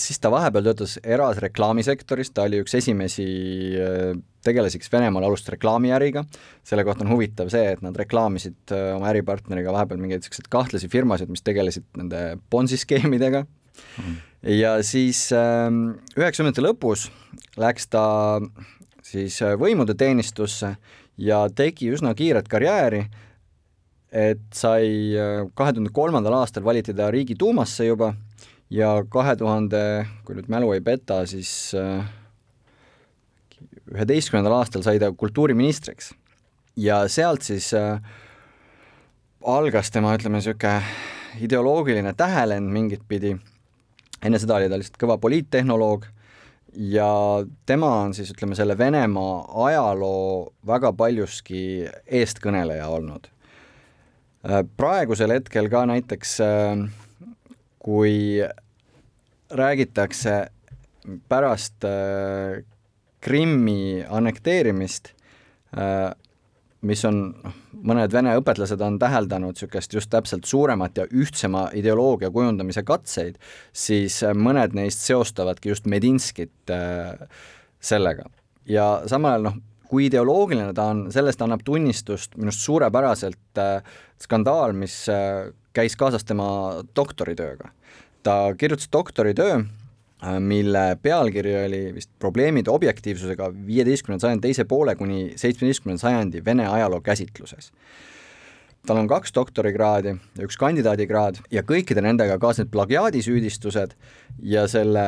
siis 0.00 0.16
ta 0.22 0.30
vahepeal 0.32 0.64
töötas 0.64 0.94
eras 1.04 1.40
reklaamisektoris, 1.44 2.30
ta 2.32 2.46
oli 2.48 2.62
üks 2.62 2.72
esimesi 2.78 3.26
tegelasi, 4.44 4.80
kes 4.80 4.92
Venemaal 4.92 5.26
alustas 5.28 5.52
reklaamiäriga, 5.56 6.22
selle 6.64 6.86
kohta 6.88 7.04
on 7.04 7.12
huvitav 7.12 7.50
see, 7.52 7.74
et 7.74 7.82
nad 7.84 7.96
reklaamisid 8.00 8.72
oma 8.94 9.10
äripartneriga 9.10 9.74
vahepeal 9.74 10.00
mingeid 10.00 10.24
niisuguseid 10.24 10.48
kahtlasi 10.52 10.88
firmasid, 10.88 11.28
mis 11.28 11.44
tegelesid 11.44 11.84
nende 12.00 12.22
Bonsi 12.50 12.80
skeemidega. 12.80 13.44
Mm., 14.00 14.16
ja 14.58 14.76
siis 14.86 15.26
ähm, 15.34 15.98
üheksakümnendate 16.16 16.64
lõpus 16.64 17.08
läks 17.58 17.88
ta 17.90 18.04
siis 19.04 19.40
äh, 19.42 19.56
võimude 19.58 19.96
teenistusse 19.98 20.74
ja 21.18 21.40
tegi 21.50 21.90
üsna 21.94 22.14
kiiret 22.18 22.48
karjääri, 22.50 23.04
et 24.12 24.44
sai 24.54 25.14
äh, 25.18 25.44
kahe 25.58 25.74
tuhande 25.74 25.92
kolmandal 25.94 26.38
aastal 26.40 26.66
valiti 26.66 26.94
ta 26.96 27.10
Riigiduumasse 27.14 27.88
juba 27.88 28.12
ja 28.70 28.92
kahe 29.10 29.36
tuhande, 29.36 29.82
kui 30.24 30.38
nüüd 30.38 30.48
mälu 30.52 30.72
ei 30.76 30.80
peta, 30.84 31.22
siis 31.26 31.74
äh, 31.78 32.06
üheteistkümnendal 33.94 34.58
aastal 34.60 34.84
sai 34.86 34.98
ta 35.00 35.12
kultuuriministriks. 35.12 36.14
ja 36.76 37.08
sealt 37.08 37.42
siis 37.42 37.72
äh, 37.74 38.00
algas 39.44 39.90
tema, 39.90 40.14
ütleme, 40.14 40.38
niisugune 40.38 40.82
ideoloogiline 41.40 42.12
tähelend 42.18 42.72
mingit 42.72 43.02
pidi 43.08 43.36
enne 44.24 44.38
seda 44.40 44.58
oli 44.58 44.68
ta 44.70 44.78
lihtsalt 44.78 44.98
kõva 45.00 45.18
poliittehnoloog 45.22 46.06
ja 46.90 47.08
tema 47.66 47.90
on 48.04 48.14
siis 48.16 48.30
ütleme, 48.34 48.56
selle 48.58 48.76
Venemaa 48.78 49.42
ajaloo 49.68 50.52
väga 50.66 50.92
paljuski 50.96 51.60
eestkõneleja 52.20 52.88
olnud. 52.92 53.28
Äh, 54.48 54.62
praegusel 54.76 55.32
hetkel 55.36 55.70
ka 55.72 55.84
näiteks 55.88 56.38
äh, 56.44 56.84
kui 57.88 58.44
räägitakse 59.48 60.34
pärast 61.28 61.86
äh, 61.88 62.60
Krimmi 63.24 64.04
annekteerimist, 64.04 65.08
mis 66.86 67.00
on 67.08 67.16
noh, 67.32 67.54
mõned 67.90 68.12
vene 68.14 68.34
õpetlased 68.38 68.82
on 68.84 68.98
täheldanud 69.00 69.56
niisugust 69.56 69.94
just 69.94 70.10
täpselt 70.12 70.46
suuremat 70.46 70.98
ja 71.00 71.06
ühtsema 71.10 71.68
ideoloogia 71.74 72.30
kujundamise 72.34 72.84
katseid, 72.86 73.38
siis 73.72 74.20
äh, 74.22 74.34
mõned 74.36 74.76
neist 74.78 75.02
seostavadki 75.06 75.72
just 75.72 75.88
Medinskit 75.90 76.74
äh, 76.74 77.16
sellega. 77.80 78.28
ja 78.68 79.02
samal 79.06 79.38
ajal 79.38 79.48
noh, 79.48 79.58
kui 79.88 80.06
ideoloogiline 80.06 80.74
ta 80.76 80.90
on, 80.92 81.06
sellest 81.12 81.42
annab 81.42 81.64
tunnistust 81.64 82.36
minu 82.36 82.52
arust 82.52 82.66
suurepäraselt 82.66 83.62
äh, 83.62 83.96
skandaal, 84.22 84.76
mis 84.76 85.00
äh, 85.12 85.48
käis 85.72 85.96
kaasas 85.96 86.24
tema 86.24 86.82
doktoritööga. 86.96 87.70
ta 88.22 88.54
kirjutas 88.58 88.88
doktoritöö 88.92 89.62
Äh, 90.18 90.40
mille 90.40 90.98
pealkiri 91.02 91.52
oli 91.66 91.80
vist 91.94 92.10
Probleemid 92.18 92.66
objektiivsusega 92.66 93.52
viieteistkümnenda 93.66 94.24
sajandi 94.24 94.48
teise 94.48 94.64
poole 94.66 94.96
kuni 94.98 95.36
seitsmeteistkümnenda 95.38 96.00
sajandi 96.02 96.42
Vene 96.44 96.66
ajaloo 96.66 97.00
käsitluses. 97.00 97.72
tal 98.86 98.96
on 98.96 99.08
kaks 99.10 99.30
doktorikraadi 99.34 100.08
ja 100.08 100.46
üks 100.46 100.56
kandidaadikraad 100.58 101.38
ja 101.52 101.62
kõikide 101.62 102.02
nendega 102.02 102.38
kaasnevad 102.40 102.70
plagiaadisüüdistused 102.72 103.94
ja 104.42 104.66
selle 104.66 105.04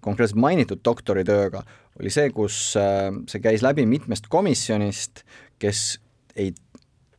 konkreetselt 0.00 0.40
mainitud 0.40 0.80
doktoritööga 0.84 1.64
oli 2.00 2.10
see, 2.14 2.30
kus 2.30 2.76
äh, 2.80 3.10
see 3.28 3.44
käis 3.44 3.64
läbi 3.66 3.84
mitmest 3.86 4.30
komisjonist, 4.32 5.26
kes 5.58 5.98
ei 6.36 6.54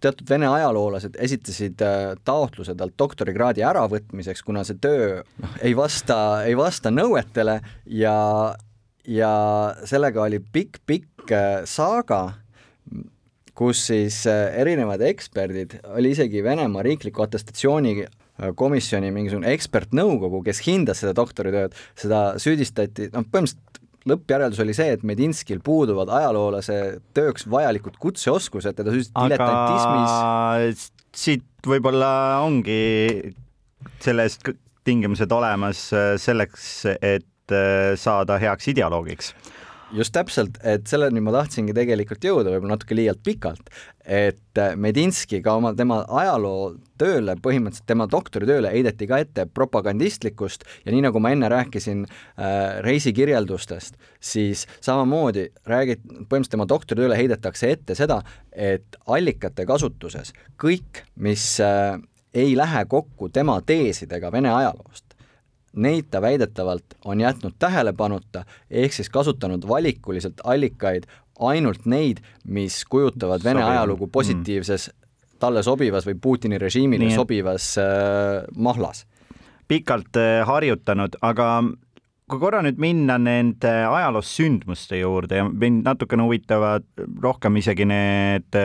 teatud 0.04 0.30
vene 0.30 0.48
ajaloolased 0.50 1.18
esitasid 1.20 1.82
äh, 1.84 2.14
taotluse 2.28 2.76
talt 2.78 2.96
doktorikraadi 3.00 3.64
äravõtmiseks, 3.68 4.44
kuna 4.48 4.64
see 4.68 4.80
töö 4.82 5.22
noh, 5.44 5.56
ei 5.66 5.76
vasta, 5.78 6.18
ei 6.48 6.58
vasta 6.60 6.92
nõuetele 6.94 7.60
ja, 8.00 8.18
ja 9.08 9.34
sellega 9.90 10.24
oli 10.26 10.40
pikk-pikk 10.40 11.34
äh, 11.36 11.50
saaga, 11.70 12.22
kus 13.60 13.84
siis 13.92 14.22
äh, 14.30 14.48
erinevad 14.62 15.04
eksperdid, 15.10 15.80
oli 15.96 16.16
isegi 16.16 16.44
Venemaa 16.46 16.86
riikliku 16.86 17.26
atestatsiooni 17.26 18.00
komisjoni 18.56 19.10
mingisugune 19.12 19.52
ekspertnõukogu, 19.52 20.40
kes 20.46 20.62
hindas 20.64 21.02
seda 21.04 21.12
doktoritööd, 21.18 21.74
seda 22.00 22.22
süüdistati, 22.40 23.10
noh, 23.12 23.26
põhimõtteliselt 23.28 23.79
lõppjäreldus 24.08 24.62
oli 24.64 24.76
see, 24.78 24.94
et 24.96 25.04
Medinskil 25.08 25.60
puuduvad 25.66 26.12
ajaloolase 26.20 26.80
tööks 27.18 27.48
vajalikud 27.50 28.00
kutseoskused, 28.00 28.78
teda 28.78 28.94
süüdistati 28.94 29.34
diletantismis. 29.34 30.90
siit 31.16 31.46
võib-olla 31.68 32.12
ongi 32.46 33.34
selle 34.00 34.28
eest 34.28 34.48
tingimused 34.88 35.32
olemas 35.32 35.90
äh, 35.94 36.14
selleks, 36.22 36.70
et 37.02 37.56
äh, 37.56 37.96
saada 38.00 38.40
heaks 38.42 38.72
ideoloogiks 38.72 39.34
just 39.96 40.14
täpselt, 40.14 40.58
et 40.66 40.88
selleni 40.90 41.22
ma 41.24 41.34
tahtsingi 41.34 41.74
tegelikult 41.76 42.26
jõuda, 42.26 42.52
võib-olla 42.54 42.76
natuke 42.76 42.98
liialt 42.98 43.22
pikalt, 43.26 43.72
et 44.06 44.62
äh, 44.62 44.76
Medinski 44.80 45.42
ka 45.46 45.56
oma, 45.60 45.72
tema 45.78 46.02
ajalootööle, 46.22 47.36
põhimõtteliselt 47.44 47.88
tema 47.90 48.08
doktoritööle 48.10 48.72
heideti 48.74 49.08
ka 49.10 49.22
ette 49.24 49.46
propagandistlikkust 49.54 50.66
ja 50.86 50.94
nii, 50.94 51.04
nagu 51.08 51.22
ma 51.24 51.34
enne 51.36 51.50
rääkisin 51.52 52.06
äh, 52.06 52.80
reisikirjeldustest, 52.86 53.98
siis 54.20 54.66
samamoodi 54.86 55.50
räägid, 55.70 56.06
põhimõtteliselt 56.06 56.56
tema 56.58 56.70
doktoritööle 56.70 57.20
heidetakse 57.20 57.74
ette 57.74 57.98
seda, 57.98 58.22
et 58.52 59.00
allikate 59.08 59.66
kasutuses 59.70 60.34
kõik, 60.62 61.06
mis 61.18 61.56
äh, 61.64 61.98
ei 62.34 62.58
lähe 62.58 62.86
kokku 62.86 63.30
tema 63.34 63.60
teesidega 63.66 64.32
Vene 64.32 64.52
ajaloost, 64.54 65.09
neid 65.74 66.10
ta 66.12 66.22
väidetavalt 66.22 66.98
on 67.06 67.22
jätnud 67.22 67.56
tähelepanuta, 67.60 68.46
ehk 68.72 68.94
siis 68.94 69.10
kasutanud 69.10 69.68
valikuliselt 69.68 70.42
allikaid 70.44 71.06
ainult 71.40 71.86
neid, 71.86 72.24
mis 72.48 72.84
kujutavad 72.86 73.44
Vene 73.44 73.64
ajalugu 73.64 74.06
mm. 74.06 74.12
positiivses 74.12 74.90
mm., 74.90 74.96
talle 75.40 75.64
sobivas 75.64 76.04
või 76.08 76.18
Putini 76.22 76.58
režiimile 76.60 77.06
Nii, 77.08 77.16
sobivas 77.16 77.72
äh, 77.80 78.44
mahlas. 78.56 79.06
pikalt 79.68 80.18
äh, 80.20 80.42
harjutanud, 80.48 81.16
aga 81.22 81.62
kui 82.30 82.42
korra 82.42 82.60
nüüd 82.66 82.78
minna 82.82 83.18
nende 83.18 83.72
ajaloosündmuste 83.88 85.00
juurde 85.00 85.40
ja 85.40 85.48
mind 85.48 85.88
natukene 85.88 86.26
huvitavad 86.28 86.86
rohkem 87.22 87.56
isegi 87.62 87.88
need 87.88 88.58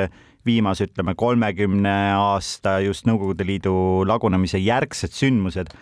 viimase, 0.45 0.89
ütleme, 0.91 1.15
kolmekümne 1.17 1.95
aasta 2.19 2.79
just 2.85 3.07
Nõukogude 3.09 3.47
Liidu 3.49 4.05
lagunemise 4.09 4.61
järgsed 4.61 5.15
sündmused, 5.17 5.73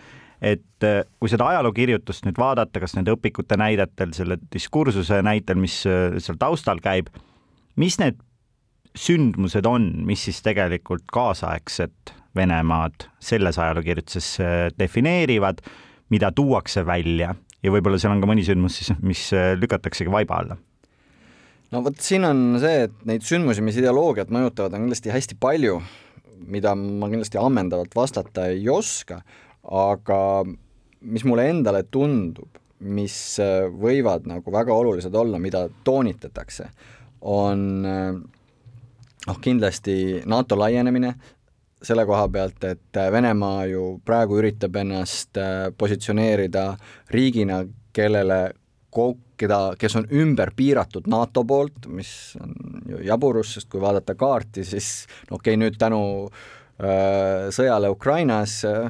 et 0.43 0.85
kui 1.19 1.31
seda 1.31 1.45
ajalookirjutust 1.53 2.25
nüüd 2.27 2.39
vaadata, 2.41 2.81
kas 2.83 2.97
nende 2.97 3.13
õpikute 3.15 3.55
näidetel, 3.59 4.11
selle 4.15 4.35
diskursuse 4.51 5.21
näitel, 5.23 5.55
mis 5.61 5.77
seal 5.85 6.39
taustal 6.41 6.81
käib, 6.83 7.07
mis 7.79 7.95
need 8.01 8.19
sündmused 8.99 9.65
on, 9.65 9.87
mis 10.05 10.25
siis 10.27 10.41
tegelikult 10.45 11.07
kaasaegset 11.13 12.13
Venemaad 12.35 13.07
selles 13.23 13.59
ajalookirjutuses 13.61 14.29
defineerivad, 14.79 15.63
mida 16.11 16.31
tuuakse 16.35 16.83
välja? 16.85 17.31
Ja 17.63 17.71
võib-olla 17.71 17.97
seal 18.01 18.13
on 18.15 18.21
ka 18.23 18.27
mõni 18.27 18.43
sündmus 18.45 18.77
siis, 18.79 18.91
mis 19.05 19.23
äh, 19.35 19.53
lükataksegi 19.55 20.11
vaiba 20.11 20.41
alla. 20.41 20.57
No 21.73 21.81
vot, 21.85 21.97
siin 22.03 22.27
on 22.27 22.59
see, 22.61 22.83
et 22.87 22.97
neid 23.09 23.23
sündmusi, 23.25 23.63
mis 23.65 23.79
ideoloogiat 23.79 24.33
mõjutavad, 24.33 24.75
on 24.75 24.85
kindlasti 24.85 25.13
hästi 25.13 25.37
palju, 25.41 25.79
mida 26.53 26.75
ma 26.77 27.09
kindlasti 27.09 27.39
ammendavalt 27.41 27.95
vastata 27.97 28.49
ei 28.51 28.67
oska, 28.69 29.21
aga 29.63 30.19
mis 31.03 31.25
mulle 31.27 31.47
endale 31.51 31.83
tundub, 31.91 32.59
mis 32.83 33.15
äh, 33.39 33.67
võivad 33.67 34.27
nagu 34.27 34.51
väga 34.51 34.75
olulised 34.75 35.15
olla, 35.15 35.39
mida 35.39 35.65
toonitatakse, 35.83 36.67
on 37.31 37.85
äh, 37.87 38.09
noh, 39.27 39.39
kindlasti 39.43 40.23
NATO 40.29 40.57
laienemine, 40.59 41.13
selle 41.83 42.05
koha 42.07 42.27
pealt, 42.31 42.63
et 42.67 42.99
äh, 42.99 43.11
Venemaa 43.11 43.67
ju 43.71 43.85
praegu 44.05 44.39
üritab 44.39 44.75
ennast 44.79 45.39
positsioneerida 45.77 46.67
riigina, 47.11 47.63
kellele 47.93 48.41
ko-, 48.93 49.15
keda, 49.39 49.59
kes 49.79 49.97
on 49.99 50.07
ümber 50.23 50.53
piiratud 50.55 51.07
NATO 51.11 51.43
poolt, 51.47 51.87
mis 51.91 52.11
on 52.41 52.53
ju 52.89 53.03
jaburus, 53.07 53.55
sest 53.57 53.69
kui 53.71 53.81
vaadata 53.83 54.15
kaarti, 54.19 54.65
siis 54.67 55.05
no 55.29 55.39
okei 55.39 55.55
okay,, 55.55 55.61
nüüd 55.63 55.79
tänu 55.81 56.03
äh, 56.27 57.49
sõjale 57.55 57.91
Ukrainas 57.93 58.61
äh, 58.69 58.87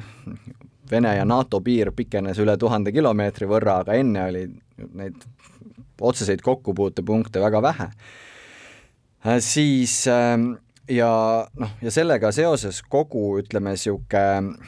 Vene 0.94 1.16
ja 1.18 1.26
NATO 1.26 1.60
piir 1.64 1.90
pikenes 1.96 2.38
üle 2.42 2.54
tuhande 2.60 2.94
kilomeetri 2.94 3.50
võrra, 3.50 3.80
aga 3.82 3.98
enne 3.98 4.28
oli 4.30 4.44
neid 4.94 5.26
otseseid 6.00 6.42
kokkupuutepunkte 6.42 7.42
väga 7.42 7.62
vähe 7.62 7.90
äh,. 7.90 8.14
Siis 9.40 10.06
äh, 10.06 10.36
ja 10.88 11.10
noh, 11.56 11.70
ja 11.80 11.92
sellega 11.92 12.28
seoses 12.34 12.82
kogu 12.92 13.38
ütleme, 13.40 13.72
niisugune 13.72 14.58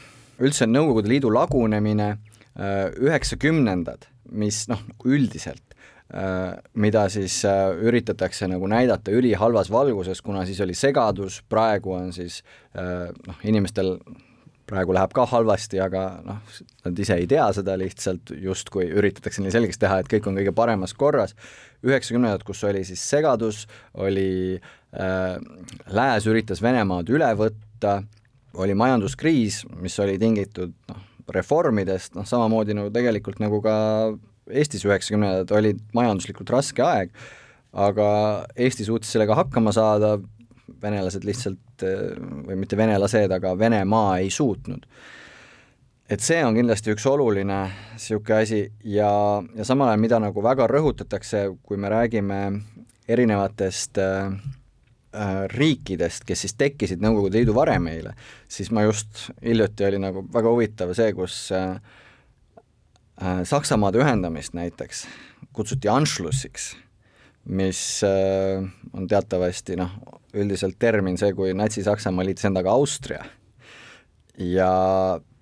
üldse 0.41 0.65
Nõukogude 0.69 1.11
Liidu 1.11 1.29
lagunemine, 1.33 2.15
äh, 2.57 2.87
üheksakümnendad, 2.97 4.07
mis 4.33 4.63
noh, 4.71 4.81
üldiselt, 5.05 5.77
äh, 6.09 6.57
mida 6.73 7.05
siis 7.13 7.43
üritatakse 7.45 8.49
nagu 8.49 8.69
näidata 8.69 9.13
ülihalvas 9.13 9.69
valguses, 9.73 10.23
kuna 10.25 10.45
siis 10.49 10.61
oli 10.65 10.73
segadus, 10.77 11.43
praegu 11.49 11.93
on 11.93 12.09
siis 12.15 12.41
noh, 12.73 13.37
inimestel 13.45 13.99
praegu 14.67 14.95
läheb 14.95 15.13
ka 15.15 15.25
halvasti, 15.31 15.79
aga 15.83 16.03
noh, 16.25 16.57
nad 16.85 16.99
ise 16.99 17.15
ei 17.21 17.27
tea 17.29 17.45
seda 17.55 17.77
lihtsalt, 17.79 18.33
justkui 18.43 18.89
üritatakse 18.91 19.41
neile 19.41 19.55
selgeks 19.55 19.79
teha, 19.81 20.01
et 20.01 20.11
kõik 20.11 20.27
on 20.29 20.39
kõige 20.39 20.53
paremas 20.55 20.93
korras. 20.97 21.35
üheksakümnendad, 21.85 22.43
kus 22.43 22.63
oli 22.67 22.83
siis 22.83 23.03
segadus, 23.09 23.65
oli 23.93 24.57
äh, 24.57 25.37
Lääs 25.93 26.27
üritas 26.27 26.61
Venemaad 26.61 27.09
üle 27.13 27.29
võtta, 27.37 28.01
oli 28.57 28.73
majanduskriis, 28.73 29.63
mis 29.77 29.97
oli 30.03 30.17
tingitud 30.19 30.73
noh, 30.89 31.03
reformidest, 31.31 32.15
noh 32.15 32.25
samamoodi 32.27 32.75
nagu 32.75 32.91
tegelikult 32.91 33.39
nagu 33.43 33.61
ka 33.61 33.75
Eestis 34.47 34.85
üheksakümnendad 34.87 35.51
olid 35.51 35.79
majanduslikult 35.95 36.49
raske 36.49 36.83
aeg, 36.83 37.11
aga 37.75 38.07
Eesti 38.55 38.87
suutis 38.87 39.11
sellega 39.11 39.35
hakkama 39.35 39.73
saada, 39.75 40.15
venelased 40.81 41.23
lihtsalt, 41.27 41.85
või 42.47 42.57
mitte 42.59 42.77
venelased, 42.77 43.31
aga 43.31 43.53
Venemaa 43.59 44.17
ei 44.23 44.29
suutnud. 44.29 44.85
et 46.09 46.23
see 46.23 46.39
on 46.45 46.55
kindlasti 46.55 46.93
üks 46.93 47.03
oluline 47.05 47.57
niisugune 47.67 48.37
asi 48.41 48.61
ja, 48.83 49.09
ja 49.55 49.63
samal 49.67 49.89
ajal, 49.91 49.99
mida 49.99 50.19
nagu 50.23 50.43
väga 50.43 50.67
rõhutatakse, 50.71 51.49
kui 51.63 51.77
me 51.77 51.89
räägime 51.91 52.39
erinevatest 53.07 53.99
äh, 53.99 54.31
riikidest, 55.51 56.23
kes 56.27 56.45
siis 56.45 56.55
tekkisid 56.55 57.03
Nõukogude 57.03 57.39
Liidu 57.39 57.55
varemeile, 57.55 58.13
siis 58.47 58.71
ma 58.71 58.85
just 58.85 59.29
hiljuti 59.43 59.87
oli 59.87 59.99
nagu 59.99 60.23
väga 60.33 60.51
huvitav 60.51 60.93
see, 60.95 61.11
kus 61.17 61.51
äh, 61.51 61.79
äh 63.21 63.43
Saksamaade 63.43 63.99
ühendamist 63.99 64.55
näiteks 64.55 65.07
kutsuti 65.53 65.89
Anschlussiks 65.89 66.75
mis 67.47 68.03
äh, 68.03 68.63
on 68.93 69.07
teatavasti 69.07 69.77
noh, 69.79 69.91
üldiselt 70.37 70.75
termin 70.79 71.17
see, 71.19 71.33
kui 71.35 71.53
Natsi-Saksamaa 71.55 72.25
liitis 72.27 72.47
endaga 72.49 72.73
Austria 72.75 73.23
ja 74.37 74.71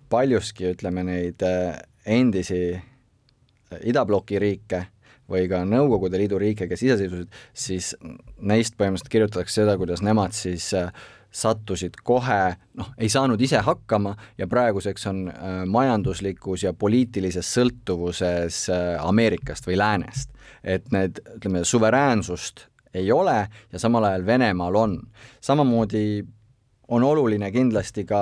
paljuski 0.10 0.70
ütleme 0.74 1.06
neid 1.08 1.41
äh, 1.45 1.80
endisi 2.06 2.62
äh, 2.76 3.80
idabloki 3.89 4.39
riike 4.41 4.86
või 5.32 5.47
ka 5.49 5.64
Nõukogude 5.66 6.20
Liidu 6.22 6.38
riike, 6.38 6.68
kes 6.70 6.84
iseseisvusid, 6.86 7.34
siis 7.58 7.95
neist 8.38 8.76
põhimõtteliselt 8.78 9.10
kirjutatakse 9.10 9.64
seda, 9.64 9.74
kuidas 9.82 10.03
nemad 10.06 10.36
siis 10.38 10.68
sattusid 11.36 11.97
kohe, 12.06 12.53
noh, 12.78 12.91
ei 13.01 13.10
saanud 13.10 13.41
ise 13.41 13.58
hakkama 13.66 14.14
ja 14.38 14.45
praeguseks 14.47 15.10
on 15.10 15.24
majanduslikus 15.74 16.68
ja 16.68 16.76
poliitilises 16.78 17.49
sõltuvuses 17.58 18.68
Ameerikast 19.01 19.66
või 19.66 19.82
läänest. 19.82 20.30
Et 20.66 20.91
need, 20.91 21.22
ütleme, 21.38 21.63
suveräänsust 21.66 22.68
ei 22.95 23.11
ole 23.11 23.47
ja 23.72 23.80
samal 23.80 24.03
ajal 24.03 24.26
Venemaal 24.26 24.76
on. 24.76 24.99
samamoodi 25.41 26.24
on 26.88 27.03
oluline 27.03 27.51
kindlasti 27.51 28.05
ka 28.05 28.20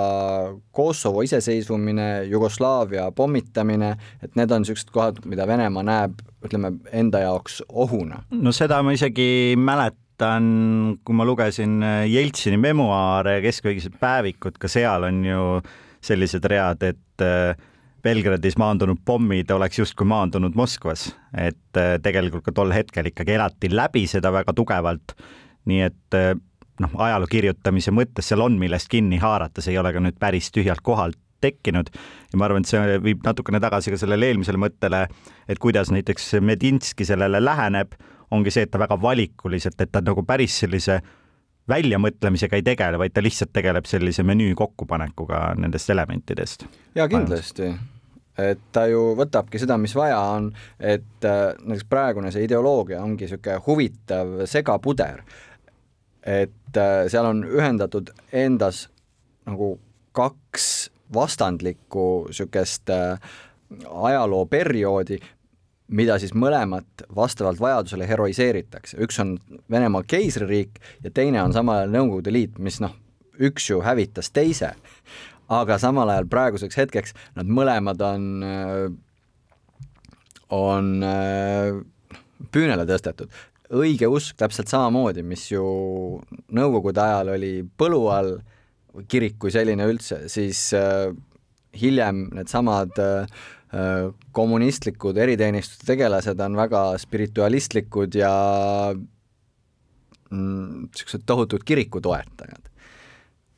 Kosovo 0.72 1.22
iseseisvumine, 1.22 2.24
Jugoslaavia 2.24 3.12
pommitamine, 3.12 3.96
et 4.24 4.36
need 4.40 4.52
on 4.52 4.64
niisugused 4.64 4.92
kohad, 4.94 5.20
mida 5.28 5.48
Venemaa 5.48 5.84
näeb, 5.84 6.22
ütleme, 6.46 6.74
enda 6.92 7.26
jaoks 7.26 7.62
ohuna. 7.70 8.24
no 8.32 8.52
seda 8.56 8.80
ma 8.84 8.96
isegi 8.96 9.58
mäletan, 9.60 10.48
kui 11.04 11.16
ma 11.16 11.28
lugesin 11.28 11.84
Jeltsini 12.08 12.58
memuaare 12.58 13.40
ja 13.40 13.46
keskõigised 13.50 14.00
päevikud, 14.00 14.58
ka 14.60 14.72
seal 14.72 15.10
on 15.10 15.24
ju 15.28 15.44
sellised 16.04 16.48
read, 16.52 16.84
et 16.88 17.24
äh, 17.24 17.56
Belgradis 18.04 18.58
maandunud 18.60 19.00
pommid 19.06 19.52
oleks 19.56 19.80
justkui 19.80 20.08
maandunud 20.08 20.58
Moskvas, 20.60 21.10
et 21.40 21.80
äh, 21.80 21.96
tegelikult 22.04 22.44
ka 22.44 22.52
tol 22.56 22.74
hetkel 22.76 23.08
ikkagi 23.12 23.38
elati 23.38 23.72
läbi 23.72 24.08
seda 24.12 24.34
väga 24.36 24.56
tugevalt. 24.56 25.16
nii 25.64 25.80
et 25.80 26.16
noh, 26.84 26.96
ajaloo 27.06 27.30
kirjutamise 27.32 27.94
mõttes 27.96 28.28
seal 28.28 28.42
on, 28.44 28.58
millest 28.60 28.90
kinni 28.92 29.16
haarata, 29.22 29.64
see 29.64 29.72
ei 29.72 29.80
ole 29.80 29.94
ka 29.96 30.02
nüüd 30.04 30.18
päris 30.20 30.50
tühjalt 30.52 30.84
kohalt 30.84 31.20
tekkinud 31.44 31.92
ja 31.94 32.40
ma 32.40 32.48
arvan, 32.48 32.64
et 32.64 32.72
see 32.72 33.00
viib 33.04 33.24
natukene 33.26 33.62
tagasi 33.64 33.94
ka 33.94 34.00
sellele 34.00 34.32
eelmisele 34.32 34.60
mõttele, 34.62 35.06
et 35.48 35.62
kuidas 35.62 35.92
näiteks 35.94 36.38
Medinski 36.44 37.08
sellele 37.08 37.42
läheneb 37.44 37.98
ongi 38.34 38.54
see, 38.54 38.66
et 38.66 38.72
ta 38.74 38.82
väga 38.82 38.98
valikuliselt, 39.02 39.80
et 39.82 39.92
ta 39.94 40.02
nagu 40.02 40.24
päris 40.28 40.56
sellise 40.64 41.02
väljamõtlemisega 41.70 42.60
ei 42.60 42.66
tegele, 42.66 43.00
vaid 43.00 43.14
ta 43.16 43.24
lihtsalt 43.24 43.54
tegeleb 43.56 43.88
sellise 43.88 44.24
menüü 44.28 44.56
kokkupanekuga 44.60 45.54
nendest 45.60 45.90
elementidest. 45.90 46.66
jaa, 46.96 47.08
kindlasti. 47.08 47.74
et 48.38 48.60
ta 48.72 48.86
ju 48.90 49.14
võtabki 49.20 49.62
seda, 49.62 49.78
mis 49.78 49.96
vaja 49.96 50.20
on, 50.36 50.52
et 50.80 51.28
äh, 51.28 51.54
näiteks 51.62 51.88
praegune 51.90 52.32
see 52.32 52.48
ideoloogia 52.48 53.02
ongi 53.04 53.28
niisugune 53.28 53.60
huvitav 53.68 54.44
segapuder. 54.50 55.24
et 56.24 56.78
äh, 56.78 57.06
seal 57.08 57.26
on 57.26 57.44
ühendatud 57.44 58.12
endas 58.32 58.88
nagu 59.46 59.78
kaks 60.12 60.90
vastandlikku 61.14 62.26
niisugust 62.28 62.90
äh, 62.90 63.20
ajalooperioodi, 63.90 65.20
mida 65.88 66.18
siis 66.22 66.34
mõlemat 66.38 67.06
vastavalt 67.16 67.60
vajadusele 67.62 68.08
heroiseeritakse, 68.08 68.98
üks 69.04 69.20
on 69.22 69.36
Venemaa 69.72 70.04
keisririik 70.08 70.80
ja 71.04 71.12
teine 71.12 71.42
on 71.44 71.54
samal 71.56 71.82
ajal 71.84 71.96
Nõukogude 71.98 72.34
Liit, 72.34 72.60
mis 72.60 72.80
noh, 72.84 72.96
üks 73.42 73.70
ju 73.70 73.82
hävitas 73.84 74.32
teise, 74.34 74.74
aga 75.52 75.78
samal 75.82 76.10
ajal 76.14 76.30
praeguseks 76.32 76.80
hetkeks 76.80 77.16
nad 77.36 77.50
mõlemad 77.50 78.02
on, 78.06 78.30
on 80.54 80.94
püünele 82.54 82.88
tõstetud. 82.90 83.30
õigeusk 83.74 84.38
täpselt 84.38 84.72
samamoodi, 84.72 85.24
mis 85.24 85.50
ju 85.52 85.64
Nõukogude 86.54 87.02
ajal 87.04 87.36
oli 87.36 87.54
põlu 87.78 88.08
all, 88.14 88.38
kirik 89.10 89.40
kui 89.42 89.52
selline 89.52 89.88
üldse, 89.90 90.28
siis 90.30 90.70
hiljem 91.74 92.28
needsamad 92.34 93.00
äh, 93.02 93.44
kommunistlikud 94.32 95.18
eriteenistuste 95.18 95.88
tegelased 95.88 96.42
on 96.46 96.58
väga 96.60 96.82
spiritualistlikud 97.02 98.14
ja 98.20 98.34
niisugused 100.34 101.22
mm, 101.22 101.26
tohutud 101.26 101.64
kiriku 101.66 102.02
toetajad. 102.02 102.70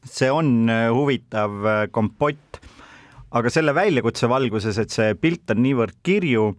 see 0.06 0.30
on 0.32 0.70
äh, 0.70 0.92
huvitav 0.94 1.66
äh, 1.66 1.88
kompott, 1.92 2.60
aga 3.34 3.50
selle 3.50 3.74
väljakutse 3.74 4.30
valguses, 4.30 4.78
et 4.78 4.94
see 4.94 5.16
pilt 5.18 5.50
on 5.50 5.64
niivõrd 5.64 5.96
kirju, 6.06 6.52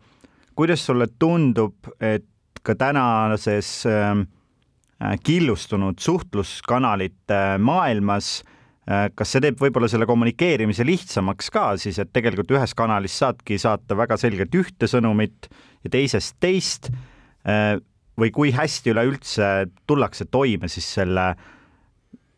kuidas 0.58 0.82
sulle 0.82 1.06
tundub, 1.18 1.76
et 2.02 2.26
ka 2.66 2.74
tänases 2.74 3.86
ähm, 3.86 4.24
äh, 4.98 5.14
killustunud 5.22 6.02
suhtluskanalite 6.02 7.60
maailmas 7.62 8.40
kas 8.86 9.32
see 9.32 9.42
teeb 9.42 9.58
võib-olla 9.58 9.88
selle 9.90 10.06
kommunikeerimise 10.06 10.84
lihtsamaks 10.86 11.50
ka 11.50 11.72
siis, 11.80 11.98
et 11.98 12.12
tegelikult 12.14 12.52
ühes 12.54 12.74
kanalis 12.78 13.16
saadki 13.18 13.58
saata 13.58 13.96
väga 13.98 14.14
selgelt 14.20 14.54
ühte 14.54 14.86
sõnumit 14.86 15.48
ja 15.82 15.90
teisest 15.90 16.36
teist 16.38 16.92
või 18.16 18.30
kui 18.32 18.52
hästi 18.54 18.92
üleüldse 18.94 19.48
tullakse 19.86 20.28
toime 20.30 20.70
siis 20.72 20.86
selle 20.98 21.32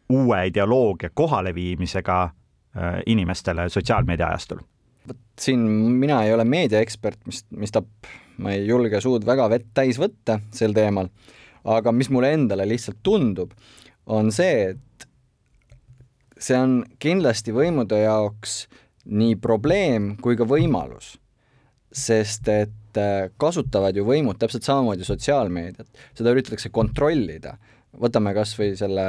uue 0.08 0.40
ideoloogia 0.48 1.10
kohaleviimisega 1.14 2.22
äh, 2.24 3.00
inimestele 3.06 3.68
sotsiaalmeedia 3.68 4.32
ajastul? 4.32 4.64
vot 5.08 5.20
siin 5.40 5.60
mina 6.00 6.22
ei 6.24 6.32
ole 6.34 6.44
meediaekspert, 6.44 7.20
mis, 7.26 7.44
mistab 7.56 7.86
ma 8.38 8.52
ei 8.52 8.66
julge 8.66 9.00
suud 9.00 9.24
väga 9.26 9.48
vett 9.50 9.70
täis 9.74 9.98
võtta 10.00 10.40
sel 10.54 10.74
teemal, 10.76 11.08
aga 11.64 11.92
mis 11.92 12.10
mulle 12.12 12.32
endale 12.36 12.66
lihtsalt 12.68 13.00
tundub, 13.02 13.54
on 14.06 14.32
see, 14.32 14.72
et 14.72 14.82
see 16.38 16.56
on 16.58 16.82
kindlasti 17.02 17.52
võimude 17.52 18.02
jaoks 18.02 18.66
nii 19.08 19.36
probleem 19.40 20.16
kui 20.22 20.36
ka 20.36 20.44
võimalus. 20.48 21.16
sest 21.92 22.48
et 22.52 22.74
Äh, 22.98 23.28
kasutavad 23.40 23.96
ju 23.96 24.04
võimud 24.06 24.38
täpselt 24.40 24.66
samamoodi 24.66 25.06
sotsiaalmeediat, 25.06 25.88
seda 26.16 26.32
üritatakse 26.34 26.70
kontrollida. 26.74 27.56
võtame 27.98 28.34
kas 28.36 28.52
või 28.58 28.74
selle 28.78 29.04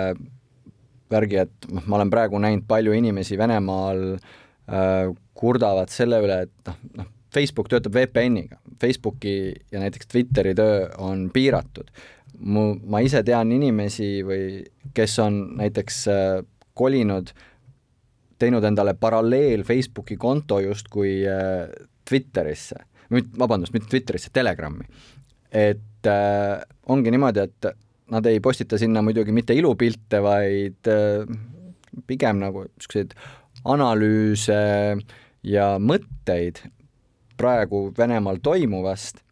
värgi, 1.11 1.39
et 1.43 1.67
noh, 1.69 1.85
ma 1.85 1.97
olen 1.97 2.09
praegu 2.09 2.39
näinud 2.41 2.65
palju 2.67 2.93
inimesi 2.95 3.37
Venemaal 3.37 4.03
äh, 4.15 5.09
kurdavad 5.33 5.91
selle 5.93 6.21
üle, 6.25 6.41
et 6.47 6.69
noh, 6.69 6.77
noh, 6.99 7.09
Facebook 7.33 7.69
töötab 7.69 7.95
VPN-iga, 7.95 8.57
Facebooki 8.81 9.35
ja 9.71 9.81
näiteks 9.83 10.09
Twitteri 10.09 10.55
töö 10.57 10.87
on 10.97 11.29
piiratud. 11.33 11.91
mu, 12.39 12.73
ma 12.85 13.01
ise 13.05 13.23
tean 13.23 13.51
inimesi 13.51 14.23
või 14.25 14.63
kes 14.93 15.19
on 15.19 15.41
näiteks 15.59 16.07
äh, 16.07 16.41
kolinud, 16.79 17.33
teinud 18.39 18.63
endale 18.63 18.95
paralleel 18.95 19.65
Facebooki 19.67 20.15
konto 20.19 20.61
justkui 20.63 21.19
äh, 21.27 21.67
Twitterisse 22.07 22.85
vabandust, 23.09 23.73
mitte 23.73 23.89
Twitterisse, 23.89 24.29
Telegrami. 24.33 24.85
et 25.51 26.05
äh, 26.05 26.61
ongi 26.87 27.11
niimoodi, 27.11 27.41
et 27.41 27.65
nad 28.13 28.25
ei 28.29 28.39
postita 28.39 28.77
sinna 28.77 29.01
muidugi 29.01 29.33
mitte 29.33 29.55
ilupilte, 29.57 30.21
vaid 30.21 30.89
äh, 30.89 31.25
pigem 32.07 32.37
nagu 32.43 32.67
niisuguseid 32.67 33.15
analüüse 33.65 34.59
ja 35.43 35.65
mõtteid 35.81 36.61
praegu 37.39 37.89
Venemaal 37.97 38.37
toimuvast 38.43 39.23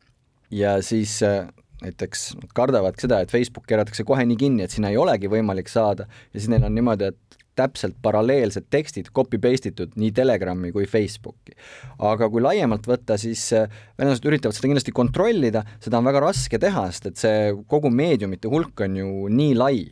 ja 0.52 0.80
siis 0.82 1.20
äh, 1.24 1.46
näiteks 1.84 2.30
kardavad 2.58 2.98
seda, 3.02 3.22
et 3.22 3.34
Facebook 3.34 3.68
keeratakse 3.70 4.06
kohe 4.08 4.26
nii 4.26 4.40
kinni, 4.40 4.66
et 4.66 4.74
sinna 4.74 4.92
ei 4.94 4.98
olegi 4.98 5.30
võimalik 5.32 5.70
saada. 5.72 6.08
Ja 6.34 6.40
siis 6.40 6.50
neil 6.52 6.66
on 6.66 6.76
niimoodi, 6.78 7.12
et 7.12 7.38
täpselt 7.58 7.98
paralleelsed 8.06 8.68
tekstid 8.74 9.10
copy 9.16 9.40
paste 9.42 9.72
itud 9.72 9.96
nii 9.98 10.12
Telegrami 10.16 10.72
kui 10.76 10.86
Facebooki. 10.90 11.56
aga 11.98 12.30
kui 12.30 12.44
laiemalt 12.44 12.86
võtta, 12.90 13.18
siis 13.18 13.48
äh, 13.58 13.70
venelased 13.98 14.26
üritavad 14.30 14.58
seda 14.58 14.70
kindlasti 14.70 14.94
kontrollida, 14.96 15.64
seda 15.84 16.02
on 16.02 16.10
väga 16.10 16.22
raske 16.28 16.60
teha, 16.62 16.88
sest 16.92 17.10
et 17.12 17.22
see 17.24 17.40
kogu 17.70 17.90
meediumite 17.94 18.52
hulk 18.52 18.86
on 18.86 19.00
ju 19.02 19.10
nii 19.34 19.56
lai. 19.58 19.88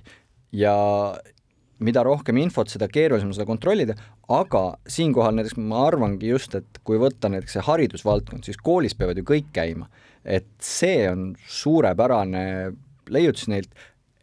Ja 0.56 0.76
mida 1.84 2.04
rohkem 2.06 2.38
infot, 2.40 2.70
seda 2.72 2.88
keerulisem 2.92 3.34
seda 3.36 3.48
kontrollida, 3.48 3.96
aga 4.32 4.64
siinkohal 4.88 5.36
näiteks 5.36 5.58
ma 5.60 5.86
arvangi 5.90 6.30
just, 6.32 6.56
et 6.56 6.80
kui 6.88 7.00
võtta 7.02 7.32
näiteks 7.32 7.58
see 7.58 7.66
haridusvaldkond, 7.68 8.48
siis 8.48 8.60
koolis 8.64 8.96
peavad 8.96 9.20
ju 9.20 9.28
kõik 9.28 9.52
käima. 9.56 9.90
et 10.26 10.48
see 10.58 11.04
on 11.06 11.36
suurepärane 11.46 12.72
leiutis 13.14 13.46
neilt, 13.46 13.70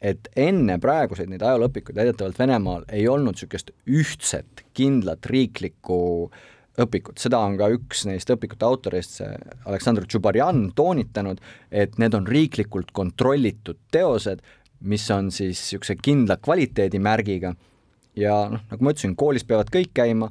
et 0.03 0.27
enne 0.35 0.75
praeguseid 0.83 1.31
neid 1.31 1.45
ajalooõpikuid 1.47 1.95
väidetavalt 1.95 2.41
Venemaal 2.41 2.89
ei 2.91 3.05
olnud 3.07 3.37
niisugust 3.37 3.71
ühtset 3.87 4.65
kindlat 4.75 5.29
riiklikku 5.31 6.01
õpikut, 6.83 7.21
seda 7.21 7.39
on 7.45 7.55
ka 7.61 7.69
üks 7.75 8.07
neist 8.09 8.31
õpikute 8.33 8.67
autoreist, 8.67 9.19
see 9.21 9.31
Aleksandr 9.69 10.09
Tšubarjan 10.09 10.71
toonitanud, 10.75 11.39
et 11.71 11.99
need 12.01 12.17
on 12.17 12.27
riiklikult 12.27 12.91
kontrollitud 12.97 13.79
teosed, 13.93 14.43
mis 14.83 15.05
on 15.15 15.31
siis 15.31 15.61
niisuguse 15.61 15.97
kindla 16.03 16.37
kvaliteedimärgiga. 16.43 17.55
Ja 18.19 18.35
noh, 18.53 18.65
nagu 18.71 18.85
ma 18.85 18.93
ütlesin, 18.93 19.15
koolis 19.17 19.47
peavad 19.49 19.71
kõik 19.73 19.93
käima. 19.97 20.29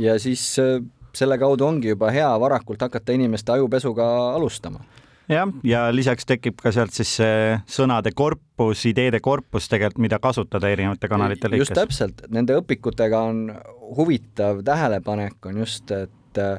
Ja 0.00 0.16
siis 0.22 0.44
äh, 0.62 0.78
selle 1.16 1.38
kaudu 1.38 1.66
ongi 1.66 1.92
juba 1.92 2.10
hea 2.14 2.30
varakult 2.40 2.80
hakata 2.80 3.12
inimeste 3.16 3.52
ajupesuga 3.52 4.06
alustama. 4.36 4.82
Jah, 5.30 5.46
ja 5.62 5.84
lisaks 5.94 6.26
tekib 6.26 6.56
ka 6.58 6.72
sealt 6.74 6.94
siis 6.96 7.12
see 7.20 7.58
sõnade 7.70 8.10
korpus, 8.18 8.82
ideede 8.90 9.20
korpus 9.22 9.68
tegelikult, 9.70 10.02
mida 10.02 10.18
kasutada 10.22 10.70
erinevate 10.72 11.10
kanalite 11.10 11.46
lõikes. 11.46 11.68
just 11.68 11.76
täpselt, 11.78 12.24
nende 12.34 12.56
õpikutega 12.58 13.20
on 13.28 13.44
huvitav 13.98 14.64
tähelepanek 14.66 15.46
on 15.46 15.62
just, 15.62 15.92
et 15.94 16.40
äh, 16.42 16.58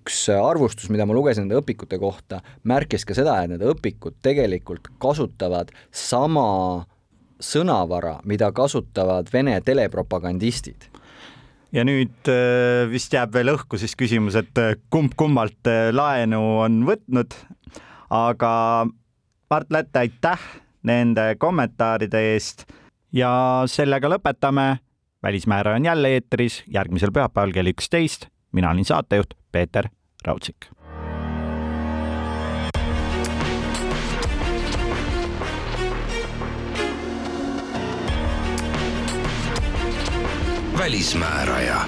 üks 0.00 0.22
arvustus, 0.34 0.90
mida 0.90 1.06
ma 1.06 1.16
lugesin 1.16 1.46
nende 1.46 1.60
õpikute 1.60 2.00
kohta, 2.00 2.40
märkis 2.64 3.04
ka 3.06 3.16
seda, 3.16 3.36
et 3.42 3.52
need 3.52 3.64
õpikud 3.64 4.16
tegelikult 4.24 4.88
kasutavad 5.02 5.72
sama 5.92 6.86
sõnavara, 7.40 8.18
mida 8.28 8.50
kasutavad 8.52 9.30
Vene 9.32 9.60
telepropagandistid 9.64 10.90
ja 11.72 11.84
nüüd 11.86 12.28
äh, 12.28 12.88
vist 12.90 13.14
jääb 13.14 13.32
veel 13.36 13.54
õhku 13.54 13.78
siis 13.78 13.94
küsimus, 13.96 14.34
et 14.40 14.58
äh, 14.58 14.74
kumb 14.90 15.14
kummalt 15.16 15.70
laenu 15.94 16.42
on 16.66 16.82
võtnud 16.88 17.36
aga 18.10 18.86
Mart 19.50 19.70
Lätte, 19.70 19.98
aitäh 19.98 20.42
nende 20.86 21.34
kommentaaride 21.38 22.20
eest 22.34 22.66
ja 23.12 23.64
sellega 23.66 24.10
lõpetame. 24.10 24.78
välismääraja 25.22 25.76
on 25.76 25.84
jälle 25.84 26.08
eetris 26.08 26.62
järgmisel 26.66 27.10
pühapäeval 27.12 27.52
kell 27.52 27.66
üksteist. 27.66 28.26
Mina 28.52 28.70
olin 28.70 28.84
saatejuht 28.84 29.30
Peeter 29.52 29.88
Raudsik. 30.24 30.56
välismääraja 40.78 41.80